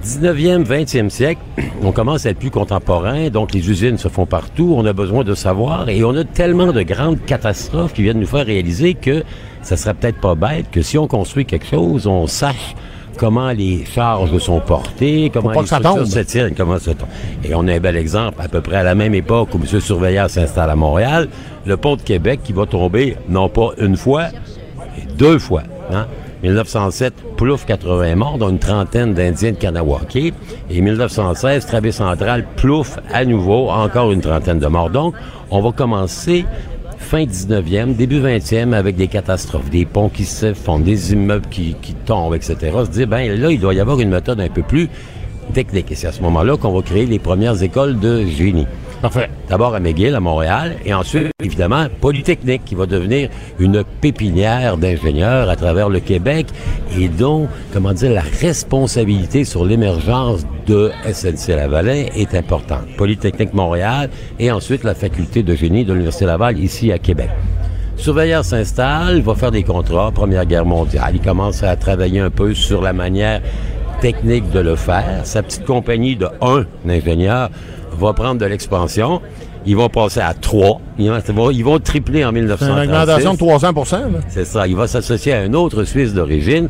19e, 0.03 0.65
20e 0.65 1.09
siècle, 1.09 1.41
on 1.83 1.91
commence 1.91 2.25
à 2.25 2.31
être 2.31 2.39
plus 2.39 2.51
contemporain, 2.51 3.29
donc 3.29 3.53
les 3.53 3.69
usines 3.69 3.97
se 3.97 4.07
font 4.07 4.25
partout, 4.25 4.73
on 4.75 4.85
a 4.85 4.93
besoin 4.93 5.23
de 5.23 5.35
savoir 5.35 5.89
et 5.89 6.03
on 6.03 6.15
a 6.15 6.23
tellement 6.23 6.71
de 6.71 6.81
grandes 6.81 7.23
catastrophes 7.25 7.93
qui 7.93 8.03
viennent 8.03 8.19
nous 8.19 8.27
faire 8.27 8.45
réaliser 8.45 8.95
que 8.95 9.23
ça 9.61 9.77
serait 9.77 9.93
peut-être 9.93 10.19
pas 10.19 10.35
bête 10.35 10.71
que 10.71 10.81
si 10.81 10.97
on 10.97 11.07
construit 11.07 11.45
quelque 11.45 11.67
chose, 11.67 12.07
on 12.07 12.25
sache 12.25 12.75
comment 13.17 13.51
les 13.51 13.85
charges 13.85 14.35
sont 14.39 14.59
portées, 14.59 15.29
comment 15.31 15.51
les 15.51 15.65
structures 15.67 16.07
se 16.07 16.19
tiennent, 16.19 16.55
comment 16.55 16.79
ça 16.79 16.95
tombe. 16.95 17.09
Et 17.43 17.53
on 17.53 17.67
a 17.67 17.73
un 17.73 17.79
bel 17.79 17.95
exemple, 17.95 18.41
à 18.41 18.47
peu 18.47 18.61
près 18.61 18.77
à 18.77 18.83
la 18.83 18.95
même 18.95 19.13
époque 19.13 19.49
où 19.53 19.57
M. 19.57 19.79
Surveillant 19.79 20.27
s'installe 20.27 20.69
à 20.69 20.75
Montréal, 20.75 21.27
le 21.65 21.77
pont 21.77 21.95
de 21.95 22.01
Québec 22.01 22.39
qui 22.43 22.53
va 22.53 22.65
tomber 22.65 23.17
non 23.29 23.49
pas 23.49 23.69
une 23.77 23.95
fois, 23.95 24.29
deux 25.17 25.37
fois. 25.37 25.63
Hein? 25.91 26.07
1907, 26.43 27.13
Plouf 27.37 27.65
80 27.65 28.15
morts, 28.15 28.37
dont 28.37 28.49
une 28.49 28.59
trentaine 28.59 29.13
d'Indiens 29.13 29.51
de 29.51 29.57
Kanawake. 29.57 30.33
Et 30.69 30.81
1916, 30.81 31.65
Travée 31.65 31.91
centrale, 31.91 32.45
Plouf 32.55 32.97
à 33.11 33.25
nouveau, 33.25 33.69
encore 33.69 34.11
une 34.11 34.21
trentaine 34.21 34.59
de 34.59 34.67
morts. 34.67 34.89
Donc, 34.89 35.13
on 35.51 35.61
va 35.61 35.71
commencer 35.71 36.45
fin 36.97 37.25
19e, 37.25 37.95
début 37.95 38.21
20e 38.21 38.73
avec 38.73 38.95
des 38.95 39.07
catastrophes, 39.07 39.69
des 39.69 39.85
ponts 39.85 40.09
qui 40.09 40.25
se 40.25 40.53
font, 40.53 40.79
des 40.79 41.13
immeubles 41.13 41.47
qui, 41.49 41.75
qui 41.81 41.93
tombent, 41.93 42.35
etc. 42.35 42.55
Se 42.85 42.89
dire, 42.89 43.07
ben 43.07 43.39
là, 43.39 43.51
il 43.51 43.59
doit 43.59 43.73
y 43.73 43.79
avoir 43.79 43.99
une 43.99 44.09
méthode 44.09 44.39
un 44.39 44.49
peu 44.49 44.61
plus 44.61 44.89
technique. 45.53 45.91
Et 45.91 45.95
c'est 45.95 46.07
à 46.07 46.11
ce 46.11 46.21
moment-là 46.21 46.57
qu'on 46.57 46.71
va 46.71 46.81
créer 46.81 47.05
les 47.05 47.19
premières 47.19 47.61
écoles 47.61 47.99
de 47.99 48.25
génie. 48.25 48.67
Parfait. 49.01 49.29
D'abord 49.49 49.73
à 49.73 49.79
McGill, 49.79 50.13
à 50.13 50.19
Montréal, 50.19 50.75
et 50.85 50.93
ensuite, 50.93 51.31
évidemment, 51.43 51.87
Polytechnique, 52.01 52.63
qui 52.65 52.75
va 52.75 52.85
devenir 52.85 53.29
une 53.57 53.83
pépinière 53.99 54.77
d'ingénieurs 54.77 55.49
à 55.49 55.55
travers 55.55 55.89
le 55.89 55.99
Québec, 55.99 56.45
et 56.95 57.07
dont, 57.07 57.47
comment 57.73 57.93
dire, 57.93 58.11
la 58.11 58.21
responsabilité 58.21 59.43
sur 59.43 59.65
l'émergence 59.65 60.45
de 60.67 60.91
SNC-Lavalin 61.11 62.05
est 62.15 62.35
importante. 62.35 62.85
Polytechnique 62.95 63.55
Montréal, 63.55 64.11
et 64.39 64.51
ensuite 64.51 64.83
la 64.83 64.93
faculté 64.93 65.41
de 65.41 65.55
génie 65.55 65.83
de 65.83 65.93
l'Université 65.93 66.25
Laval, 66.25 66.59
ici 66.59 66.91
à 66.91 66.99
Québec. 66.99 67.29
Surveilleur 67.97 68.45
s'installe, 68.45 69.21
va 69.21 69.33
faire 69.33 69.51
des 69.51 69.63
contrats, 69.63 70.11
Première 70.11 70.45
Guerre 70.45 70.65
mondiale. 70.65 71.13
Il 71.15 71.21
commence 71.21 71.63
à 71.63 71.75
travailler 71.75 72.19
un 72.19 72.29
peu 72.29 72.53
sur 72.53 72.81
la 72.81 72.93
manière 72.93 73.41
technique 73.99 74.49
de 74.51 74.59
le 74.59 74.75
faire. 74.75 75.21
Sa 75.23 75.43
petite 75.43 75.65
compagnie 75.65 76.15
de 76.15 76.27
un 76.41 76.65
ingénieur 76.87 77.49
va 77.91 78.13
prendre 78.13 78.39
de 78.39 78.45
l'expansion. 78.45 79.21
Ils 79.65 79.75
vont 79.75 79.89
passer 79.89 80.21
à 80.21 80.33
trois. 80.33 80.81
Ils 80.97 81.63
vont, 81.63 81.79
tripler 81.79 82.25
en 82.25 82.31
1936. 82.31 82.83
une 82.83 82.89
augmentation 82.89 83.33
de 83.33 83.37
300% 83.37 83.95
C'est 84.29 84.45
ça. 84.45 84.67
Il 84.67 84.75
va 84.75 84.87
s'associer 84.87 85.33
à 85.33 85.41
un 85.41 85.53
autre 85.53 85.83
Suisse 85.83 86.13
d'origine, 86.13 86.67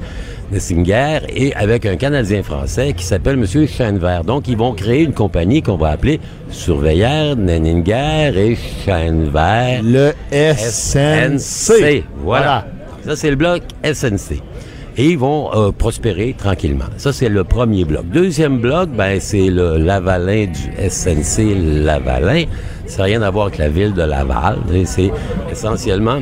Nessinger, 0.52 1.20
et 1.34 1.56
avec 1.56 1.86
un 1.86 1.96
Canadien 1.96 2.44
français 2.44 2.94
qui 2.94 3.06
s'appelle 3.06 3.36
M. 3.36 3.46
Scheinvert. 3.68 4.26
Donc, 4.26 4.50
ils 4.50 4.58
vont 4.58 4.74
créer 4.74 5.04
une 5.04 5.14
compagnie 5.14 5.62
qu'on 5.62 5.78
va 5.78 5.92
appeler 5.92 6.20
Surveilleur, 6.50 7.38
Nenninger 7.38 8.34
et 8.36 8.58
Scheinvert. 8.86 9.82
Le 9.84 10.12
SNC. 10.32 12.04
Voilà. 12.24 12.66
Ça, 13.06 13.16
c'est 13.16 13.30
le 13.30 13.38
bloc 13.38 13.62
SNC 13.84 14.42
et 15.02 15.14
ils 15.14 15.18
vont 15.18 15.50
euh, 15.56 15.72
prospérer 15.72 16.36
tranquillement. 16.38 16.86
Ça, 16.98 17.12
c'est 17.12 17.28
le 17.28 17.44
premier 17.44 17.86
bloc. 17.86 18.06
Deuxième 18.14 18.60
bloc, 18.60 18.90
ben, 18.90 19.20
c'est 19.20 19.50
le 19.50 19.78
Lavalin 19.78 20.46
du 20.46 20.90
SNC 20.90 21.56
Lavalin. 21.84 22.44
Ça 22.86 23.00
n'a 23.00 23.04
rien 23.06 23.24
à 23.24 23.32
voir 23.32 23.48
avec 23.48 23.58
la 23.58 23.70
ville 23.70 23.96
de 23.96 24.04
Laval. 24.04 24.60
C'est 24.86 25.12
essentiellement 25.52 26.20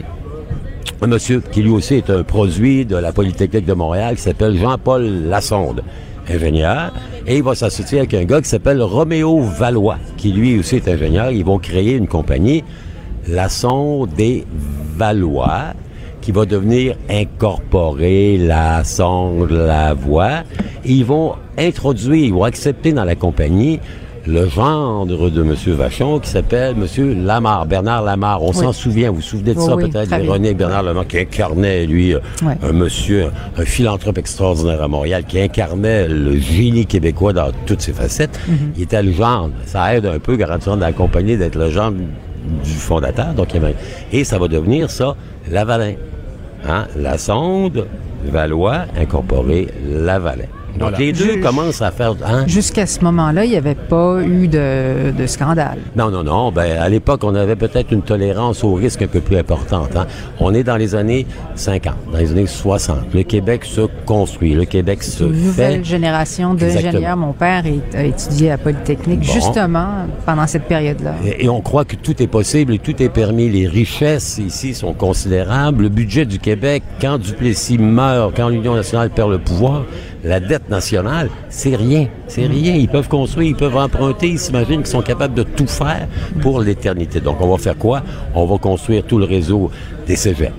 un 1.02 1.08
monsieur 1.08 1.42
qui 1.42 1.62
lui 1.62 1.72
aussi 1.72 1.96
est 1.96 2.10
un 2.10 2.24
produit 2.24 2.86
de 2.86 2.96
la 2.96 3.12
Polytechnique 3.12 3.66
de 3.66 3.74
Montréal 3.74 4.16
qui 4.16 4.22
s'appelle 4.22 4.58
Jean-Paul 4.58 5.04
Lassonde, 5.28 5.84
ingénieur. 6.30 6.94
Et 7.28 7.36
il 7.36 7.44
va 7.44 7.56
s'associer 7.56 7.98
avec 7.98 8.14
un 8.14 8.24
gars 8.24 8.42
qui 8.42 8.48
s'appelle 8.48 8.82
Roméo 8.82 9.42
Valois, 9.42 9.98
qui 10.16 10.32
lui 10.32 10.58
aussi 10.58 10.78
est 10.78 10.88
ingénieur. 10.88 11.32
Ils 11.32 11.44
vont 11.44 11.60
créer 11.60 11.96
une 11.96 12.08
compagnie, 12.08 12.64
Lassonde 13.28 14.12
des 14.14 14.46
Valois 14.96 15.74
qui 16.22 16.32
va 16.32 16.46
devenir 16.46 16.96
incorporer 17.10 18.38
la 18.38 18.84
sonde, 18.84 19.52
la 19.52 19.94
voix. 19.94 20.44
ils 20.86 21.06
vont 21.06 21.34
introduire, 21.58 22.26
ils 22.26 22.34
vont 22.34 22.44
accepter 22.44 22.94
dans 22.94 23.06
la 23.06 23.16
compagnie 23.16 23.80
le 24.28 24.48
gendre 24.48 25.30
de 25.30 25.42
M. 25.42 25.56
Vachon 25.76 26.20
qui 26.20 26.30
s'appelle 26.30 26.76
M. 26.78 27.26
Lamar, 27.26 27.66
Bernard 27.66 28.04
Lamar. 28.04 28.44
On 28.44 28.54
s'en 28.54 28.74
souvient, 28.74 29.10
vous 29.10 29.18
vous 29.18 29.22
souvenez 29.22 29.54
de 29.54 29.60
ça 29.60 29.76
peut-être, 29.76 30.10
Véronique 30.10 30.58
Bernard 30.58 30.84
Lamar 30.84 31.08
qui 31.08 31.20
incarnait, 31.20 31.86
lui, 31.86 32.14
euh, 32.14 32.20
un 32.62 32.72
monsieur, 32.72 33.32
un 33.58 33.66
philanthrope 33.66 34.18
extraordinaire 34.18 34.84
à 34.84 34.88
Montréal, 34.88 35.24
qui 35.28 35.40
incarnait 35.40 36.08
le 36.08 36.38
génie 36.38 36.86
québécois 36.86 37.34
dans 37.34 37.52
toutes 37.66 37.82
ses 37.82 37.94
facettes. 37.94 38.40
Mm-hmm. 38.48 38.54
Il 38.78 38.84
était 38.84 39.04
le 39.04 39.12
gendre. 39.12 39.54
Ça 39.66 39.96
aide 39.96 40.06
un 40.06 40.20
peu, 40.20 40.36
garantissant 40.36 40.78
dans 40.78 40.86
la 40.86 40.94
compagnie, 40.94 41.38
d'être 41.38 41.58
le 41.58 41.70
gendre 41.70 41.98
du 42.64 42.74
fondateur. 42.74 43.34
Donc, 43.34 43.50
et 44.12 44.24
ça 44.24 44.38
va 44.38 44.48
devenir 44.48 44.90
ça, 44.90 45.16
Lavalin. 45.50 45.94
Hein? 46.68 46.88
La 46.96 47.18
sonde, 47.18 47.88
Valois, 48.26 48.86
incorporé 48.98 49.68
Lavalin. 49.86 50.46
Donc, 50.78 50.98
les 50.98 51.12
deux 51.12 51.38
commencent 51.42 51.82
à 51.82 51.92
faire. 51.92 52.16
Hein? 52.26 52.46
Jusqu'à 52.48 52.86
ce 52.86 53.04
moment-là, 53.04 53.46
il 53.46 53.52
n'y 53.52 53.58
avait 53.58 53.76
pas 53.76 54.22
eu 54.22 54.48
de, 54.48 55.26
scandale. 55.26 55.80
Non, 55.96 56.10
non, 56.10 56.24
non. 56.24 56.52
Ben, 56.52 56.78
à 56.80 56.90
l'époque, 56.90 57.24
on 57.24 57.36
avait 57.36 57.56
peut-être 57.56 57.92
une 57.92 58.02
tolérance 58.02 58.64
au 58.64 58.74
risque 58.74 59.02
un 59.02 59.08
peu 59.08 59.20
plus 59.20 59.38
importante. 59.38 59.96
Hein. 59.96 60.08
On 60.40 60.54
est 60.54 60.64
dans 60.64 60.78
les 60.78 60.96
années 60.96 61.26
50, 61.56 61.94
dans 62.12 62.18
les 62.18 62.32
années 62.32 62.48
60. 62.48 63.14
Le 63.14 63.24
Québec 63.24 63.66
se 63.66 63.82
construit, 64.06 64.54
le 64.54 64.66
Québec 64.66 65.04
se 65.04 65.24
une 65.24 65.44
nouvelle 65.46 65.86
génération 65.86 66.54
d'ingénieurs. 66.54 67.18
Mon 67.18 67.34
père 67.34 67.64
a 67.94 68.04
étudié 68.04 68.52
à 68.52 68.58
Polytechnique 68.58 69.24
justement 69.24 69.88
pendant 70.26 70.48
cette 70.48 70.64
période-là. 70.64 71.16
Et, 71.26 71.46
et, 71.46 71.50
on 71.50 71.62
croit 71.62 71.86
que 71.86 71.96
tout 71.96 72.22
est 72.22 72.28
possible 72.28 72.74
et 72.74 72.80
tout 72.80 73.02
est 73.02 73.10
permis. 73.10 73.50
Les 73.50 73.68
richesses 73.68 74.38
ici 74.38 74.74
sont 74.74 74.94
considérables. 74.94 75.84
Le 75.84 75.90
budget 75.90 76.26
du 76.26 76.40
Québec, 76.40 76.84
quand 77.02 77.18
Duplessis 77.18 77.78
meurt, 77.78 78.34
quand 78.36 78.50
l'Union 78.50 78.76
nationale 78.76 79.10
perd 79.10 79.32
le 79.32 79.40
pouvoir, 79.40 79.84
la 80.24 80.40
dette 80.40 80.70
nationale, 80.70 81.30
c'est 81.50 81.76
rien. 81.76 82.08
C'est 82.28 82.46
rien. 82.46 82.76
Ils 82.76 82.90
peuvent 82.90 83.08
construire, 83.08 83.50
ils 83.50 83.56
peuvent 83.56 83.78
emprunter. 83.78 84.30
Ils 84.30 84.40
s'imaginent 84.40 84.80
qu'ils 84.80 84.88
sont 84.88 85.02
capables 85.02 85.34
de 85.34 85.44
tout 85.44 85.68
faire 85.68 86.08
pour 86.42 86.60
l'éternité. 86.62 87.20
Donc, 87.22 87.38
on 87.42 87.50
va 87.50 87.58
faire 87.58 87.78
quoi? 87.78 88.02
On 88.36 88.46
va 88.46 88.58
construire 88.58 89.04
tout 89.04 89.18
le 89.18 89.26
réseau 89.26 89.72
des 90.08 90.16
cégeps. 90.16 90.54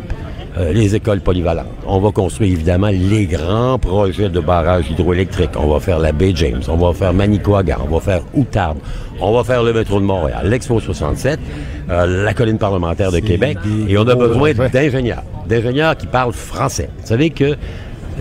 Euh, 0.58 0.72
les 0.72 0.96
écoles 0.96 1.20
polyvalentes. 1.20 1.68
On 1.86 2.00
va 2.00 2.10
construire 2.10 2.52
évidemment 2.52 2.88
les 2.88 3.26
grands 3.26 3.78
projets 3.78 4.28
de 4.28 4.40
barrages 4.40 4.90
hydroélectriques. 4.90 5.52
On 5.56 5.68
va 5.68 5.78
faire 5.78 6.00
la 6.00 6.10
baie 6.10 6.32
James, 6.34 6.60
on 6.66 6.76
va 6.76 6.92
faire 6.92 7.14
Manicouagan, 7.14 7.76
on 7.88 7.94
va 7.94 8.00
faire 8.00 8.22
Outarde, 8.34 8.78
on 9.20 9.32
va 9.32 9.44
faire 9.44 9.62
le 9.62 9.72
métro 9.72 10.00
de 10.00 10.04
Montréal, 10.04 10.48
l'Expo 10.48 10.80
67, 10.80 11.38
euh, 11.88 12.24
la 12.24 12.34
colline 12.34 12.58
parlementaire 12.58 13.12
de 13.12 13.20
Québec, 13.20 13.58
et 13.88 13.96
on 13.96 14.08
a 14.08 14.16
besoin 14.16 14.52
d'ingénieurs, 14.52 15.22
d'ingénieurs 15.48 15.96
qui 15.96 16.08
parlent 16.08 16.32
français. 16.32 16.90
Vous 16.98 17.06
savez 17.06 17.30
que 17.30 17.56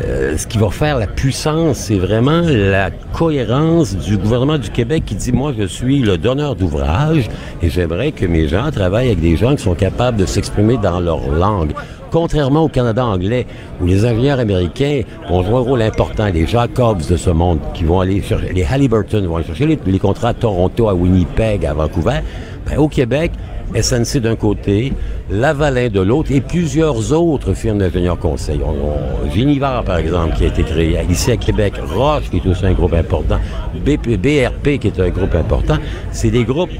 euh, 0.05 0.37
ce 0.37 0.47
qui 0.47 0.57
va 0.57 0.69
faire 0.69 0.97
la 0.97 1.07
puissance, 1.07 1.77
c'est 1.77 1.97
vraiment 1.97 2.41
la 2.41 2.91
cohérence 2.91 3.95
du 3.95 4.17
gouvernement 4.17 4.57
du 4.57 4.69
Québec 4.69 5.03
qui 5.05 5.15
dit, 5.15 5.31
moi, 5.31 5.53
je 5.57 5.65
suis 5.65 5.99
le 5.99 6.17
donneur 6.17 6.55
d'ouvrage 6.55 7.29
et 7.61 7.69
j'aimerais 7.69 8.11
que 8.11 8.25
mes 8.25 8.47
gens 8.47 8.71
travaillent 8.71 9.07
avec 9.07 9.19
des 9.19 9.35
gens 9.35 9.55
qui 9.55 9.63
sont 9.63 9.75
capables 9.75 10.17
de 10.17 10.25
s'exprimer 10.25 10.77
dans 10.77 10.99
leur 10.99 11.27
langue. 11.29 11.73
Contrairement 12.11 12.63
au 12.63 12.69
Canada 12.69 13.05
anglais, 13.05 13.45
où 13.81 13.85
les 13.85 14.05
ingénieurs 14.05 14.39
américains 14.39 15.01
vont 15.29 15.43
jouer 15.43 15.55
un 15.57 15.59
rôle 15.59 15.81
important, 15.81 16.27
les 16.33 16.47
Jacobs 16.47 17.05
de 17.07 17.17
ce 17.17 17.29
monde, 17.29 17.59
qui 17.73 17.83
vont 17.83 17.99
aller 17.99 18.21
chercher, 18.21 18.51
les 18.51 18.63
Halliburton 18.63 19.25
vont 19.27 19.35
aller 19.35 19.45
chercher 19.45 19.79
les, 19.85 19.99
contrats 19.99 20.29
à 20.29 20.33
Toronto, 20.33 20.89
à 20.89 20.95
Winnipeg, 20.95 21.65
à 21.65 21.73
Vancouver, 21.73 22.21
ben, 22.65 22.77
au 22.77 22.87
Québec, 22.87 23.31
SNC 23.75 24.19
d'un 24.19 24.35
côté, 24.35 24.93
Lavalin 25.29 25.89
de 25.89 26.01
l'autre 26.01 26.31
et 26.31 26.41
plusieurs 26.41 27.13
autres 27.13 27.53
firmes 27.53 27.79
d'ingénieurs 27.79 28.17
conseils. 28.17 28.61
On, 28.65 29.83
par 29.83 29.97
exemple, 29.97 30.35
qui 30.35 30.43
a 30.43 30.47
été 30.47 30.63
créé 30.63 30.97
ici 31.09 31.31
à 31.31 31.37
Québec, 31.37 31.73
Roche, 31.95 32.29
qui 32.29 32.37
est 32.37 32.47
aussi 32.47 32.65
un 32.65 32.73
groupe 32.73 32.93
important, 32.93 33.39
BRP, 33.75 34.79
qui 34.79 34.87
est 34.87 34.99
un 34.99 35.09
groupe 35.09 35.35
important. 35.35 35.77
C'est 36.11 36.31
des 36.31 36.43
groupes 36.43 36.71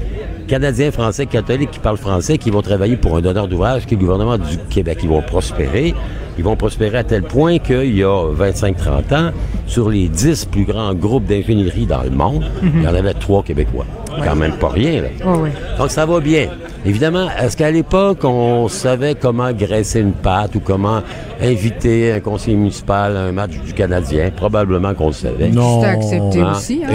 Canadiens, 0.50 0.90
Français, 0.90 1.26
catholiques 1.26 1.70
qui 1.70 1.78
parlent 1.78 1.96
français, 1.96 2.36
qui 2.36 2.50
vont 2.50 2.60
travailler 2.60 2.96
pour 2.96 3.16
un 3.16 3.20
donneur 3.20 3.46
d'ouvrage 3.46 3.86
qui 3.86 3.94
est 3.94 3.96
le 3.96 4.00
gouvernement 4.00 4.36
du 4.36 4.58
Québec. 4.68 4.98
Ils 5.04 5.08
vont 5.08 5.22
prospérer. 5.22 5.94
Ils 6.38 6.44
vont 6.44 6.56
prospérer 6.56 6.98
à 6.98 7.04
tel 7.04 7.22
point 7.22 7.58
qu'il 7.58 7.96
y 7.96 8.02
a 8.02 8.32
25-30 8.34 9.14
ans, 9.14 9.30
sur 9.66 9.88
les 9.88 10.08
10 10.08 10.46
plus 10.46 10.64
grands 10.64 10.92
groupes 10.94 11.26
d'ingénierie 11.26 11.86
dans 11.86 12.02
le 12.02 12.10
monde, 12.10 12.44
mhm. 12.62 12.72
il 12.76 12.82
y 12.82 12.88
en 12.88 12.94
avait 12.94 13.14
trois 13.14 13.44
Québécois. 13.44 13.86
Quand 14.24 14.34
même 14.34 14.54
pas 14.54 14.70
rien, 14.70 15.02
là. 15.02 15.08
Oh, 15.24 15.44
Donc 15.78 15.90
ça 15.90 16.04
va 16.04 16.18
bien. 16.18 16.48
Évidemment, 16.86 17.28
est-ce 17.38 17.58
qu'à 17.58 17.70
l'époque, 17.70 18.24
on 18.24 18.68
savait 18.68 19.14
comment 19.14 19.52
graisser 19.52 20.00
une 20.00 20.12
pâte 20.12 20.54
ou 20.54 20.60
comment 20.60 21.02
inviter 21.42 22.12
un 22.12 22.20
conseiller 22.20 22.56
municipal 22.56 23.16
à 23.16 23.20
un 23.24 23.32
match 23.32 23.50
du 23.64 23.74
Canadien? 23.74 24.30
Probablement 24.34 24.94
qu'on 24.94 25.08
le 25.08 25.12
savait. 25.12 25.50
Non. 25.50 25.82
C'était 25.82 25.92
accepté 25.92 26.40
hein? 26.40 26.52
aussi, 26.52 26.82
hein, 26.82 26.88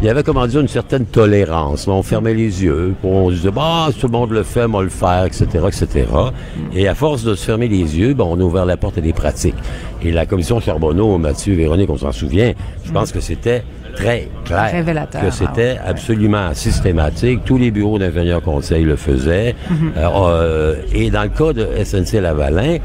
Il 0.00 0.06
y 0.06 0.08
avait, 0.08 0.22
comment 0.22 0.46
dire, 0.46 0.60
une 0.60 0.68
certaine 0.68 1.04
tolérance. 1.04 1.86
On 1.86 2.02
fermait 2.02 2.32
les 2.32 2.64
yeux, 2.64 2.94
on 3.04 3.30
disait, 3.30 3.50
bah, 3.50 3.88
tout 3.98 4.06
le 4.06 4.12
monde 4.12 4.30
le 4.30 4.42
fait, 4.42 4.66
moi 4.66 4.82
le 4.82 4.88
faire, 4.88 5.26
etc., 5.26 5.46
etc. 5.66 6.06
Et 6.74 6.88
à 6.88 6.94
force 6.94 7.24
de 7.24 7.34
se 7.34 7.44
fermer 7.44 7.68
les 7.68 7.98
yeux, 7.98 8.14
ben, 8.14 8.24
on 8.24 8.40
a 8.40 8.42
ouvert 8.42 8.64
la 8.64 8.78
porte 8.78 8.96
à 8.96 9.00
des 9.02 9.12
pratiques. 9.12 9.54
Et 10.02 10.12
la 10.12 10.24
commission 10.24 10.60
Charbonneau, 10.60 11.18
Mathieu, 11.18 11.54
Véronique, 11.54 11.90
on 11.90 11.98
s'en 11.98 12.12
souvient, 12.12 12.52
je 12.84 12.92
pense 12.92 13.12
que 13.12 13.20
c'était 13.20 13.64
très 13.98 14.28
clair 14.44 15.08
que 15.10 15.30
c'était 15.30 15.76
ah 15.80 15.88
absolument 15.90 16.54
systématique. 16.54 17.40
Tous 17.44 17.58
les 17.58 17.70
bureaux 17.70 17.98
d'ingénieurs 17.98 18.42
conseil 18.42 18.84
le 18.84 18.96
faisaient. 18.96 19.54
Mhm. 19.70 19.92
Euh, 19.96 20.08
euh, 20.14 20.74
et 20.92 21.10
dans 21.10 21.22
le 21.22 21.28
cas 21.28 21.52
de 21.52 21.66
SNC-Lavalin, 21.84 22.78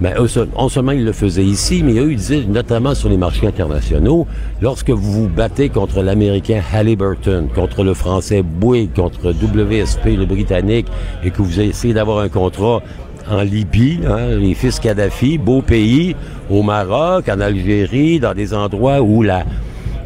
ben, 0.00 0.14
eux, 0.18 0.28
non 0.56 0.68
seulement 0.68 0.92
ils 0.92 1.04
le 1.04 1.12
faisaient 1.12 1.44
ici, 1.44 1.82
mais 1.84 1.94
eux, 1.98 2.12
ils 2.12 2.18
disaient, 2.18 2.44
notamment 2.48 2.94
sur 2.94 3.08
les 3.08 3.16
marchés 3.16 3.48
internationaux, 3.48 4.28
lorsque 4.60 4.90
vous 4.90 5.12
vous 5.12 5.28
battez 5.28 5.70
contre 5.70 6.02
l'Américain 6.02 6.60
Halliburton, 6.72 7.48
contre 7.52 7.82
le 7.82 7.94
Français 7.94 8.42
Bouygues, 8.42 8.94
contre 8.94 9.32
WSP, 9.32 10.16
le 10.16 10.24
Britannique, 10.24 10.86
et 11.24 11.30
que 11.30 11.42
vous 11.42 11.60
essayez 11.60 11.94
d'avoir 11.94 12.20
un 12.20 12.28
contrat 12.28 12.80
en 13.28 13.42
Libye, 13.42 14.00
hein, 14.08 14.36
les 14.38 14.54
fils 14.54 14.78
Kadhafi, 14.78 15.36
beau 15.36 15.62
pays, 15.62 16.14
au 16.48 16.62
Maroc, 16.62 17.28
en 17.28 17.40
Algérie, 17.40 18.20
dans 18.20 18.34
des 18.34 18.54
endroits 18.54 19.02
où 19.02 19.22
la, 19.22 19.44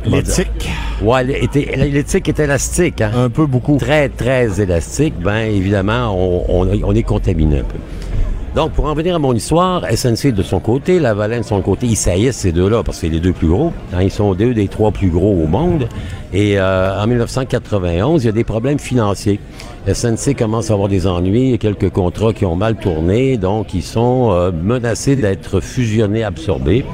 L'éthique. 0.05 0.71
Ouais, 1.01 1.25
l'éthique 1.25 2.29
est 2.29 2.41
élastique. 2.41 3.01
Hein? 3.01 3.13
Un 3.15 3.31
peu 3.31 3.47
beaucoup. 3.47 3.77
Très, 3.77 4.09
très 4.09 4.61
élastique. 4.61 5.15
Ben, 5.21 5.47
évidemment, 5.51 6.15
on, 6.49 6.95
est 6.95 7.03
contaminé 7.03 7.61
un 7.61 7.65
peu. 7.65 7.79
Donc, 8.55 8.73
pour 8.73 8.85
en 8.85 8.95
venir 8.95 9.15
à 9.15 9.19
mon 9.19 9.33
histoire, 9.33 9.87
SNC 9.91 10.33
de 10.33 10.43
son 10.43 10.61
côté, 10.61 10.99
Lavalin 10.99 11.39
de 11.39 11.45
son 11.45 11.63
côté, 11.63 11.87
ils 11.87 11.97
saillissent 11.97 12.37
ces 12.37 12.53
deux-là 12.53 12.83
parce 12.83 12.99
que 12.99 13.07
c'est 13.07 13.13
les 13.13 13.21
deux 13.21 13.33
plus 13.33 13.49
gros. 13.49 13.73
Hein, 13.95 14.03
ils 14.03 14.11
sont 14.11 14.35
deux 14.35 14.53
des 14.53 14.69
trois 14.69 14.91
plus 14.91 15.09
gros 15.09 15.33
au 15.33 15.47
monde. 15.47 15.89
Et 16.35 16.59
euh, 16.59 17.03
en 17.03 17.07
1991, 17.07 18.23
il 18.23 18.27
y 18.27 18.29
a 18.29 18.33
des 18.33 18.45
problèmes 18.45 18.79
financiers. 18.79 19.41
SNC 19.91 20.37
commence 20.37 20.71
à 20.71 20.75
avoir 20.75 20.89
des 20.89 21.07
ennuis, 21.07 21.45
il 21.45 21.51
y 21.51 21.55
a 21.55 21.59
quelques 21.59 21.91
contrats 21.91 22.33
qui 22.33 22.45
ont 22.45 22.55
mal 22.55 22.77
tourné, 22.77 23.37
donc 23.37 23.75
ils 23.75 23.83
sont 23.83 24.31
euh, 24.33 24.53
menacés 24.53 25.17
d'être 25.17 25.61
fusionnés, 25.61 26.23
absorbés. 26.23 26.85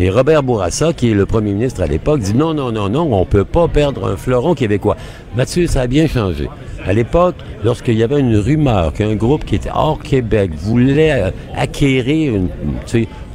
Et 0.00 0.10
Robert 0.10 0.44
Bourassa, 0.44 0.92
qui 0.92 1.10
est 1.10 1.14
le 1.14 1.26
premier 1.26 1.52
ministre 1.52 1.82
à 1.82 1.86
l'époque, 1.86 2.20
dit 2.20 2.34
non, 2.34 2.54
non, 2.54 2.70
non, 2.70 2.88
non, 2.88 3.12
on 3.12 3.20
ne 3.20 3.24
peut 3.24 3.44
pas 3.44 3.66
perdre 3.66 4.06
un 4.06 4.16
fleuron 4.16 4.54
québécois. 4.54 4.96
Mathieu, 5.36 5.66
ça 5.66 5.82
a 5.82 5.86
bien 5.88 6.06
changé. 6.06 6.48
À 6.86 6.92
l'époque, 6.92 7.34
lorsqu'il 7.64 7.94
y 7.94 8.04
avait 8.04 8.20
une 8.20 8.36
rumeur 8.36 8.92
qu'un 8.92 9.16
groupe 9.16 9.44
qui 9.44 9.56
était 9.56 9.70
hors 9.74 9.98
Québec 10.00 10.52
voulait 10.54 11.22
euh, 11.22 11.30
acquérir 11.56 12.40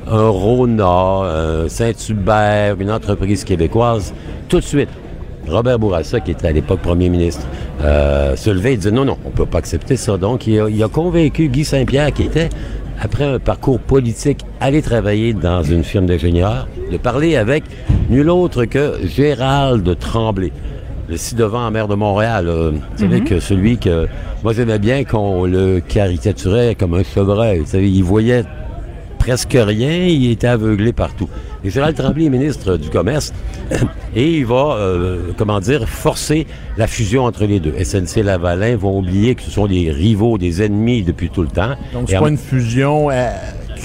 un 0.07 0.27
Rona, 0.29 0.85
un 0.85 1.69
Saint-Hubert, 1.69 2.77
une 2.79 2.91
entreprise 2.91 3.43
québécoise, 3.43 4.13
tout 4.47 4.59
de 4.59 4.65
suite, 4.65 4.89
Robert 5.47 5.79
Bourassa, 5.79 6.21
qui 6.21 6.31
était 6.31 6.47
à 6.47 6.51
l'époque 6.53 6.79
premier 6.79 7.09
ministre, 7.09 7.45
euh, 7.81 8.37
se 8.37 8.49
levait 8.49 8.73
et 8.73 8.77
disait 8.77 8.91
non, 8.91 9.03
non, 9.03 9.17
on 9.25 9.29
ne 9.29 9.33
peut 9.33 9.45
pas 9.45 9.57
accepter 9.57 9.97
ça. 9.97 10.17
Donc, 10.17 10.47
il 10.47 10.81
a 10.81 10.87
convaincu 10.87 11.49
Guy 11.49 11.65
Saint-Pierre, 11.65 12.13
qui 12.13 12.23
était 12.23 12.47
après 13.01 13.25
un 13.25 13.39
parcours 13.39 13.79
politique, 13.79 14.45
aller 14.59 14.81
travailler 14.81 15.33
dans 15.33 15.63
une 15.63 15.83
firme 15.83 16.05
d'ingénieurs, 16.05 16.67
de 16.91 16.97
parler 16.97 17.35
avec 17.35 17.63
nul 18.09 18.29
autre 18.29 18.65
que 18.65 18.99
Gérald 19.05 19.97
Tremblay, 19.99 20.51
le 21.09 21.17
ci-devant 21.17 21.69
maire 21.71 21.87
de 21.87 21.95
Montréal. 21.95 22.47
vous 22.47 22.79
savez 22.97 23.21
mhm. 23.21 23.27
que 23.27 23.39
celui 23.39 23.77
que 23.77 24.07
moi 24.43 24.53
j'aimais 24.53 24.79
bien 24.79 25.03
qu'on 25.03 25.45
le 25.45 25.79
caricaturait 25.79 26.75
comme 26.75 26.93
un 26.93 27.03
chevreuil. 27.03 27.59
Vous 27.59 27.67
savez, 27.67 27.89
il 27.89 28.03
voyait 28.03 28.43
presque 29.23 29.57
rien, 29.57 30.05
il 30.05 30.31
était 30.31 30.47
aveuglé 30.47 30.91
partout. 30.91 31.29
Et 31.63 31.69
Gérald 31.69 31.95
Tremblay 31.95 32.25
est 32.25 32.29
ministre 32.29 32.75
du 32.75 32.89
Commerce 32.89 33.31
et 34.15 34.39
il 34.39 34.45
va, 34.45 34.75
euh, 34.77 35.31
comment 35.37 35.61
dire, 35.61 35.87
forcer 35.87 36.45
la 36.75 36.87
fusion 36.87 37.23
entre 37.23 37.45
les 37.45 37.61
deux. 37.61 37.73
SNC-Lavalin 37.81 38.75
vont 38.75 38.99
oublier 38.99 39.35
que 39.35 39.41
ce 39.43 39.49
sont 39.49 39.67
des 39.67 39.91
rivaux, 39.91 40.37
des 40.37 40.61
ennemis 40.61 41.03
depuis 41.03 41.29
tout 41.29 41.41
le 41.41 41.47
temps. 41.47 41.75
Donc, 41.93 42.09
c'est 42.09 42.19
pas 42.19 42.27
une 42.27 42.37
fusion... 42.37 43.09
Euh, 43.11 43.29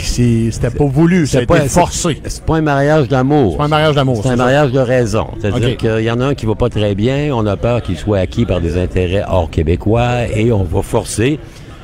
c'était 0.01 0.71
pas 0.71 0.85
voulu, 0.85 1.27
c'était 1.27 1.47
pas 1.47 1.61
forcé. 1.69 2.21
C'est 2.25 2.45
pas 2.45 2.57
un 2.57 2.61
mariage 2.61 3.09
d'amour. 3.09 3.53
C'est 3.53 3.59
pas 3.59 3.65
un 3.65 3.69
mariage 3.69 3.95
d'amour. 3.95 4.21
C'est 4.23 4.31
un 4.31 4.37
mariage 4.37 4.71
de 4.71 4.79
raison. 4.79 5.29
C'est-à-dire 5.41 5.77
qu'il 5.77 6.03
y 6.03 6.11
en 6.11 6.21
a 6.21 6.27
un 6.27 6.35
qui 6.35 6.47
va 6.47 6.55
pas 6.55 6.69
très 6.69 6.95
bien, 6.95 7.31
on 7.33 7.47
a 7.47 7.57
peur 7.57 7.83
qu'il 7.83 7.97
soit 7.97 8.19
acquis 8.19 8.45
par 8.45 8.61
des 8.61 8.77
intérêts 8.77 9.25
hors 9.29 9.51
québécois 9.51 10.29
et 10.33 10.53
on 10.53 10.63
va 10.63 10.83
forcer 10.83 11.41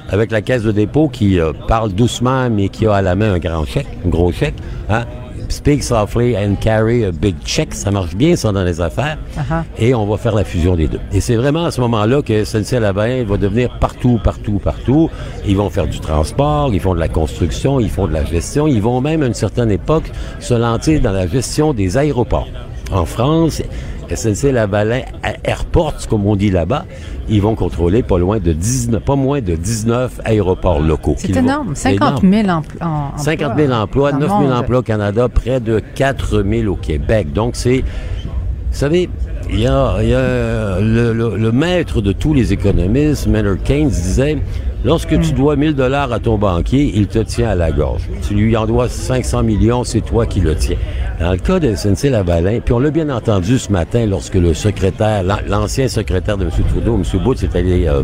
avec 0.08 0.30
la 0.30 0.42
caisse 0.42 0.62
de 0.62 0.72
dépôt 0.72 1.08
qui 1.08 1.40
euh, 1.40 1.52
parle 1.68 1.92
doucement, 1.92 2.50
mais 2.50 2.68
qui 2.68 2.86
a 2.86 2.94
à 2.94 3.02
la 3.02 3.14
main 3.14 3.34
un 3.34 3.38
grand 3.38 3.64
chèque, 3.64 3.86
un 4.04 4.08
gros 4.08 4.32
chèque. 4.32 4.54
Hein? 4.88 5.04
Speak 5.48 5.82
softly 5.82 6.36
and 6.36 6.56
carry 6.60 7.04
a 7.04 7.12
big 7.12 7.36
check. 7.44 7.74
Ça 7.74 7.90
marche 7.90 8.14
bien, 8.14 8.34
ça, 8.34 8.50
dans 8.50 8.64
les 8.64 8.80
affaires. 8.80 9.18
Uh-huh. 9.36 9.62
Et 9.78 9.94
on 9.94 10.06
va 10.06 10.16
faire 10.16 10.34
la 10.34 10.44
fusion 10.44 10.74
des 10.74 10.88
deux. 10.88 11.00
Et 11.12 11.20
c'est 11.20 11.36
vraiment 11.36 11.66
à 11.66 11.70
ce 11.70 11.80
moment-là 11.82 12.22
que 12.22 12.44
SNC-Lavalin 12.44 13.24
va 13.24 13.36
devenir 13.36 13.78
partout, 13.78 14.18
partout, 14.24 14.58
partout. 14.58 15.10
Ils 15.46 15.56
vont 15.56 15.70
faire 15.70 15.86
du 15.86 16.00
transport, 16.00 16.70
ils 16.72 16.80
font 16.80 16.94
de 16.94 17.00
la 17.00 17.08
construction, 17.08 17.78
ils 17.78 17.90
font 17.90 18.06
de 18.06 18.12
la 18.12 18.24
gestion. 18.24 18.66
Ils 18.66 18.80
vont 18.80 19.00
même, 19.00 19.22
à 19.22 19.26
une 19.26 19.34
certaine 19.34 19.70
époque, 19.70 20.10
se 20.40 20.54
lancer 20.54 20.98
dans 20.98 21.12
la 21.12 21.26
gestion 21.26 21.74
des 21.74 21.98
aéroports. 21.98 22.48
En 22.90 23.04
France, 23.04 23.62
SNC-Lavalin 24.10 25.02
Airports, 25.44 26.06
comme 26.08 26.26
on 26.26 26.36
dit 26.36 26.50
là-bas, 26.50 26.84
ils 27.28 27.40
vont 27.40 27.54
contrôler 27.54 28.02
pas 28.02 28.18
loin 28.18 28.38
de 28.38 28.52
19, 28.52 29.02
pas 29.02 29.16
moins 29.16 29.40
de 29.40 29.54
19 29.54 30.20
aéroports 30.24 30.80
locaux. 30.80 31.14
C'est 31.18 31.36
énorme. 31.36 31.74
50 31.74 32.22
000 32.22 32.48
emplois. 32.48 33.12
50 33.16 33.56
000 33.56 33.72
emplois, 33.72 34.12
9 34.12 34.28
000 34.28 34.52
emplois 34.52 34.78
au 34.78 34.82
Canada, 34.82 35.28
près 35.28 35.60
de 35.60 35.80
4 35.94 36.42
000 36.42 36.72
au 36.72 36.76
Québec. 36.76 37.32
Donc, 37.32 37.56
c'est... 37.56 37.78
Vous 37.78 38.80
savez, 38.80 39.08
il 39.50 39.60
y 39.60 39.66
a, 39.66 40.80
le, 40.80 41.50
maître 41.52 42.00
de 42.00 42.12
tous 42.12 42.34
les 42.34 42.52
économistes, 42.52 43.26
Maynard 43.28 43.62
Keynes, 43.62 43.88
disait 43.88 44.38
Lorsque 44.84 45.18
tu 45.18 45.32
hmm. 45.32 45.36
dois 45.36 45.56
1000 45.56 45.74
dollars 45.74 46.12
à 46.12 46.18
ton 46.18 46.36
banquier, 46.36 46.92
il 46.94 47.06
te 47.06 47.18
tient 47.18 47.48
à 47.48 47.54
la 47.54 47.72
gorge. 47.72 48.02
Tu 48.28 48.34
lui 48.34 48.54
en 48.54 48.66
dois 48.66 48.88
500 48.88 49.42
millions, 49.42 49.82
c'est 49.82 50.02
toi 50.02 50.26
qui 50.26 50.40
le 50.40 50.54
tiens. 50.54 50.76
Dans 51.18 51.32
le 51.32 51.38
cas 51.38 51.58
de 51.58 51.74
SNC-Lavalin, 51.74 52.60
puis 52.60 52.74
on 52.74 52.78
l'a 52.80 52.90
bien 52.90 53.08
entendu 53.08 53.58
ce 53.58 53.72
matin 53.72 54.04
lorsque 54.04 54.34
le 54.34 54.52
secrétaire, 54.52 55.22
l'ancien 55.48 55.88
secrétaire 55.88 56.36
de 56.36 56.44
M. 56.44 56.50
Trudeau, 56.68 56.96
M. 56.96 57.22
Booth, 57.22 57.42
est 57.42 57.56
allé 57.56 57.86
euh, 57.86 58.02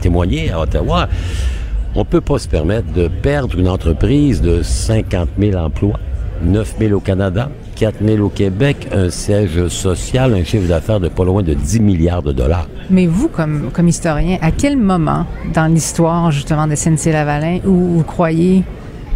témoigner 0.00 0.50
à 0.50 0.60
Ottawa, 0.60 1.08
on 1.94 2.06
peut 2.06 2.22
pas 2.22 2.38
se 2.38 2.48
permettre 2.48 2.90
de 2.94 3.08
perdre 3.08 3.58
une 3.58 3.68
entreprise 3.68 4.40
de 4.40 4.62
50 4.62 5.28
000 5.38 5.58
emplois, 5.58 6.00
9 6.42 6.76
000 6.78 6.92
au 6.94 7.00
Canada, 7.00 7.50
4 7.82 7.96
000 8.00 8.24
au 8.24 8.28
Québec, 8.28 8.86
un 8.92 9.10
siège 9.10 9.66
social, 9.66 10.32
un 10.34 10.44
chiffre 10.44 10.68
d'affaires 10.68 11.00
de 11.00 11.08
pas 11.08 11.24
loin 11.24 11.42
de 11.42 11.52
10 11.52 11.80
milliards 11.80 12.22
de 12.22 12.30
dollars. 12.30 12.68
Mais 12.90 13.08
vous, 13.08 13.26
comme, 13.26 13.70
comme 13.72 13.88
historien, 13.88 14.38
à 14.40 14.52
quel 14.52 14.76
moment 14.76 15.26
dans 15.52 15.66
l'histoire 15.66 16.30
justement 16.30 16.68
de 16.68 16.76
SNC-Lavalin 16.76 17.58
où 17.66 17.72
vous 17.72 18.04
croyez 18.04 18.62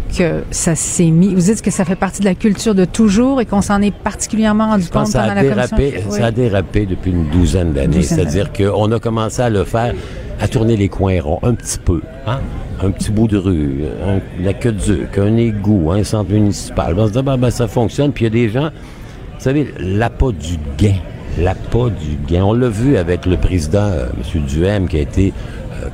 que 0.07 0.43
ça 0.51 0.75
s'est 0.75 1.09
mis. 1.09 1.33
Vous 1.33 1.41
dites 1.41 1.61
que 1.61 1.71
ça 1.71 1.85
fait 1.85 1.95
partie 1.95 2.19
de 2.19 2.25
la 2.25 2.35
culture 2.35 2.75
de 2.75 2.85
toujours 2.85 3.41
et 3.41 3.45
qu'on 3.45 3.61
s'en 3.61 3.81
est 3.81 3.93
particulièrement 3.93 4.67
rendu 4.67 4.87
compte 4.89 5.11
pendant 5.11 5.33
la 5.33 5.41
dérapé, 5.41 6.03
Ça 6.09 6.25
a 6.27 6.31
dérapé 6.31 6.85
depuis 6.85 7.11
une 7.11 7.29
douzaine 7.29 7.73
d'années. 7.73 8.01
C'est-à-dire 8.01 8.51
qu'on 8.51 8.91
a 8.91 8.99
commencé 8.99 9.41
à 9.41 9.49
le 9.49 9.63
faire, 9.63 9.93
à 10.39 10.47
tourner 10.47 10.77
les 10.77 10.89
coins 10.89 11.21
ronds 11.21 11.39
un 11.43 11.53
petit 11.53 11.79
peu. 11.79 12.01
Hein? 12.25 12.39
Un 12.81 12.91
petit 12.91 13.11
bout 13.11 13.27
de 13.27 13.37
rue, 13.37 13.85
un, 14.05 14.19
la 14.43 14.53
queue 14.53 14.71
de 14.71 15.07
un 15.17 15.35
égout, 15.37 15.91
un 15.91 16.03
centre 16.03 16.31
municipal. 16.31 16.93
On 16.97 17.07
se 17.07 17.13
dit, 17.13 17.21
ben, 17.23 17.37
ben, 17.37 17.49
ça 17.49 17.67
fonctionne. 17.67 18.11
Puis 18.11 18.25
il 18.25 18.27
y 18.35 18.43
a 18.43 18.47
des 18.47 18.49
gens, 18.49 18.69
vous 18.69 19.43
savez, 19.43 19.73
l'appât 19.79 20.31
du 20.31 20.57
gain. 20.77 20.97
L'appât 21.39 21.89
du 21.89 22.17
gain. 22.27 22.43
On 22.43 22.53
l'a 22.53 22.69
vu 22.69 22.97
avec 22.97 23.25
le 23.25 23.37
président, 23.37 23.79
euh, 23.79 24.07
M. 24.35 24.41
Duhem, 24.43 24.87
qui 24.87 24.97
a 24.97 25.01
été 25.01 25.33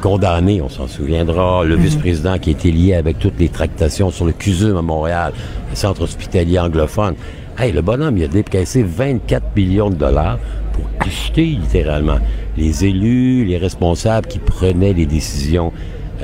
condamné, 0.02 0.62
on 0.62 0.70
s'en 0.70 0.88
souviendra, 0.88 1.64
le 1.64 1.78
mhm. 1.78 1.84
vice-président 1.84 2.38
qui 2.38 2.52
été 2.52 2.72
lié 2.72 2.96
avec 2.96 3.20
toutes 3.20 3.40
les 3.40 3.50
tractations 3.50 4.12
sur 4.12 4.26
le 4.26 4.32
CUSUM 4.32 4.78
à 4.78 4.82
Montréal, 4.82 5.34
le 5.70 5.76
centre 5.76 6.02
hospitalier 6.02 6.60
anglophone. 6.60 7.16
Hey, 7.58 7.72
le 7.72 7.82
bonhomme, 7.82 8.18
il 8.18 8.24
a 8.24 8.28
décaissé 8.28 8.84
24 8.84 9.56
millions 9.56 9.90
de 9.90 9.96
dollars 9.96 10.40
pour 10.74 10.86
acheter 11.00 11.46
littéralement 11.46 12.18
les 12.58 12.86
élus, 12.86 13.46
les 13.46 13.58
responsables 13.58 14.28
qui 14.28 14.40
prenaient 14.40 14.94
les 14.94 15.06
décisions. 15.06 15.72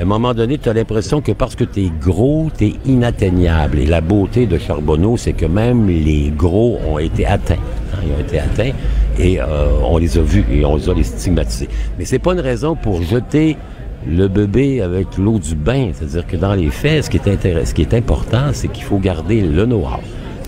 À 0.00 0.02
un 0.02 0.06
moment 0.06 0.32
donné, 0.32 0.56
tu 0.56 0.66
as 0.70 0.72
l'impression 0.72 1.20
que 1.20 1.32
parce 1.32 1.54
que 1.54 1.64
tu 1.64 1.80
es 1.84 1.92
gros, 2.00 2.48
tu 2.56 2.68
es 2.68 2.72
inatteignable. 2.86 3.80
Et 3.80 3.84
la 3.84 4.00
beauté 4.00 4.46
de 4.46 4.56
Charbonneau, 4.56 5.18
c'est 5.18 5.34
que 5.34 5.44
même 5.44 5.88
les 5.88 6.32
gros 6.34 6.78
ont 6.88 6.98
été 6.98 7.26
atteints. 7.26 7.58
Hein, 7.92 7.98
ils 8.06 8.12
ont 8.14 8.26
été 8.26 8.40
atteints 8.40 8.72
et 9.18 9.38
euh, 9.38 9.68
on 9.84 9.98
les 9.98 10.16
a 10.16 10.22
vus 10.22 10.46
et 10.50 10.64
on 10.64 10.76
les 10.76 10.88
a 10.88 10.94
les 10.94 11.02
stigmatisés. 11.02 11.68
Mais 11.98 12.06
c'est 12.06 12.18
pas 12.18 12.32
une 12.32 12.40
raison 12.40 12.76
pour 12.76 13.02
jeter 13.02 13.58
le 14.08 14.26
bébé 14.28 14.80
avec 14.80 15.18
l'eau 15.18 15.38
du 15.38 15.54
bain. 15.54 15.90
C'est-à-dire 15.92 16.26
que 16.26 16.38
dans 16.38 16.54
les 16.54 16.70
faits, 16.70 17.04
ce 17.04 17.10
qui 17.10 17.18
est, 17.18 17.66
ce 17.66 17.74
qui 17.74 17.82
est 17.82 17.92
important, 17.92 18.52
c'est 18.54 18.68
qu'il 18.68 18.84
faut 18.84 19.00
garder 19.00 19.42
le 19.42 19.66
know-how, 19.66 20.00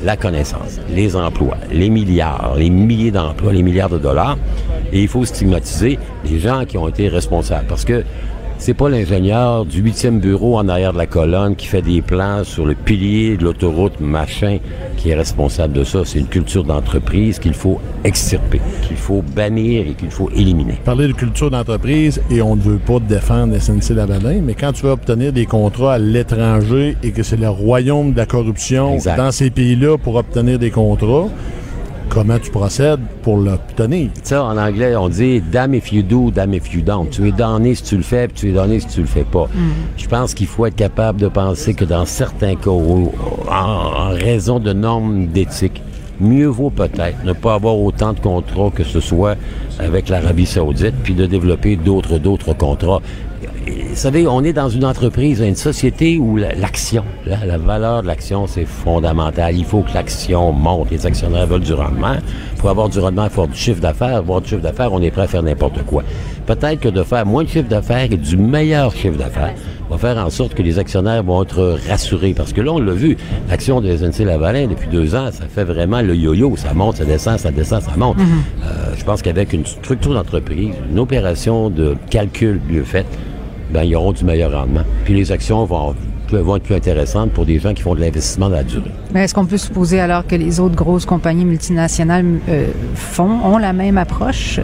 la 0.03 0.17
connaissance, 0.17 0.81
les 0.89 1.15
emplois, 1.15 1.59
les 1.71 1.91
milliards, 1.91 2.55
les 2.57 2.71
milliers 2.71 3.11
d'emplois, 3.11 3.53
les 3.53 3.63
milliards 3.63 3.91
de 3.91 3.99
dollars. 3.99 4.39
Et 4.95 5.03
il 5.03 5.09
faut 5.09 5.27
stigmatiser 5.27 5.99
les 6.25 6.39
gens 6.39 6.65
qui 6.65 6.79
ont 6.79 6.89
été 6.89 7.09
responsables. 7.09 7.67
Parce 7.67 7.85
que 7.85 8.03
c'est 8.63 8.75
pas 8.75 8.89
l'ingénieur 8.89 9.65
du 9.65 9.81
huitième 9.81 10.21
bureau 10.21 10.57
en 10.57 10.69
arrière 10.69 10.93
de 10.93 10.99
la 10.99 11.09
colonne 11.09 11.57
qui 11.57 11.67
fait 11.67 11.83
des 11.83 12.01
plans 12.01 12.45
sur 12.45 12.65
le 12.65 12.77
pilier 12.77 13.37
de 13.37 13.43
l'autoroute 13.43 13.99
machin 13.99 14.59
qui 14.97 15.11
est 15.11 15.17
responsable 15.17 15.73
de 15.73 15.83
ça. 15.83 16.03
C'est 16.05 16.21
une 16.21 16.29
culture 16.29 16.63
d'entreprise 16.63 17.41
qu'il 17.41 17.55
faut 17.55 17.81
extirper, 18.05 18.61
qu'il 18.87 18.97
faut 18.97 19.21
bannir 19.35 19.89
et 19.89 19.95
qu'il 19.95 20.13
faut 20.13 20.31
éliminer. 20.31 20.75
Parler 20.85 21.09
de 21.09 21.13
culture 21.13 21.51
d'entreprise 21.51 22.23
et 22.31 22.41
on 22.41 22.55
ne 22.55 22.61
veut 22.61 22.79
pas 22.79 23.01
défendre 23.01 23.57
SNC-Lavalin, 23.59 24.43
mais 24.45 24.55
quand 24.55 24.73
tu 24.73 24.85
vas 24.85 24.93
obtenir 24.93 25.33
des 25.33 25.47
contrats 25.47 25.95
à 25.95 25.99
l'étranger 25.99 26.97
et 27.03 27.11
que 27.11 27.25
c'est 27.25 27.39
le 27.39 27.49
royaume 27.49 28.13
de 28.13 28.19
la 28.19 28.27
corruption 28.27 28.97
dans 29.17 29.33
ces 29.33 29.51
pays-là 29.51 29.99
pour 29.99 30.15
obtenir 30.15 30.61
des 30.61 30.71
contrats, 30.71 31.29
comment 32.13 32.39
tu 32.39 32.51
procèdes 32.51 33.01
pour 33.23 33.39
l'obtenir. 33.39 34.11
Ça, 34.23 34.45
en 34.45 34.59
anglais, 34.59 34.95
on 34.97 35.09
dit 35.09 35.41
damn 35.41 35.75
if 35.75 35.93
you 35.93 36.03
do, 36.03 36.31
damn 36.31 36.53
if 36.53 36.73
you 36.75 36.83
don't. 36.83 37.09
Tu 37.09 37.29
es 37.29 37.33
donné 37.33 37.75
si 37.75 37.83
tu 37.85 37.97
le 37.97 38.03
fais, 38.03 38.29
puis 38.29 38.37
tu 38.37 38.49
es 38.51 38.53
donné 38.53 38.81
si 38.81 38.87
tu 38.87 39.01
le 39.01 39.07
fais 39.07 39.25
pas. 39.25 39.47
Mm. 39.47 39.71
Je 39.97 40.07
pense 40.09 40.35
qu'il 40.35 40.47
faut 40.47 40.67
être 40.67 40.77
capable 40.77 41.21
de 41.21 41.29
penser 41.29 41.73
que 41.73 41.85
dans 41.87 42.05
certains 42.05 42.55
cas, 42.57 42.71
en, 42.71 44.11
raison 44.11 44.61
de 44.61 44.73
normes 44.75 45.27
d'éthique, 45.29 45.83
mieux 46.21 46.49
vaut 46.49 46.71
peut-être 46.71 47.25
ne 47.25 47.33
pas 47.33 47.55
avoir 47.55 47.79
autant 47.79 48.13
de 48.13 48.21
contrats 48.21 48.71
que 48.75 48.85
ce 48.85 49.01
soit 49.01 49.37
avec 49.79 50.11
l'Arabie 50.11 50.47
saoudite, 50.47 50.95
puis 51.03 51.15
de 51.15 51.25
développer 51.25 51.77
d'autres 51.77 52.19
d'autres 52.19 52.53
contrats 52.53 53.01
vous 53.93 53.97
savez, 53.97 54.27
on 54.27 54.43
est 54.43 54.53
dans 54.53 54.69
une 54.69 54.85
entreprise, 54.85 55.41
une 55.41 55.55
société 55.57 56.19
où 56.19 56.37
l'action, 56.37 57.05
la, 57.27 57.59
valeur 57.59 58.03
de 58.03 58.07
l'action, 58.07 58.47
c'est 58.47 58.65
fondamental. 58.65 59.57
Il 59.57 59.65
faut 59.65 59.83
que 59.83 59.93
l'action 59.93 60.53
monte. 60.53 60.91
Les 60.91 61.05
actionnaires 61.07 61.47
veulent 61.47 61.61
du 61.61 61.75
rendement. 61.75 62.17
Pour 62.59 62.71
avoir 62.71 62.89
du 62.89 62.99
rendement, 62.99 63.25
il 63.25 63.31
faut 63.31 63.43
avoir 63.43 63.55
du 63.55 63.61
chiffre 63.61 63.81
d'affaires. 63.81 64.17
Avoir 64.17 64.41
du 64.41 64.49
chiffre 64.49 64.63
d'affaires, 64.63 64.93
on 64.93 65.03
est 65.03 65.11
prêt 65.11 65.23
à 65.23 65.27
faire 65.27 65.43
n'importe 65.43 65.85
quoi. 65.85 66.03
Peut-être 66.47 66.81
que 66.81 66.89
de 66.89 67.03
faire 67.03 67.27
moins 67.27 67.45
de 67.45 67.49
chiffre 67.49 67.69
d'affaires 67.69 68.11
et 68.11 68.17
du 68.17 68.37
meilleur 68.37 68.93
chiffre 68.95 69.19
d'affaires 69.19 69.55
va 69.91 69.99
faire 69.99 70.17
en 70.25 70.31
sorte 70.31 70.55
que 70.55 70.63
les 70.63 70.79
actionnaires 70.79 71.23
vont 71.23 71.43
être 71.43 71.79
rassurés. 71.89 72.35
Parce 72.35 72.53
que 72.53 72.61
là, 72.61 72.73
on 72.73 72.79
l'a 72.79 72.95
vu, 72.95 73.17
l'action 73.49 73.81
de 73.81 73.95
SNC-Lavalin, 73.95 74.69
depuis 74.69 74.89
deux 74.89 75.15
ans, 75.15 75.31
ça 75.31 75.45
fait 75.49 75.65
vraiment 75.65 76.01
le 76.01 76.17
yo-yo. 76.17 76.57
Ça 76.57 76.73
monte, 76.73 76.97
ça 76.97 77.05
descend, 77.05 77.39
ça 77.39 77.51
descend, 77.51 77.83
ça 77.83 77.93
monte. 77.97 78.17
Mm-hmm. 78.17 78.65
Euh, 78.65 78.95
je 78.97 79.05
pense 79.05 79.23
qu'avec 79.23 79.53
une 79.53 79.67
structure 79.67 80.15
d'entreprise, 80.15 80.75
une 80.91 80.99
opération 80.99 81.69
de 81.69 81.95
calcul 82.11 82.61
mieux 82.71 82.85
faite, 82.85 83.07
ben, 83.73 83.85
ils 83.85 83.97
auront 83.97 84.13
du 84.13 84.25
meilleur 84.25 84.53
rendement. 84.53 84.83
Puis 85.05 85.15
les 85.15 85.33
actions 85.33 85.65
vont 85.65 85.95
vont 86.41 86.57
être 86.57 86.63
plus 86.63 86.75
intéressantes 86.75 87.31
pour 87.33 87.45
des 87.45 87.59
gens 87.59 87.75
qui 87.75 87.83
font 87.83 87.95
de 87.95 88.01
l'investissement 88.01 88.49
dans 88.49 88.57
la 88.57 88.65
durée. 88.65 88.91
Mais 89.13 89.25
est-ce 89.25 89.35
qu'on 89.35 89.45
peut 89.45 89.59
supposer 89.59 90.01
alors 90.01 90.27
que 90.27 90.35
les 90.35 90.61
autres 90.61 90.77
grosses 90.77 91.05
compagnies 91.05 91.45
multinationales 91.45 92.25
euh, 92.49 92.69
font, 92.95 93.29
ont 93.45 93.59
la 93.59 93.75
même 93.75 93.99
approche? 93.99 94.61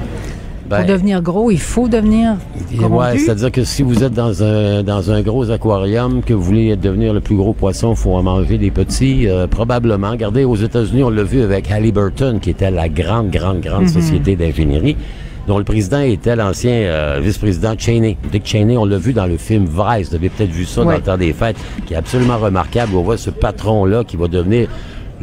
pour 0.69 0.77
ben, 0.77 0.87
devenir 0.87 1.23
gros, 1.23 1.51
il 1.51 1.61
faut 1.61 1.89
devenir 1.89 2.37
gros. 2.75 3.03
c'est-à-dire 3.17 3.51
que 3.51 3.65
si 3.65 3.83
vous 3.83 4.05
êtes 4.05 4.13
dans 4.13 4.43
un, 4.43 4.83
dans 4.83 5.11
un 5.11 5.23
gros 5.23 5.51
aquarium, 5.51 6.23
que 6.23 6.35
vous 6.35 6.43
voulez 6.43 6.77
devenir 6.77 7.15
le 7.15 7.21
plus 7.21 7.37
gros 7.37 7.55
poisson, 7.55 7.93
il 7.93 7.97
faut 7.97 8.13
en 8.13 8.23
manger 8.23 8.59
des 8.59 8.71
petits, 8.71 9.29
euh, 9.29 9.47
probablement. 9.47 10.11
Regardez, 10.11 10.45
aux 10.45 10.57
États-Unis, 10.57 11.03
on 11.03 11.09
l'a 11.09 11.23
vu 11.23 11.41
avec 11.41 11.71
Halliburton, 11.71 12.39
qui 12.39 12.51
était 12.51 12.71
la 12.71 12.91
grande, 12.91 13.31
grande, 13.31 13.61
grande 13.61 13.85
mhm. 13.85 13.89
société 13.89 14.37
d'ingénierie 14.37 14.97
dont 15.49 15.59
le 15.59 15.64
président 15.64 16.01
était 16.01 16.36
l'ancien 16.36 16.72
euh, 16.72 17.20
vice-président 17.22 17.74
Cheney. 17.76 18.18
Dick 18.30 18.46
Cheney, 18.46 18.76
on 18.76 18.84
l'a 18.84 18.99
vu 18.99 19.14
dans 19.14 19.24
le 19.24 19.38
film 19.38 19.64
Vice, 19.64 20.11
vous 20.11 20.14
avez 20.14 20.28
peut-être 20.28 20.51
vu 20.51 20.66
ça 20.66 20.84
dans 20.84 20.90
le 20.90 21.01
temps 21.01 21.16
des 21.16 21.32
fêtes, 21.32 21.57
qui 21.86 21.94
est 21.94 21.96
absolument 21.96 22.36
remarquable. 22.36 22.94
On 22.94 23.03
voit 23.03 23.16
ce 23.16 23.30
patron-là 23.30 24.05
qui 24.05 24.16
va 24.16 24.28
devenir 24.28 24.68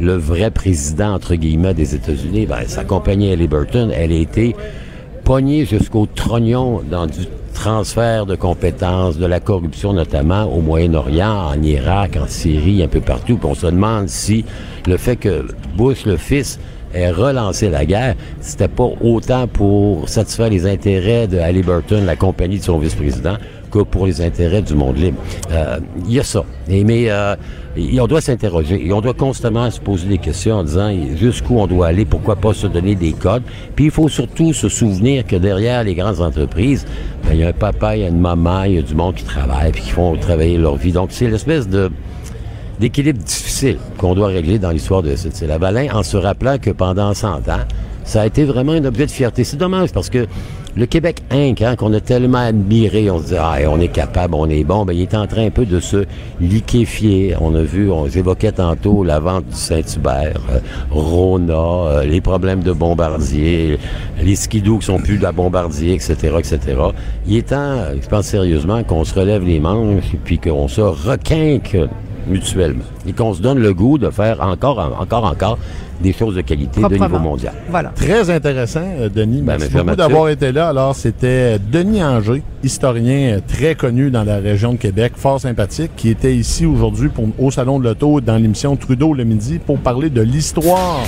le 0.00 0.14
vrai 0.14 0.50
président, 0.50 1.14
entre 1.14 1.36
guillemets, 1.36 1.74
des 1.74 1.94
États-Unis. 1.94 2.46
Ben, 2.46 2.66
sa 2.66 2.82
compagnie 2.82 3.30
Halliburton, 3.30 3.92
elle 3.94 4.10
a 4.10 4.16
été 4.16 4.56
pognée 5.22 5.64
jusqu'au 5.64 6.06
trognon 6.06 6.82
dans 6.90 7.06
du 7.06 7.26
transfert 7.54 8.26
de 8.26 8.34
compétences, 8.34 9.18
de 9.18 9.26
la 9.26 9.38
corruption 9.38 9.92
notamment 9.92 10.44
au 10.44 10.60
Moyen-Orient, 10.60 11.52
en 11.52 11.62
Irak, 11.62 12.18
en 12.20 12.26
Syrie, 12.26 12.82
un 12.82 12.88
peu 12.88 13.00
partout. 13.00 13.36
Puis 13.36 13.48
on 13.48 13.54
se 13.54 13.66
demande 13.66 14.08
si 14.08 14.44
le 14.88 14.96
fait 14.96 15.16
que 15.16 15.46
Bush, 15.76 16.04
le 16.04 16.16
fils, 16.16 16.58
ait 16.94 17.10
relancé 17.10 17.68
la 17.68 17.84
guerre, 17.84 18.14
c'était 18.40 18.68
pas 18.68 18.88
autant 19.00 19.46
pour 19.46 20.08
satisfaire 20.08 20.50
les 20.50 20.66
intérêts 20.66 21.26
de 21.26 21.38
Halliburton, 21.38 22.04
la 22.04 22.16
compagnie 22.16 22.58
de 22.58 22.64
son 22.64 22.78
vice-président, 22.78 23.36
que 23.70 23.80
pour 23.80 24.06
les 24.06 24.20
intérêts 24.20 24.62
du 24.62 24.74
monde 24.74 24.96
libre. 24.96 25.18
Euh, 25.50 25.78
il 26.06 26.14
y 26.14 26.20
a 26.20 26.24
ça. 26.24 26.44
Et, 26.68 26.84
mais 26.84 27.10
euh, 27.10 27.36
on 28.00 28.06
doit 28.06 28.20
s'interroger 28.20 28.84
et 28.86 28.92
on 28.92 29.00
doit 29.00 29.14
constamment 29.14 29.70
se 29.70 29.80
poser 29.80 30.08
des 30.08 30.18
questions 30.18 30.56
en 30.56 30.64
disant 30.64 30.90
jusqu'où 31.16 31.58
on 31.58 31.66
doit 31.66 31.88
aller, 31.88 32.04
pourquoi 32.04 32.36
pas 32.36 32.54
se 32.54 32.66
donner 32.66 32.94
des 32.94 33.12
codes. 33.12 33.42
Puis 33.74 33.86
il 33.86 33.90
faut 33.90 34.08
surtout 34.08 34.52
se 34.52 34.68
souvenir 34.68 35.26
que 35.26 35.36
derrière 35.36 35.84
les 35.84 35.94
grandes 35.94 36.20
entreprises, 36.20 36.86
ben, 37.24 37.34
il 37.34 37.40
y 37.40 37.44
a 37.44 37.48
un 37.48 37.52
papa, 37.52 37.96
il 37.96 38.02
y 38.02 38.04
a 38.04 38.08
une 38.08 38.20
maman, 38.20 38.64
il 38.64 38.74
y 38.74 38.78
a 38.78 38.82
du 38.82 38.94
monde 38.94 39.14
qui 39.14 39.24
travaille 39.24 39.72
puis 39.72 39.82
qui 39.82 39.90
font 39.90 40.16
travailler 40.16 40.58
leur 40.58 40.76
vie. 40.76 40.92
Donc 40.92 41.08
c'est 41.12 41.28
l'espèce 41.28 41.68
de 41.68 41.90
d'équilibre 42.80 43.22
difficile 43.22 43.78
qu'on 43.98 44.14
doit 44.14 44.28
régler 44.28 44.58
dans 44.58 44.70
l'histoire 44.70 45.02
de 45.02 45.14
SNC-Lavalin 45.14 45.94
en 45.94 46.02
se 46.02 46.16
rappelant 46.16 46.58
que 46.58 46.70
pendant 46.70 47.14
100 47.14 47.48
ans, 47.48 47.64
ça 48.04 48.22
a 48.22 48.26
été 48.26 48.44
vraiment 48.44 48.72
un 48.72 48.84
objet 48.84 49.06
de 49.06 49.10
fierté. 49.10 49.42
C'est 49.44 49.56
dommage 49.56 49.90
parce 49.92 50.10
que 50.10 50.26
le 50.76 50.84
Québec 50.84 51.22
Inc., 51.30 51.62
hein, 51.62 51.74
qu'on 51.74 51.92
a 51.94 52.00
tellement 52.00 52.38
admiré, 52.38 53.10
on 53.10 53.18
se 53.18 53.28
dit, 53.28 53.36
ah, 53.38 53.56
on 53.68 53.80
est 53.80 53.88
capable, 53.88 54.34
on 54.34 54.48
est 54.48 54.62
bon, 54.62 54.84
ben, 54.84 54.92
il 54.92 55.02
est 55.02 55.14
en 55.14 55.26
train 55.26 55.46
un 55.46 55.50
peu 55.50 55.64
de 55.64 55.80
se 55.80 56.04
liquéfier. 56.38 57.34
On 57.40 57.54
a 57.54 57.62
vu, 57.62 57.90
on 57.90 58.06
évoquait 58.06 58.52
tantôt 58.52 59.02
la 59.02 59.18
vente 59.18 59.46
du 59.46 59.56
Saint-Hubert, 59.56 60.38
euh, 60.50 60.58
Rona, 60.90 61.54
euh, 61.54 62.04
les 62.04 62.20
problèmes 62.20 62.62
de 62.62 62.72
Bombardier, 62.72 63.78
les 64.22 64.36
skidoo 64.36 64.78
qui 64.78 64.86
sont 64.86 64.98
plus 64.98 65.16
de 65.16 65.22
la 65.22 65.32
Bombardier, 65.32 65.94
etc., 65.94 66.14
etc. 66.38 66.58
Il 67.26 67.38
est 67.38 67.48
temps, 67.48 67.78
je 68.00 68.06
pense 68.06 68.26
sérieusement, 68.26 68.84
qu'on 68.84 69.04
se 69.04 69.14
relève 69.14 69.44
les 69.44 69.60
manches 69.60 70.14
puis 70.24 70.38
qu'on 70.38 70.68
se 70.68 70.82
requinque 70.82 71.76
mutuellement 72.26 72.84
et 73.06 73.12
qu'on 73.12 73.34
se 73.34 73.40
donne 73.40 73.58
le 73.58 73.72
goût 73.72 73.98
de 73.98 74.10
faire 74.10 74.40
encore, 74.40 74.96
encore, 75.00 75.24
encore 75.24 75.58
des 76.00 76.12
choses 76.12 76.34
de 76.34 76.40
qualité 76.42 76.80
de 76.80 76.94
niveau 76.94 77.18
mondial. 77.18 77.54
Voilà. 77.70 77.90
Très 77.90 78.30
intéressant, 78.30 78.84
euh, 78.98 79.08
Denis. 79.08 79.42
Ben, 79.42 79.56
merci 79.58 79.74
beaucoup 79.74 79.96
d'avoir 79.96 80.28
été 80.28 80.52
là. 80.52 80.68
Alors, 80.68 80.94
c'était 80.94 81.58
Denis 81.58 82.02
Anger, 82.02 82.42
historien 82.62 83.36
euh, 83.36 83.40
très 83.46 83.74
connu 83.74 84.10
dans 84.10 84.24
la 84.24 84.36
région 84.36 84.72
de 84.72 84.78
Québec, 84.78 85.12
fort 85.16 85.40
sympathique, 85.40 85.92
qui 85.96 86.10
était 86.10 86.34
ici 86.34 86.66
aujourd'hui 86.66 87.10
au 87.38 87.50
Salon 87.50 87.78
de 87.78 87.84
l'Auto 87.84 88.20
dans 88.20 88.36
l'émission 88.36 88.76
Trudeau 88.76 89.14
le 89.14 89.24
midi 89.24 89.58
pour 89.58 89.78
parler 89.78 90.10
de 90.10 90.20
l'histoire. 90.20 91.00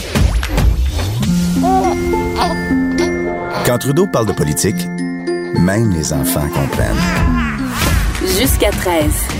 Quand 3.66 3.78
Trudeau 3.78 4.06
parle 4.06 4.26
de 4.26 4.32
politique, 4.32 4.86
même 5.58 5.92
les 5.92 6.12
enfants 6.12 6.48
comprennent. 6.54 6.96
Jusqu'à 8.38 8.70
13. 8.70 9.37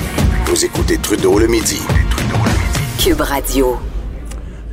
Vous 0.49 0.65
écoutez 0.65 0.97
Trudeau 0.97 1.39
le 1.39 1.47
midi. 1.47 1.79
Cube 2.99 3.21
Radio. 3.21 3.77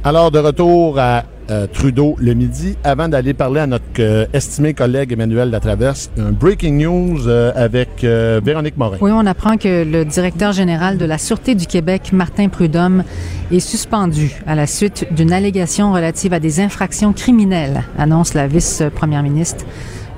Alors, 0.05 0.31
de 0.31 0.39
retour 0.39 0.97
à 0.97 1.25
euh, 1.51 1.67
Trudeau 1.67 2.15
le 2.17 2.33
midi, 2.33 2.77
avant 2.85 3.09
d'aller 3.09 3.33
parler 3.33 3.59
à 3.59 3.67
notre 3.67 3.83
euh, 3.99 4.25
estimé 4.31 4.73
collègue 4.73 5.11
Emmanuel 5.11 5.49
Latraverse, 5.49 6.11
un 6.17 6.31
breaking 6.31 6.77
news 6.77 7.27
euh, 7.27 7.51
avec 7.55 8.05
Véronique 8.05 8.77
Morin. 8.77 8.99
Oui, 9.01 9.11
on 9.13 9.25
apprend 9.25 9.57
que 9.57 9.83
le 9.83 10.05
directeur 10.05 10.53
général 10.53 10.97
de 10.97 11.03
la 11.03 11.17
Sûreté 11.17 11.55
du 11.55 11.67
Québec, 11.67 12.13
Martin 12.13 12.47
Prudhomme, 12.47 13.03
est 13.51 13.59
suspendu 13.59 14.31
à 14.47 14.55
la 14.55 14.67
suite 14.67 15.05
d'une 15.13 15.33
allégation 15.33 15.91
relative 15.91 16.31
à 16.31 16.39
des 16.39 16.61
infractions 16.61 17.11
criminelles, 17.11 17.83
annonce 17.97 18.33
la 18.33 18.47
vice-première 18.47 19.23
ministre. 19.23 19.65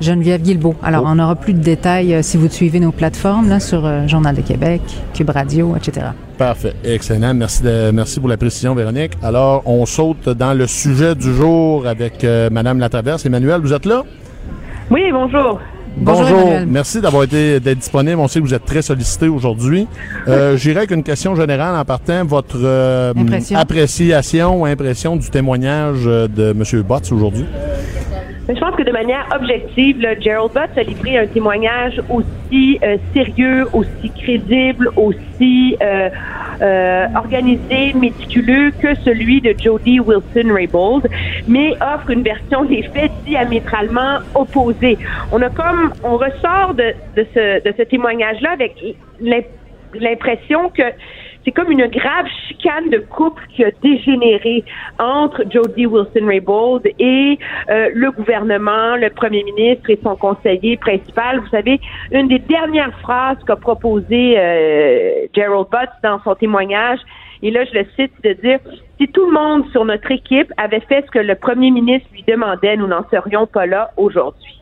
Geneviève 0.01 0.41
Guilbeault. 0.41 0.75
Alors, 0.83 1.03
oh. 1.05 1.09
on 1.09 1.15
n'aura 1.15 1.35
plus 1.35 1.53
de 1.53 1.59
détails 1.59 2.13
euh, 2.13 2.21
si 2.21 2.37
vous 2.37 2.49
suivez 2.49 2.79
nos 2.79 2.91
plateformes 2.91 3.49
là, 3.49 3.59
sur 3.59 3.85
euh, 3.85 4.07
Journal 4.07 4.35
de 4.35 4.41
Québec, 4.41 4.81
Cube 5.13 5.29
Radio, 5.29 5.75
etc. 5.75 6.07
Parfait. 6.37 6.73
Excellent. 6.83 7.33
Merci, 7.33 7.63
merci 7.93 8.19
pour 8.19 8.29
la 8.29 8.37
précision, 8.37 8.75
Véronique. 8.75 9.13
Alors, 9.23 9.63
on 9.65 9.85
saute 9.85 10.29
dans 10.29 10.53
le 10.53 10.67
sujet 10.67 11.15
du 11.15 11.33
jour 11.33 11.87
avec 11.87 12.23
euh, 12.23 12.49
Madame 12.51 12.79
Latraverse. 12.79 13.25
Emmanuel, 13.25 13.61
vous 13.61 13.73
êtes 13.73 13.85
là? 13.85 14.03
Oui, 14.91 15.01
bonjour. 15.11 15.59
Bonjour. 15.99 16.51
Merci 16.67 17.01
d'avoir 17.01 17.23
été 17.23 17.59
d'être 17.59 17.79
disponible. 17.79 18.19
On 18.19 18.27
sait 18.27 18.39
que 18.39 18.45
vous 18.45 18.53
êtes 18.53 18.65
très 18.65 18.83
sollicité 18.83 19.27
aujourd'hui. 19.27 19.87
J'irai 20.55 20.77
avec 20.77 20.91
une 20.91 21.01
question 21.01 21.35
générale 21.35 21.75
en 21.75 21.83
partant. 21.85 22.23
Votre 22.23 23.13
appréciation 23.55 24.61
ou 24.61 24.65
impression 24.65 25.15
du 25.15 25.27
témoignage 25.31 26.03
de 26.05 26.51
M. 26.51 26.83
Botts 26.83 27.11
aujourd'hui? 27.11 27.45
Je 28.49 28.59
pense 28.59 28.75
que 28.75 28.83
de 28.83 28.91
manière 28.91 29.27
objective, 29.35 30.05
Gerald 30.21 30.53
Butts 30.53 30.77
a 30.77 30.83
livré 30.83 31.17
un 31.17 31.27
témoignage 31.27 32.01
aussi 32.09 32.79
euh, 32.81 32.97
sérieux, 33.13 33.67
aussi 33.73 34.09
crédible, 34.17 34.89
aussi 34.95 35.75
euh, 35.81 36.09
euh, 36.61 37.07
organisé, 37.15 37.93
méticuleux 37.93 38.71
que 38.81 38.95
celui 39.03 39.41
de 39.41 39.53
Jody 39.61 39.99
Wilson-Raybould, 39.99 41.09
mais 41.47 41.73
offre 41.81 42.09
une 42.09 42.23
version 42.23 42.63
des 42.63 42.83
faits 42.83 43.11
diamétralement 43.25 44.19
opposée. 44.33 44.97
On 45.33 45.41
a 45.41 45.49
comme, 45.49 45.91
on 46.05 46.15
ressort 46.15 46.73
de, 46.73 46.93
de 47.17 47.27
ce, 47.33 47.63
de 47.63 47.73
ce 47.77 47.83
témoignage-là 47.83 48.51
avec 48.51 48.75
l'impression 49.93 50.69
que 50.69 50.83
c'est 51.47 51.53
comme 51.53 51.71
une 51.71 51.87
grave 51.87 52.25
chicane 52.45 52.89
de 52.89 52.97
couple 52.97 53.41
qui 53.55 53.63
a 53.63 53.71
dégénéré 53.81 54.65
entre 54.99 55.45
Jody 55.49 55.85
Wilson-Raybould 55.85 56.85
et 56.99 57.39
euh, 57.69 57.89
le 57.93 58.11
gouvernement, 58.11 58.97
le 58.97 59.09
premier 59.09 59.43
ministre 59.43 59.89
et 59.89 59.97
son 60.03 60.17
conseiller 60.17 60.75
principal. 60.75 61.39
Vous 61.39 61.47
savez, 61.47 61.79
une 62.11 62.27
des 62.27 62.39
dernières 62.39 62.99
phrases 62.99 63.37
qu'a 63.47 63.55
proposé 63.55 64.35
euh, 64.37 65.27
Gerald 65.33 65.67
Butts 65.71 65.95
dans 66.03 66.21
son 66.25 66.35
témoignage, 66.35 66.99
et 67.41 67.49
là 67.49 67.63
je 67.63 67.79
le 67.79 67.85
cite, 67.95 68.11
de 68.25 68.33
dire 68.33 68.59
si 68.99 69.07
tout 69.07 69.25
le 69.25 69.31
monde 69.31 69.69
sur 69.71 69.85
notre 69.85 70.11
équipe 70.11 70.51
avait 70.57 70.81
fait 70.81 71.05
ce 71.05 71.11
que 71.11 71.19
le 71.19 71.35
premier 71.35 71.71
ministre 71.71 72.09
lui 72.11 72.25
demandait, 72.27 72.75
nous 72.75 72.87
n'en 72.87 73.05
serions 73.09 73.47
pas 73.47 73.65
là 73.65 73.91
aujourd'hui. 73.95 74.61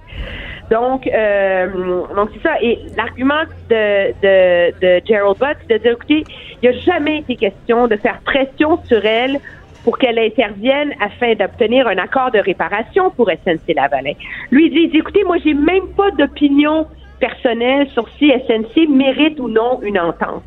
Donc, 0.72 1.08
euh, 1.08 1.68
donc 2.16 2.30
c'est 2.34 2.42
ça. 2.42 2.56
Et 2.62 2.80
l'argument 2.98 3.44
de, 3.70 4.12
de, 4.22 4.80
de 4.82 5.06
Gerald 5.06 5.38
Butts, 5.38 5.70
de 5.70 5.78
dire, 5.78 5.92
écoutez, 5.94 6.24
il 6.62 6.70
n'y 6.70 6.76
a 6.76 6.80
jamais 6.80 7.20
été 7.20 7.36
question 7.36 7.88
de 7.88 7.96
faire 7.98 8.20
pression 8.26 8.80
sur 8.86 9.06
elle 9.06 9.40
pour 9.84 10.00
qu'elle 10.00 10.18
intervienne 10.18 10.94
afin 11.00 11.36
d'obtenir 11.36 11.88
un 11.88 11.98
accord 11.98 12.32
de 12.32 12.40
réparation 12.40 13.12
pour 13.12 13.30
SNC-Lavalin. 13.30 14.14
Lui, 14.50 14.72
il 14.74 14.90
dit, 14.90 14.98
écoutez, 14.98 15.24
moi, 15.24 15.38
j'ai 15.44 15.54
même 15.54 15.88
pas 15.96 16.10
d'opinion 16.12 16.88
personnelle 17.20 17.88
sur 17.94 18.10
si 18.18 18.32
SNC 18.32 18.90
mérite 18.90 19.40
ou 19.40 19.48
non 19.48 19.80
une 19.84 20.00
entente. 20.00 20.44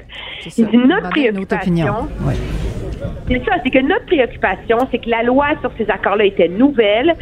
Il 0.56 0.66
dit, 0.66 0.76
notre 0.76 1.10
préoccupation, 1.10 2.08
c'est 3.28 3.44
ça, 3.44 3.52
c'est 3.62 3.70
que 3.70 3.78
notre 3.78 4.06
préoccupation, 4.06 4.78
c'est 4.90 4.98
que 4.98 5.08
la 5.08 5.22
loi 5.22 5.46
sur 5.60 5.70
ces 5.78 5.88
accords-là 5.88 6.24
était 6.24 6.48
nouvelle. 6.48 7.14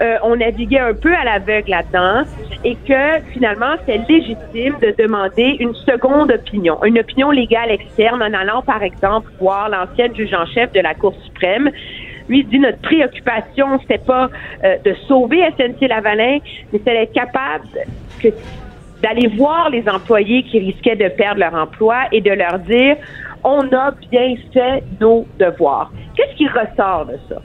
Euh, 0.00 0.16
on 0.22 0.36
naviguait 0.36 0.78
un 0.78 0.94
peu 0.94 1.12
à 1.14 1.24
l'aveugle 1.24 1.70
là-dedans 1.70 2.22
et 2.64 2.76
que 2.76 3.20
finalement, 3.32 3.74
c'est 3.84 3.98
légitime 4.08 4.76
de 4.80 4.94
demander 4.96 5.56
une 5.58 5.74
seconde 5.74 6.30
opinion, 6.30 6.78
une 6.84 6.98
opinion 7.00 7.30
légale 7.30 7.72
externe 7.72 8.22
en 8.22 8.32
allant, 8.32 8.62
par 8.62 8.82
exemple, 8.82 9.30
voir 9.40 9.68
l'ancienne 9.68 10.14
juge 10.14 10.34
en 10.34 10.46
chef 10.46 10.72
de 10.72 10.80
la 10.80 10.94
Cour 10.94 11.14
suprême. 11.24 11.70
Lui 12.28 12.44
dit 12.44 12.58
notre 12.58 12.80
préoccupation, 12.80 13.80
c'était 13.80 13.98
pas 13.98 14.28
euh, 14.64 14.76
de 14.84 14.94
sauver 15.08 15.42
SNC 15.56 15.88
Lavalin, 15.88 16.38
mais 16.72 16.78
c'était 16.78 16.94
d'être 16.94 17.12
capable 17.12 17.66
d'aller 19.02 19.28
voir 19.36 19.70
les 19.70 19.88
employés 19.88 20.42
qui 20.44 20.58
risquaient 20.58 20.96
de 20.96 21.08
perdre 21.08 21.40
leur 21.40 21.54
emploi 21.54 22.04
et 22.12 22.20
de 22.20 22.30
leur 22.30 22.58
dire 22.60 22.96
on 23.44 23.72
a 23.72 23.92
bien 24.10 24.34
fait 24.52 24.82
nos 25.00 25.26
devoirs. 25.38 25.92
Qu'est-ce 26.16 26.36
qui 26.36 26.48
ressort 26.48 27.06
de 27.06 27.18
ça? 27.28 27.40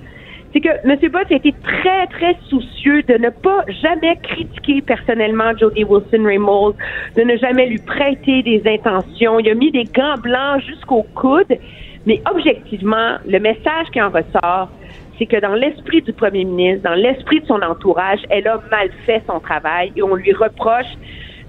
C'est 0.53 0.61
que 0.61 0.69
M. 0.69 1.11
Bott 1.11 1.31
a 1.31 1.35
été 1.35 1.53
très, 1.63 2.07
très 2.07 2.37
soucieux 2.47 3.01
de 3.03 3.15
ne 3.15 3.29
pas 3.29 3.63
jamais 3.81 4.15
critiquer 4.21 4.81
personnellement 4.83 5.57
Jody 5.57 5.83
Wilson-Raymold, 5.83 6.75
de 7.17 7.21
ne 7.23 7.35
jamais 7.37 7.65
lui 7.65 7.79
prêter 7.79 8.43
des 8.43 8.61
intentions. 8.65 9.39
Il 9.39 9.49
a 9.49 9.55
mis 9.55 9.71
des 9.71 9.85
gants 9.85 10.17
blancs 10.21 10.61
jusqu'au 10.61 11.03
coude, 11.15 11.57
mais 12.05 12.21
objectivement, 12.29 13.17
le 13.25 13.39
message 13.39 13.87
qui 13.91 14.01
en 14.01 14.09
ressort, 14.09 14.69
c'est 15.17 15.25
que 15.25 15.39
dans 15.39 15.55
l'esprit 15.55 16.01
du 16.03 16.13
premier 16.13 16.45
ministre, 16.45 16.83
dans 16.83 16.95
l'esprit 16.95 17.39
de 17.39 17.47
son 17.47 17.61
entourage, 17.61 18.19
elle 18.29 18.47
a 18.47 18.61
mal 18.69 18.89
fait 19.05 19.23
son 19.27 19.39
travail 19.39 19.91
et 19.95 20.03
on 20.03 20.15
lui 20.15 20.33
reproche 20.33 20.85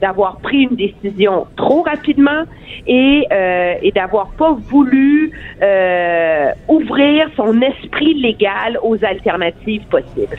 d'avoir 0.04 0.36
pris 0.36 0.64
une 0.68 0.76
décision 0.76 1.46
trop 1.56 1.82
rapidement 1.82 2.42
et, 2.86 3.26
euh, 3.32 3.74
d'avoir 3.94 4.28
pas 4.32 4.54
voulu 4.70 5.32
euh, 5.62 6.50
ouvrir 6.68 7.30
son 7.36 7.58
esprit 7.62 8.12
légal 8.20 8.78
aux 8.82 9.02
alternatives 9.02 9.84
possibles. 9.90 10.38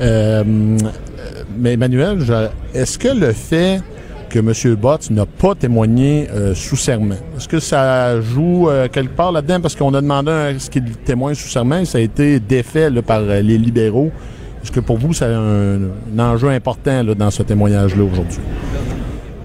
Euh, 0.00 0.42
mais 1.56 1.74
Emmanuel, 1.74 2.18
est-ce 2.74 2.98
que 2.98 3.16
le 3.16 3.32
fait 3.32 3.80
que 4.28 4.40
M. 4.40 4.74
Bott 4.74 5.08
n'a 5.10 5.26
pas 5.26 5.54
témoigné 5.54 6.26
sous 6.54 6.76
serment. 6.76 7.16
Est-ce 7.36 7.46
que 7.46 7.60
ça 7.60 8.18
joue 8.22 8.66
quelque 8.90 9.14
part 9.14 9.30
là-dedans? 9.30 9.60
Parce 9.60 9.76
qu'on 9.76 9.92
a 9.92 10.00
demandé 10.00 10.30
à 10.30 10.58
ce 10.58 10.70
qu'il 10.70 10.90
témoigne 11.04 11.34
sous 11.34 11.50
serment 11.50 11.80
et 11.80 11.84
ça 11.84 11.98
a 11.98 12.00
été 12.00 12.40
défait 12.40 12.88
par 13.06 13.20
les 13.20 13.58
libéraux. 13.58 14.10
Est-ce 14.62 14.70
que 14.70 14.80
pour 14.80 14.98
vous, 14.98 15.12
c'est 15.12 15.24
un, 15.26 15.80
enjeu 16.18 16.48
important 16.48 17.02
dans 17.04 17.30
ce 17.30 17.42
témoignage-là 17.42 18.04
aujourd'hui? 18.04 18.38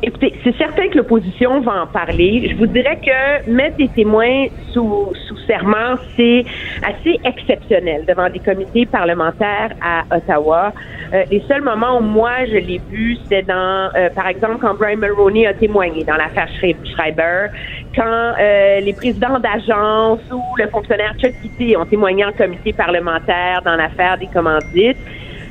Écoutez, 0.03 0.31
c'est 0.43 0.55
certain 0.57 0.89
que 0.89 0.97
l'opposition 0.97 1.59
va 1.61 1.81
en 1.83 1.87
parler. 1.87 2.49
Je 2.51 2.55
vous 2.55 2.67
dirais 2.67 2.99
que 3.03 3.49
mettre 3.49 3.77
des 3.77 3.89
témoins 3.89 4.45
sous, 4.71 5.11
sous 5.27 5.37
serment, 5.47 5.95
c'est 6.15 6.45
assez 6.83 7.19
exceptionnel 7.23 8.05
devant 8.07 8.29
des 8.29 8.39
comités 8.39 8.85
parlementaires 8.85 9.71
à 9.81 10.03
Ottawa. 10.15 10.71
Euh, 11.13 11.23
les 11.31 11.41
seuls 11.47 11.63
moments 11.63 11.97
où 11.97 12.01
moi 12.01 12.45
je 12.45 12.57
l'ai 12.57 12.79
vu, 12.91 13.17
c'est 13.27 13.41
dans, 13.41 13.89
euh, 13.95 14.09
par 14.13 14.27
exemple, 14.27 14.57
quand 14.61 14.75
Brian 14.75 14.97
Mulroney 14.97 15.47
a 15.47 15.55
témoigné 15.55 16.03
dans 16.03 16.15
l'affaire 16.15 16.49
Schreiber, 16.59 17.47
quand 17.95 18.33
euh, 18.39 18.79
les 18.81 18.93
présidents 18.93 19.39
d'agences 19.39 20.31
ou 20.31 20.43
le 20.57 20.67
fonctionnaire 20.67 21.15
Chuck 21.17 21.33
Kitty 21.41 21.75
ont 21.75 21.85
témoigné 21.85 22.23
en 22.23 22.33
comité 22.33 22.71
parlementaire 22.71 23.61
dans 23.65 23.75
l'affaire 23.75 24.19
des 24.19 24.27
commandites. 24.27 24.97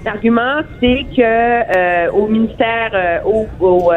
L'argument, 0.06 0.60
c'est 0.80 1.04
que 1.16 1.20
euh, 1.20 2.10
au 2.12 2.28
ministère, 2.28 2.90
euh, 2.94 3.18
au, 3.24 3.46
au, 3.60 3.92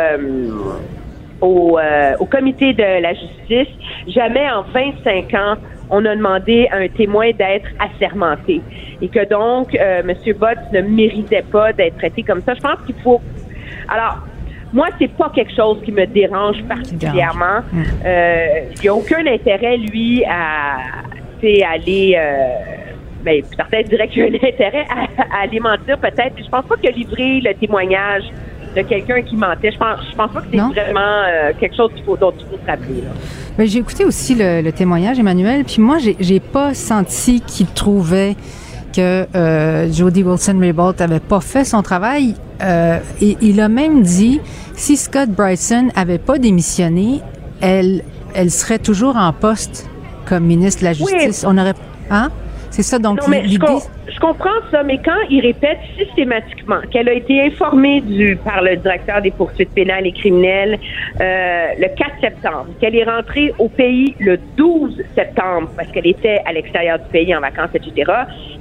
au, 1.40 1.80
au, 2.20 2.26
comité 2.26 2.74
de 2.74 3.02
la 3.02 3.14
justice, 3.14 3.74
jamais 4.08 4.50
en 4.50 4.64
25 4.64 5.34
ans, 5.36 5.56
on 5.92 6.04
a 6.06 6.16
demandé 6.16 6.68
à 6.72 6.78
un 6.78 6.88
témoin 6.88 7.30
d'être 7.32 7.70
assermenté. 7.80 8.60
Et 9.02 9.08
que 9.08 9.30
donc, 9.30 9.76
M. 9.76 10.12
Bott 10.38 10.58
ne 10.74 10.82
méritait 10.82 11.44
pas 11.44 11.74
d'être 11.74 11.98
traité 11.98 12.24
comme 12.24 12.42
ça. 12.42 12.56
Je 12.56 12.62
pense 12.62 12.80
qu'il 12.88 12.96
faut... 13.04 13.22
Alors, 13.88 14.18
moi, 14.74 14.88
c'est 15.00 15.12
pas 15.12 15.32
quelque 15.34 15.56
chose 15.56 15.80
qui 15.84 15.92
me 15.92 16.06
dérange 16.06 16.62
particulièrement. 16.68 17.62
Euh, 18.06 18.46
il 18.76 18.82
n'y 18.82 18.88
a 18.88 18.94
aucun 18.94 19.26
intérêt, 19.26 19.78
lui, 19.78 20.24
à 20.26 20.78
aller. 21.72 22.18
Ben, 23.24 23.44
certains 23.56 23.82
diraient 23.82 24.08
qu'il 24.08 24.24
y 24.24 24.26
a 24.26 24.30
un 24.30 24.48
intérêt 24.48 24.86
à, 24.90 25.42
aller 25.44 25.60
mentir, 25.60 25.98
peut-être. 26.00 26.36
Je 26.38 26.50
pense 26.50 26.66
pas 26.66 26.76
que 26.76 26.88
livrer 26.88 27.42
le 27.42 27.54
témoignage 27.54 28.24
de 28.76 28.82
quelqu'un 28.84 29.22
qui 29.22 29.36
mentait, 29.36 29.72
je 29.72 29.78
pense, 29.78 30.00
je 30.10 30.16
pense 30.16 30.32
pas 30.32 30.42
que 30.42 30.48
c'est 30.52 30.58
vraiment 30.58 31.00
euh, 31.00 31.52
quelque 31.60 31.76
chose 31.76 31.92
qu'il 31.96 32.04
faut, 32.04 32.16
dont 32.16 32.34
il 32.38 32.46
faut 32.46 32.64
se 32.64 32.70
rappeler. 32.70 33.04
Ben, 33.58 33.68
j'ai 33.68 33.80
écouté 33.80 34.06
aussi 34.06 34.36
le, 34.36 34.70
témoignage, 34.72 35.20
Emmanuel, 35.20 35.66
puis 35.66 35.82
moi, 35.82 35.98
j'ai, 35.98 36.40
pas 36.40 36.74
senti 36.74 37.42
qu'il 37.42 37.68
trouvait 37.68 38.36
que 38.96 39.26
euh, 39.36 39.92
Jody 39.92 40.24
Wilson-Raybould 40.24 41.02
avait 41.02 41.20
pas 41.20 41.42
fait 41.42 41.66
son 41.66 41.82
travail. 41.82 42.36
Euh, 42.62 43.00
et 43.22 43.38
il 43.42 43.60
a 43.60 43.70
même 43.70 44.02
dit, 44.02 44.40
si 44.76 44.98
Scott 44.98 45.30
Bryson 45.30 45.90
avait 45.96 46.18
pas 46.18 46.38
démissionné, 46.38 47.22
elle, 47.62 48.04
elle 48.34 48.52
serait 48.52 48.80
toujours 48.80 49.18
en 49.18 49.34
poste 49.34 49.90
comme 50.26 50.46
ministre 50.46 50.82
de 50.82 50.86
la 50.86 50.94
Justice. 50.94 51.44
On 51.48 51.58
aurait, 51.58 51.74
hein? 52.12 52.30
C'est 52.72 52.84
ça, 52.84 53.00
donc, 53.00 53.20
l'idée? 53.28 53.66
je 54.08 54.20
comprends 54.20 54.50
ça, 54.72 54.84
mais 54.84 55.00
quand 55.04 55.20
il 55.30 55.42
répète 55.42 55.80
systématiquement 55.98 56.82
qu'elle 56.92 57.10
a 57.10 57.14
été 57.14 57.42
informée 57.42 58.02
du, 58.02 58.36
par 58.36 58.62
le 58.62 58.76
directeur 58.76 59.22
des 59.22 59.32
poursuites 59.32 59.72
pénales 59.72 60.06
et 60.06 60.12
criminelles 60.12 60.80
euh, 61.20 61.68
le 61.78 61.88
4 61.96 62.22
septembre, 62.22 62.68
qu'elle 62.80 62.96
est 62.96 63.04
rentrée 63.04 63.54
au 63.58 63.70
pays 63.70 64.16
le 64.20 64.38
12 64.56 65.02
septembre 65.16 65.70
parce 65.76 65.90
qu'elle 65.90 66.08
était 66.08 66.42
à 66.46 66.54
l'extérieur 66.54 67.00
du 67.00 67.06
pays 67.06 67.36
en 67.36 67.42
vacances, 67.42 67.72
etc., 67.74 68.12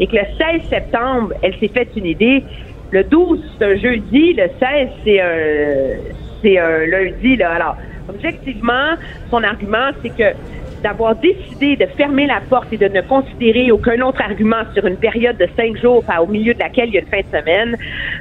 et 0.00 0.06
que 0.06 0.16
le 0.16 0.22
16 0.38 0.68
septembre, 0.70 1.34
elle 1.42 1.54
s'est 1.58 1.68
fait 1.68 1.88
une 1.96 2.06
idée. 2.06 2.44
Le 2.90 3.04
12, 3.04 3.56
c'est 3.58 3.64
un 3.64 3.76
jeudi, 3.76 4.32
le 4.32 4.48
16, 4.58 4.88
c'est 5.04 5.20
un, 5.20 5.98
c'est 6.40 6.58
un 6.58 6.86
lundi. 6.86 7.36
Là. 7.36 7.50
Alors, 7.52 7.76
objectivement, 8.08 8.94
son 9.30 9.42
argument, 9.42 9.90
c'est 10.02 10.10
que 10.10 10.34
d'avoir 10.82 11.16
décidé 11.16 11.76
de 11.76 11.86
fermer 11.96 12.26
la 12.26 12.40
porte 12.48 12.72
et 12.72 12.76
de 12.76 12.88
ne 12.88 13.00
considérer 13.02 13.70
aucun 13.70 14.00
autre 14.02 14.20
argument 14.22 14.62
sur 14.74 14.86
une 14.86 14.96
période 14.96 15.36
de 15.36 15.48
cinq 15.56 15.76
jours, 15.78 16.04
au 16.20 16.26
milieu 16.26 16.54
de 16.54 16.58
laquelle 16.58 16.88
il 16.88 16.94
y 16.94 16.98
a 16.98 17.00
une 17.00 17.06
fin 17.06 17.20
de 17.20 17.38
semaine, 17.38 17.76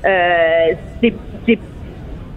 euh, 0.06 0.74
c'est 1.02 1.60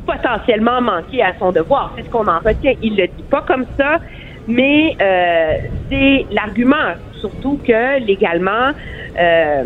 potentiellement 0.07 0.81
manqué 0.81 1.23
à 1.23 1.33
son 1.39 1.53
devoir. 1.53 1.93
C'est 1.97 2.05
ce 2.05 2.11
qu'on 2.11 2.27
en 2.27 2.39
retient. 2.39 2.73
Il 2.83 2.97
le 2.97 3.07
dit 3.07 3.25
pas 3.31 3.43
comme 3.43 3.65
ça, 3.79 3.99
mais 4.47 4.97
euh, 5.01 5.55
c'est 5.89 6.27
l'argument, 6.31 6.95
surtout 7.21 7.61
que 7.67 8.01
légalement, 8.01 8.73
euh, 9.19 9.65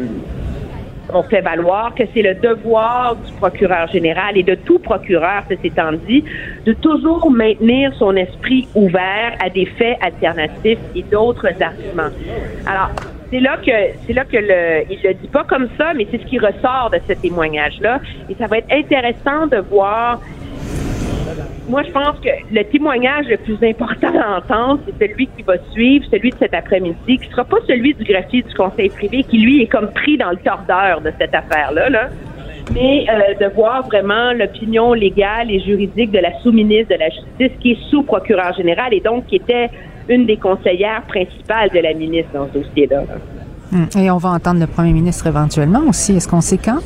on 1.12 1.22
fait 1.22 1.40
valoir 1.40 1.94
que 1.94 2.04
c'est 2.12 2.22
le 2.22 2.34
devoir 2.34 3.16
du 3.16 3.32
procureur 3.34 3.88
général 3.88 4.36
et 4.36 4.42
de 4.42 4.54
tout 4.54 4.78
procureur, 4.78 5.42
ceci 5.48 5.68
étant 5.68 5.92
dit, 5.92 6.24
de 6.64 6.72
toujours 6.72 7.30
maintenir 7.30 7.92
son 7.94 8.16
esprit 8.16 8.68
ouvert 8.74 9.36
à 9.44 9.50
des 9.50 9.66
faits 9.66 9.98
alternatifs 10.00 10.78
et 10.94 11.02
d'autres 11.02 11.48
arguments. 11.60 12.10
Alors, 12.66 12.90
c'est 13.30 13.40
là 13.40 13.56
que 13.56 13.72
c'est 14.06 14.12
là 14.12 14.24
que 14.24 14.36
le 14.36 14.84
il 14.90 14.98
le 15.02 15.14
dit 15.14 15.28
pas 15.28 15.44
comme 15.44 15.68
ça, 15.76 15.92
mais 15.94 16.06
c'est 16.10 16.18
ce 16.18 16.26
qui 16.26 16.38
ressort 16.38 16.90
de 16.92 17.00
ce 17.08 17.14
témoignage 17.14 17.80
là, 17.80 18.00
et 18.28 18.34
ça 18.34 18.46
va 18.46 18.58
être 18.58 18.72
intéressant 18.72 19.46
de 19.46 19.58
voir 19.58 20.20
moi, 21.68 21.82
je 21.82 21.90
pense 21.90 22.18
que 22.20 22.28
le 22.52 22.62
témoignage 22.64 23.26
le 23.26 23.38
plus 23.38 23.58
important 23.62 24.12
à 24.20 24.38
entendre, 24.38 24.80
c'est 24.86 25.08
celui 25.08 25.26
qui 25.28 25.42
va 25.42 25.54
suivre, 25.72 26.04
celui 26.10 26.30
de 26.30 26.36
cet 26.36 26.52
après-midi, 26.52 27.18
qui 27.18 27.28
sera 27.30 27.44
pas 27.44 27.56
celui 27.66 27.94
du 27.94 28.04
greffier 28.04 28.42
du 28.42 28.54
conseil 28.54 28.90
privé, 28.90 29.22
qui 29.22 29.38
lui 29.38 29.62
est 29.62 29.66
comme 29.66 29.90
pris 29.92 30.18
dans 30.18 30.30
le 30.30 30.36
tordeur 30.36 31.00
de 31.00 31.10
cette 31.18 31.34
affaire-là, 31.34 31.88
là. 31.88 32.08
mais 32.72 33.06
euh, 33.08 33.34
de 33.40 33.54
voir 33.54 33.86
vraiment 33.86 34.32
l'opinion 34.32 34.92
légale 34.92 35.50
et 35.50 35.60
juridique 35.60 36.10
de 36.10 36.18
la 36.18 36.38
sous-ministre 36.40 36.94
de 36.94 37.00
la 37.00 37.08
Justice, 37.08 37.58
qui 37.60 37.72
est 37.72 37.90
sous-procureur 37.90 38.52
général 38.54 38.92
et 38.92 39.00
donc 39.00 39.26
qui 39.26 39.36
était 39.36 39.70
une 40.08 40.26
des 40.26 40.36
conseillères 40.36 41.02
principales 41.08 41.70
de 41.70 41.80
la 41.80 41.94
ministre 41.94 42.30
dans 42.34 42.46
ce 42.52 42.58
dossier-là. 42.58 43.04
Hum. 43.72 43.88
Et 43.96 44.10
on 44.10 44.18
va 44.18 44.30
entendre 44.30 44.60
le 44.60 44.66
premier 44.66 44.92
ministre 44.92 45.26
éventuellement 45.26 45.82
aussi. 45.88 46.16
Est-ce 46.16 46.28
qu'on 46.28 46.42
sait 46.42 46.58
quand? 46.58 46.80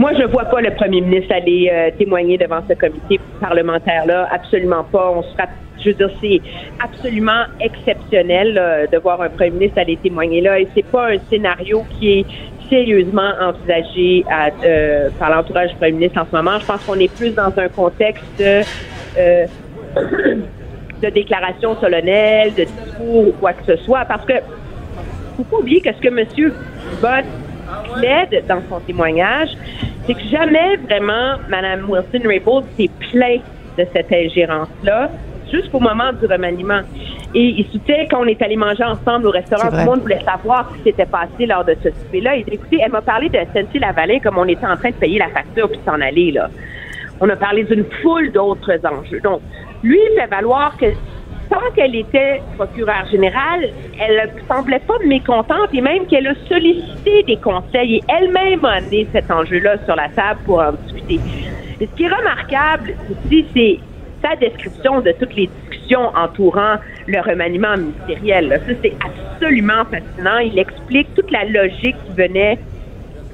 Moi, 0.00 0.14
je 0.14 0.22
ne 0.22 0.28
vois 0.28 0.46
pas 0.46 0.62
le 0.62 0.70
premier 0.70 1.02
ministre 1.02 1.30
aller 1.34 1.70
euh, 1.70 1.90
témoigner 1.98 2.38
devant 2.38 2.62
ce 2.66 2.72
comité 2.72 3.20
parlementaire-là. 3.38 4.28
Absolument 4.32 4.82
pas. 4.82 5.12
On 5.14 5.22
sera, 5.22 5.44
je 5.78 5.90
veux 5.90 5.94
dire, 5.94 6.08
c'est 6.22 6.40
absolument 6.82 7.44
exceptionnel 7.60 8.88
de 8.90 8.96
voir 8.96 9.20
un 9.20 9.28
premier 9.28 9.50
ministre 9.50 9.78
aller 9.78 9.98
témoigner 9.98 10.40
là. 10.40 10.58
Et 10.58 10.66
c'est 10.74 10.86
pas 10.86 11.10
un 11.10 11.18
scénario 11.28 11.84
qui 11.98 12.20
est 12.20 12.24
sérieusement 12.70 13.30
envisagé 13.42 14.24
euh, 14.64 15.10
par 15.18 15.28
l'entourage 15.36 15.68
du 15.68 15.76
premier 15.76 15.92
ministre 15.92 16.22
en 16.22 16.26
ce 16.30 16.34
moment. 16.34 16.58
Je 16.58 16.64
pense 16.64 16.82
qu'on 16.86 16.98
est 16.98 17.14
plus 17.14 17.34
dans 17.34 17.52
un 17.58 17.68
contexte 17.68 18.24
de, 18.38 18.62
euh, 19.18 19.46
de 21.02 21.10
déclaration 21.10 21.76
solennelle, 21.78 22.54
de 22.54 22.64
discours 22.64 23.28
ou 23.28 23.32
quoi 23.38 23.52
que 23.52 23.66
ce 23.66 23.76
soit, 23.84 24.06
parce 24.06 24.24
que 24.24 24.32
faut 25.36 25.44
pas 25.44 25.58
oublier 25.58 25.82
que 25.82 25.92
ce 25.92 26.00
que 26.00 26.08
M. 26.08 26.52
Bott 27.02 27.24
plaide 27.94 28.44
dans 28.48 28.62
son 28.68 28.80
témoignage, 28.80 29.50
c'est 30.10 30.14
que 30.14 30.28
jamais 30.28 30.76
vraiment 30.76 31.36
Mme 31.48 31.88
Wilson-Raybould 31.88 32.64
s'est 32.76 32.90
plaint 33.12 33.42
de 33.78 33.86
cette 33.92 34.12
ingérence-là 34.12 35.10
jusqu'au 35.52 35.78
moment 35.78 36.12
du 36.12 36.26
remaniement. 36.26 36.80
Et 37.32 37.44
il 37.58 37.66
soutient 37.70 38.06
quand 38.10 38.20
on 38.22 38.26
est 38.26 38.42
allé 38.42 38.56
manger 38.56 38.82
ensemble 38.82 39.28
au 39.28 39.30
restaurant, 39.30 39.68
tout 39.68 39.76
le 39.76 39.84
monde 39.84 40.00
voulait 40.00 40.22
savoir 40.24 40.68
ce 40.70 40.78
qui 40.78 40.82
s'était 40.84 41.06
passé 41.06 41.46
lors 41.46 41.64
de 41.64 41.76
ce 41.82 41.90
souper-là. 41.90 42.36
Il 42.36 42.44
dit, 42.44 42.54
écoutez, 42.54 42.78
elle 42.84 42.90
m'a 42.90 43.02
parlé 43.02 43.28
de 43.28 43.38
SNC-Lavalin 43.38 44.18
comme 44.20 44.38
on 44.38 44.46
était 44.46 44.66
en 44.66 44.76
train 44.76 44.90
de 44.90 44.94
payer 44.94 45.18
la 45.18 45.28
facture 45.28 45.68
puis 45.68 45.78
s'en 45.84 46.00
aller, 46.00 46.32
là. 46.32 46.48
On 47.20 47.28
a 47.28 47.36
parlé 47.36 47.62
d'une 47.64 47.84
foule 48.02 48.32
d'autres 48.32 48.80
enjeux. 48.84 49.20
Donc, 49.20 49.42
lui, 49.84 49.98
il 50.10 50.20
fait 50.20 50.26
valoir 50.26 50.76
que 50.76 50.86
tant 51.50 51.70
qu'elle 51.74 51.94
était 51.94 52.40
procureure 52.56 53.06
générale, 53.10 53.68
elle 54.00 54.30
semblait 54.48 54.80
pas 54.80 54.94
mécontente 55.06 55.68
et 55.72 55.80
même 55.80 56.06
qu'elle 56.06 56.26
a 56.26 56.34
sollicité 56.48 57.22
des 57.26 57.36
conseils 57.36 57.96
et 57.96 58.02
elle-même 58.08 58.64
a 58.64 58.76
amené 58.76 59.06
cet 59.12 59.30
enjeu-là 59.30 59.76
sur 59.84 59.96
la 59.96 60.08
table 60.10 60.40
pour 60.44 60.60
en 60.60 60.72
discuter. 60.72 61.20
Ce 61.80 61.86
qui 61.96 62.04
est 62.04 62.08
remarquable 62.08 62.94
aussi, 63.10 63.46
c'est 63.54 63.78
sa 64.22 64.36
description 64.36 65.00
de 65.00 65.12
toutes 65.18 65.34
les 65.34 65.46
discussions 65.46 65.70
discussions 65.80 66.10
entourant 66.14 66.76
le 67.06 67.20
remaniement 67.20 67.76
ministériel. 67.76 68.60
Ça, 68.66 68.72
c'est 68.82 68.96
absolument 69.04 69.84
fascinant. 69.84 70.38
Il 70.38 70.58
explique 70.58 71.12
toute 71.14 71.30
la 71.30 71.44
logique 71.44 71.96
qui 72.06 72.12
venait 72.16 72.58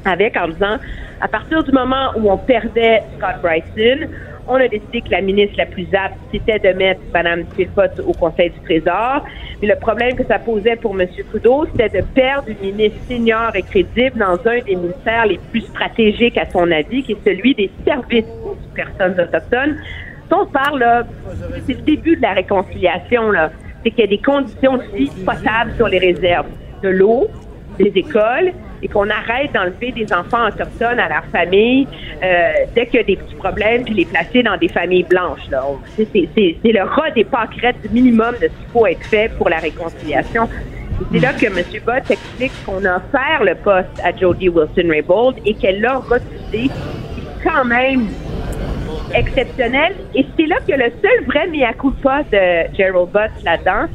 avec 0.05 0.37
en 0.37 0.49
disant, 0.49 0.79
à 1.21 1.29
partir 1.29 1.63
du 1.65 1.73
moment 1.73 2.11
où 2.17 2.31
on 2.31 2.39
perdait 2.39 3.03
Scott 3.17 3.37
Bryson, 3.43 4.07
on 4.49 4.55
a 4.55 4.69
décidé 4.69 5.01
que 5.01 5.11
la 5.11 5.21
ministre 5.21 5.57
la 5.59 5.67
plus 5.67 5.87
apte, 5.93 6.17
c'était 6.33 6.59
de 6.59 6.77
mettre 6.77 7.01
Mme 7.13 7.45
Philpott 7.57 8.01
au 8.07 8.13
Conseil 8.13 8.51
du 8.51 8.61
Trésor. 8.61 9.25
Mais 9.61 9.69
le 9.69 9.77
problème 9.77 10.15
que 10.17 10.25
ça 10.25 10.39
posait 10.39 10.77
pour 10.77 11.01
M. 11.01 11.09
Trudeau, 11.31 11.67
c'était 11.73 12.01
de 12.01 12.05
perdre 12.15 12.49
une 12.49 12.71
ministre 12.71 12.99
senior 13.09 13.55
et 13.55 13.63
crédible 13.63 14.19
dans 14.19 14.39
un 14.47 14.61
des 14.65 14.77
ministères 14.77 15.27
les 15.27 15.39
plus 15.51 15.63
stratégiques, 15.63 16.39
à 16.39 16.49
son 16.51 16.71
avis, 16.71 17.03
qui 17.03 17.13
est 17.13 17.25
celui 17.25 17.55
des 17.55 17.71
services 17.85 18.25
aux 18.45 18.57
personnes 18.75 19.21
autochtones. 19.21 19.77
On 20.31 20.47
parle, 20.47 21.07
c'est 21.67 21.75
le 21.75 21.83
début 21.83 22.17
de 22.17 22.23
la 22.23 22.33
réconciliation. 22.33 23.33
C'est 23.83 23.91
qu'il 23.91 24.01
y 24.01 24.05
a 24.05 24.07
des 24.07 24.19
conditions 24.19 24.77
de 24.77 24.83
vie 24.97 25.11
potables 25.25 25.73
sur 25.77 25.89
les 25.89 25.99
réserves. 25.99 26.47
De 26.83 26.89
l'eau, 26.89 27.29
des 27.79 27.93
écoles, 27.95 28.53
et 28.83 28.89
qu'on 28.89 29.09
arrête 29.09 29.53
d'enlever 29.53 29.93
des 29.93 30.13
enfants 30.13 30.47
autochtones 30.49 30.99
à 30.99 31.09
leur 31.09 31.25
famille 31.33 31.87
euh, 32.23 32.53
dès 32.75 32.87
qu'il 32.87 33.01
y 33.01 33.03
a 33.03 33.07
des 33.07 33.17
petits 33.17 33.35
problèmes, 33.35 33.85
puis 33.85 33.95
les 33.95 34.05
placer 34.05 34.43
dans 34.43 34.57
des 34.57 34.69
familles 34.69 35.05
blanches. 35.05 35.49
Là. 35.51 35.63
C'est, 35.97 36.09
le 36.65 36.83
rat 36.83 37.11
des 37.11 37.25
pâquerettes 37.25 37.91
minimum 37.91 38.35
de 38.41 38.49
ce 38.49 38.53
qu'il 38.53 38.69
faut 38.73 38.87
être 38.87 39.05
fait 39.05 39.31
pour 39.37 39.49
la 39.49 39.59
réconciliation. 39.59 40.49
c'est 41.13 41.19
là 41.19 41.33
que 41.33 41.47
M. 41.47 41.65
Bott 41.85 42.11
explique 42.11 42.53
qu'on 42.65 42.85
a 42.85 42.97
offert 42.97 43.45
le 43.45 43.55
poste 43.55 44.01
à 44.05 44.17
Jodie 44.17 44.49
Wilson-Raybould 44.49 45.37
et 45.45 45.55
qu'elle 45.55 45.81
l'a 45.81 45.99
refusé. 45.99 46.71
C'est 46.71 47.51
quand 47.51 47.65
même 47.65 48.09
exceptionnel. 49.15 49.95
Et 50.15 50.27
c'est 50.37 50.47
là 50.47 50.57
que 50.67 50.73
le 50.73 50.91
seul 51.03 51.25
vrai 51.27 51.47
mea 51.49 51.73
culpa 51.73 52.23
de 52.25 52.77
Gerald 52.77 53.11
Bott 53.11 53.31
là-dedans, 53.45 53.87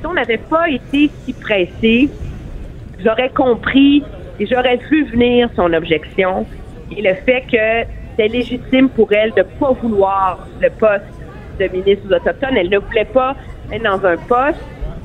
si 0.00 0.06
on 0.06 0.14
n'avait 0.14 0.38
pas 0.38 0.68
été 0.68 1.10
si 1.24 1.32
pressé, 1.32 2.10
j'aurais 3.04 3.30
compris 3.30 4.02
et 4.42 4.46
j'aurais 4.46 4.76
vu 4.90 5.04
venir 5.04 5.48
son 5.54 5.72
objection 5.72 6.44
et 6.90 7.00
le 7.00 7.14
fait 7.14 7.42
que 7.42 7.88
c'est 8.16 8.26
légitime 8.26 8.88
pour 8.88 9.12
elle 9.12 9.30
de 9.30 9.38
ne 9.38 9.42
pas 9.44 9.70
vouloir 9.70 10.48
le 10.60 10.68
poste 10.68 11.04
de 11.60 11.68
ministre 11.68 12.08
des 12.08 12.14
Autochtones. 12.16 12.56
Elle 12.56 12.68
ne 12.68 12.78
voulait 12.78 13.04
pas 13.04 13.36
être 13.70 13.84
dans 13.84 14.04
un 14.04 14.16
poste 14.16 14.58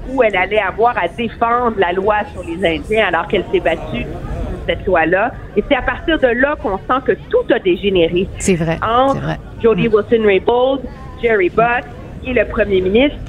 où 0.09 0.23
elle 0.23 0.35
allait 0.35 0.59
avoir 0.59 0.97
à 0.97 1.07
défendre 1.07 1.75
la 1.77 1.93
loi 1.93 2.15
sur 2.33 2.43
les 2.43 2.77
Indiens 2.77 3.05
alors 3.09 3.27
qu'elle 3.27 3.43
s'est 3.51 3.59
battue 3.59 4.05
pour 4.05 4.59
cette 4.65 4.83
loi-là. 4.88 5.33
Et 5.55 5.63
c'est 5.69 5.75
à 5.75 5.83
partir 5.83 6.17
de 6.17 6.27
là 6.27 6.55
qu'on 6.55 6.77
sent 6.77 7.01
que 7.05 7.11
tout 7.29 7.53
a 7.53 7.59
dégénéré. 7.59 8.27
C'est 8.39 8.55
vrai. 8.55 8.79
Entre 8.81 9.38
Jody 9.61 9.88
mm. 9.88 9.93
Wilson-Raybould, 9.93 10.81
Jerry 11.21 11.49
Buck 11.49 11.83
et 12.25 12.33
le 12.33 12.45
premier 12.45 12.81
ministre. 12.81 13.19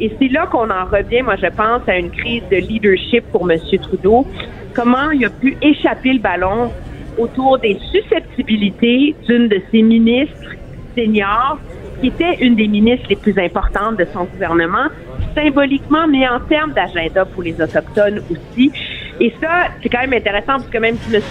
Et 0.00 0.12
c'est 0.18 0.28
là 0.28 0.48
qu'on 0.48 0.70
en 0.70 0.86
revient, 0.86 1.22
moi, 1.22 1.36
je 1.36 1.46
pense, 1.46 1.82
à 1.86 1.96
une 1.96 2.10
crise 2.10 2.42
de 2.50 2.56
leadership 2.56 3.22
pour 3.30 3.48
M. 3.48 3.58
Trudeau. 3.80 4.26
Comment 4.74 5.10
il 5.10 5.24
a 5.24 5.30
pu 5.30 5.56
échapper 5.60 6.14
le 6.14 6.18
ballon 6.20 6.72
autour 7.18 7.58
des 7.58 7.78
susceptibilités 7.90 9.14
d'une 9.28 9.48
de 9.48 9.60
ses 9.70 9.82
ministres 9.82 10.56
seniors, 10.96 11.58
qui 12.00 12.08
était 12.08 12.36
une 12.40 12.56
des 12.56 12.68
ministres 12.68 13.06
les 13.10 13.16
plus 13.16 13.38
importantes 13.38 13.98
de 13.98 14.06
son 14.12 14.24
gouvernement, 14.24 14.88
symboliquement, 15.34 16.06
mais 16.08 16.26
en 16.28 16.40
termes 16.40 16.72
d'agenda 16.72 17.24
pour 17.26 17.42
les 17.42 17.60
Autochtones 17.60 18.20
aussi. 18.30 18.72
Et 19.20 19.32
ça, 19.40 19.68
c'est 19.82 19.88
quand 19.88 20.00
même 20.00 20.14
intéressant 20.14 20.54
parce 20.56 20.70
que 20.70 20.78
même 20.78 20.96
si 20.96 21.14
M. 21.14 21.22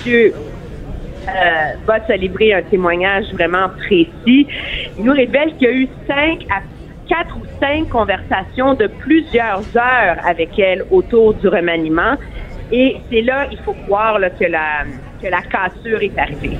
Euh, 1.28 1.94
a 2.10 2.18
livré 2.18 2.54
un 2.54 2.64
témoignage 2.64 3.26
vraiment 3.34 3.70
précis, 3.70 4.48
il 4.98 5.04
nous 5.04 5.14
révèle 5.14 5.56
qu'il 5.58 5.68
y 5.68 5.72
a 5.72 5.74
eu 5.74 5.88
cinq 6.08 6.46
à 6.50 6.62
quatre 7.08 7.38
ou 7.38 7.44
cinq 7.60 7.90
conversations 7.90 8.74
de 8.74 8.88
plusieurs 8.88 9.62
heures 9.76 10.18
avec 10.26 10.58
elle 10.58 10.84
autour 10.90 11.34
du 11.34 11.48
remaniement. 11.48 12.16
Et 12.72 12.98
c'est 13.10 13.22
là, 13.22 13.48
il 13.52 13.58
faut 13.60 13.76
croire 13.86 14.18
que, 14.40 14.46
la, 14.46 14.86
que 15.22 15.28
la 15.28 15.42
cassure 15.42 16.02
est 16.02 16.18
arrivée. 16.18 16.58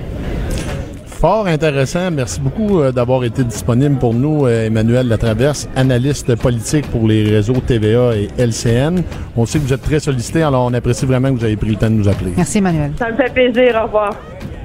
Fort 1.06 1.46
intéressant. 1.46 2.10
Merci 2.10 2.42
beaucoup 2.42 2.82
euh, 2.82 2.92
d'avoir 2.92 3.24
été 3.24 3.44
disponible 3.44 4.00
pour 4.00 4.16
nous, 4.16 4.48
euh, 4.48 4.66
Emmanuel 4.66 5.08
Latraverse, 5.08 5.70
analyste 5.76 6.36
politique 6.36 6.90
pour 6.90 7.08
les 7.08 7.30
réseaux 7.30 7.62
TVA 7.66 8.16
et 8.16 8.28
LCN. 8.40 9.04
On 9.38 9.46
sait 9.46 9.60
que 9.60 9.66
vous 9.66 9.74
êtes 9.74 9.84
très 9.84 10.00
sollicité, 10.00 10.42
alors 10.42 10.66
on 10.66 10.74
apprécie 10.74 11.06
vraiment 11.06 11.30
que 11.32 11.40
vous 11.40 11.46
ayez 11.46 11.58
pris 11.58 11.70
le 11.70 11.76
temps 11.76 11.92
de 11.92 11.96
nous 11.96 12.10
appeler. 12.10 12.32
Merci, 12.36 12.58
Emmanuel. 12.58 12.94
Ça 12.98 13.12
me 13.12 13.16
fait 13.16 13.32
plaisir. 13.32 13.80
Au 13.80 13.86
revoir. 13.86 14.16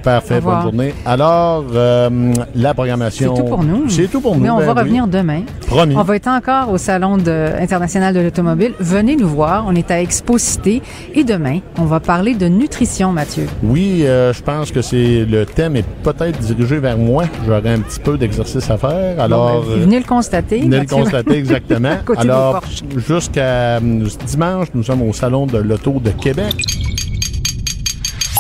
Parfait, 0.06 0.40
bonne 0.40 0.62
journée. 0.62 0.94
Alors, 1.04 1.64
euh, 1.74 2.32
la 2.54 2.74
programmation. 2.74 3.34
C'est 3.34 3.42
tout 3.42 3.48
pour 3.48 3.64
nous. 3.64 3.88
C'est 3.88 4.06
tout 4.06 4.20
pour 4.20 4.36
nous. 4.36 4.42
Mais 4.42 4.50
on 4.50 4.60
va 4.60 4.72
ben 4.72 4.82
revenir 4.82 5.08
demain. 5.08 5.42
Promis. 5.66 5.96
On 5.96 6.04
va 6.04 6.14
être 6.14 6.28
encore 6.28 6.70
au 6.70 6.78
Salon 6.78 7.18
international 7.26 8.14
de 8.14 8.20
l'automobile. 8.20 8.74
Venez 8.78 9.16
nous 9.16 9.26
voir. 9.26 9.64
On 9.66 9.74
est 9.74 9.90
à 9.90 10.00
Expo 10.00 10.38
Cité. 10.38 10.80
Et 11.12 11.24
demain, 11.24 11.58
on 11.76 11.86
va 11.86 11.98
parler 11.98 12.36
de 12.36 12.46
nutrition, 12.46 13.10
Mathieu. 13.10 13.48
Oui, 13.64 14.02
euh, 14.04 14.32
je 14.32 14.42
pense 14.42 14.70
que 14.70 14.80
c'est 14.80 15.24
le 15.24 15.44
thème 15.44 15.74
est 15.74 15.88
peut-être 16.04 16.38
dirigé 16.38 16.78
vers 16.78 16.98
moi. 16.98 17.24
J'aurai 17.44 17.72
un 17.72 17.80
petit 17.80 17.98
peu 17.98 18.16
d'exercice 18.16 18.70
à 18.70 18.78
faire. 18.78 19.18
Alors, 19.18 19.64
ben, 19.64 19.80
venez 19.80 19.98
le 19.98 20.06
constater. 20.06 20.60
Venez 20.60 20.82
le 20.82 20.86
constater, 20.86 21.36
exactement. 21.36 21.96
Alors, 22.16 22.62
jusqu'à 22.96 23.80
dimanche, 23.80 24.68
nous 24.72 24.84
sommes 24.84 25.02
au 25.02 25.12
Salon 25.12 25.46
de 25.46 25.58
l'auto 25.58 25.98
de 25.98 26.10
Québec. 26.10 26.54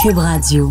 Cube 0.00 0.18
Radio. 0.18 0.70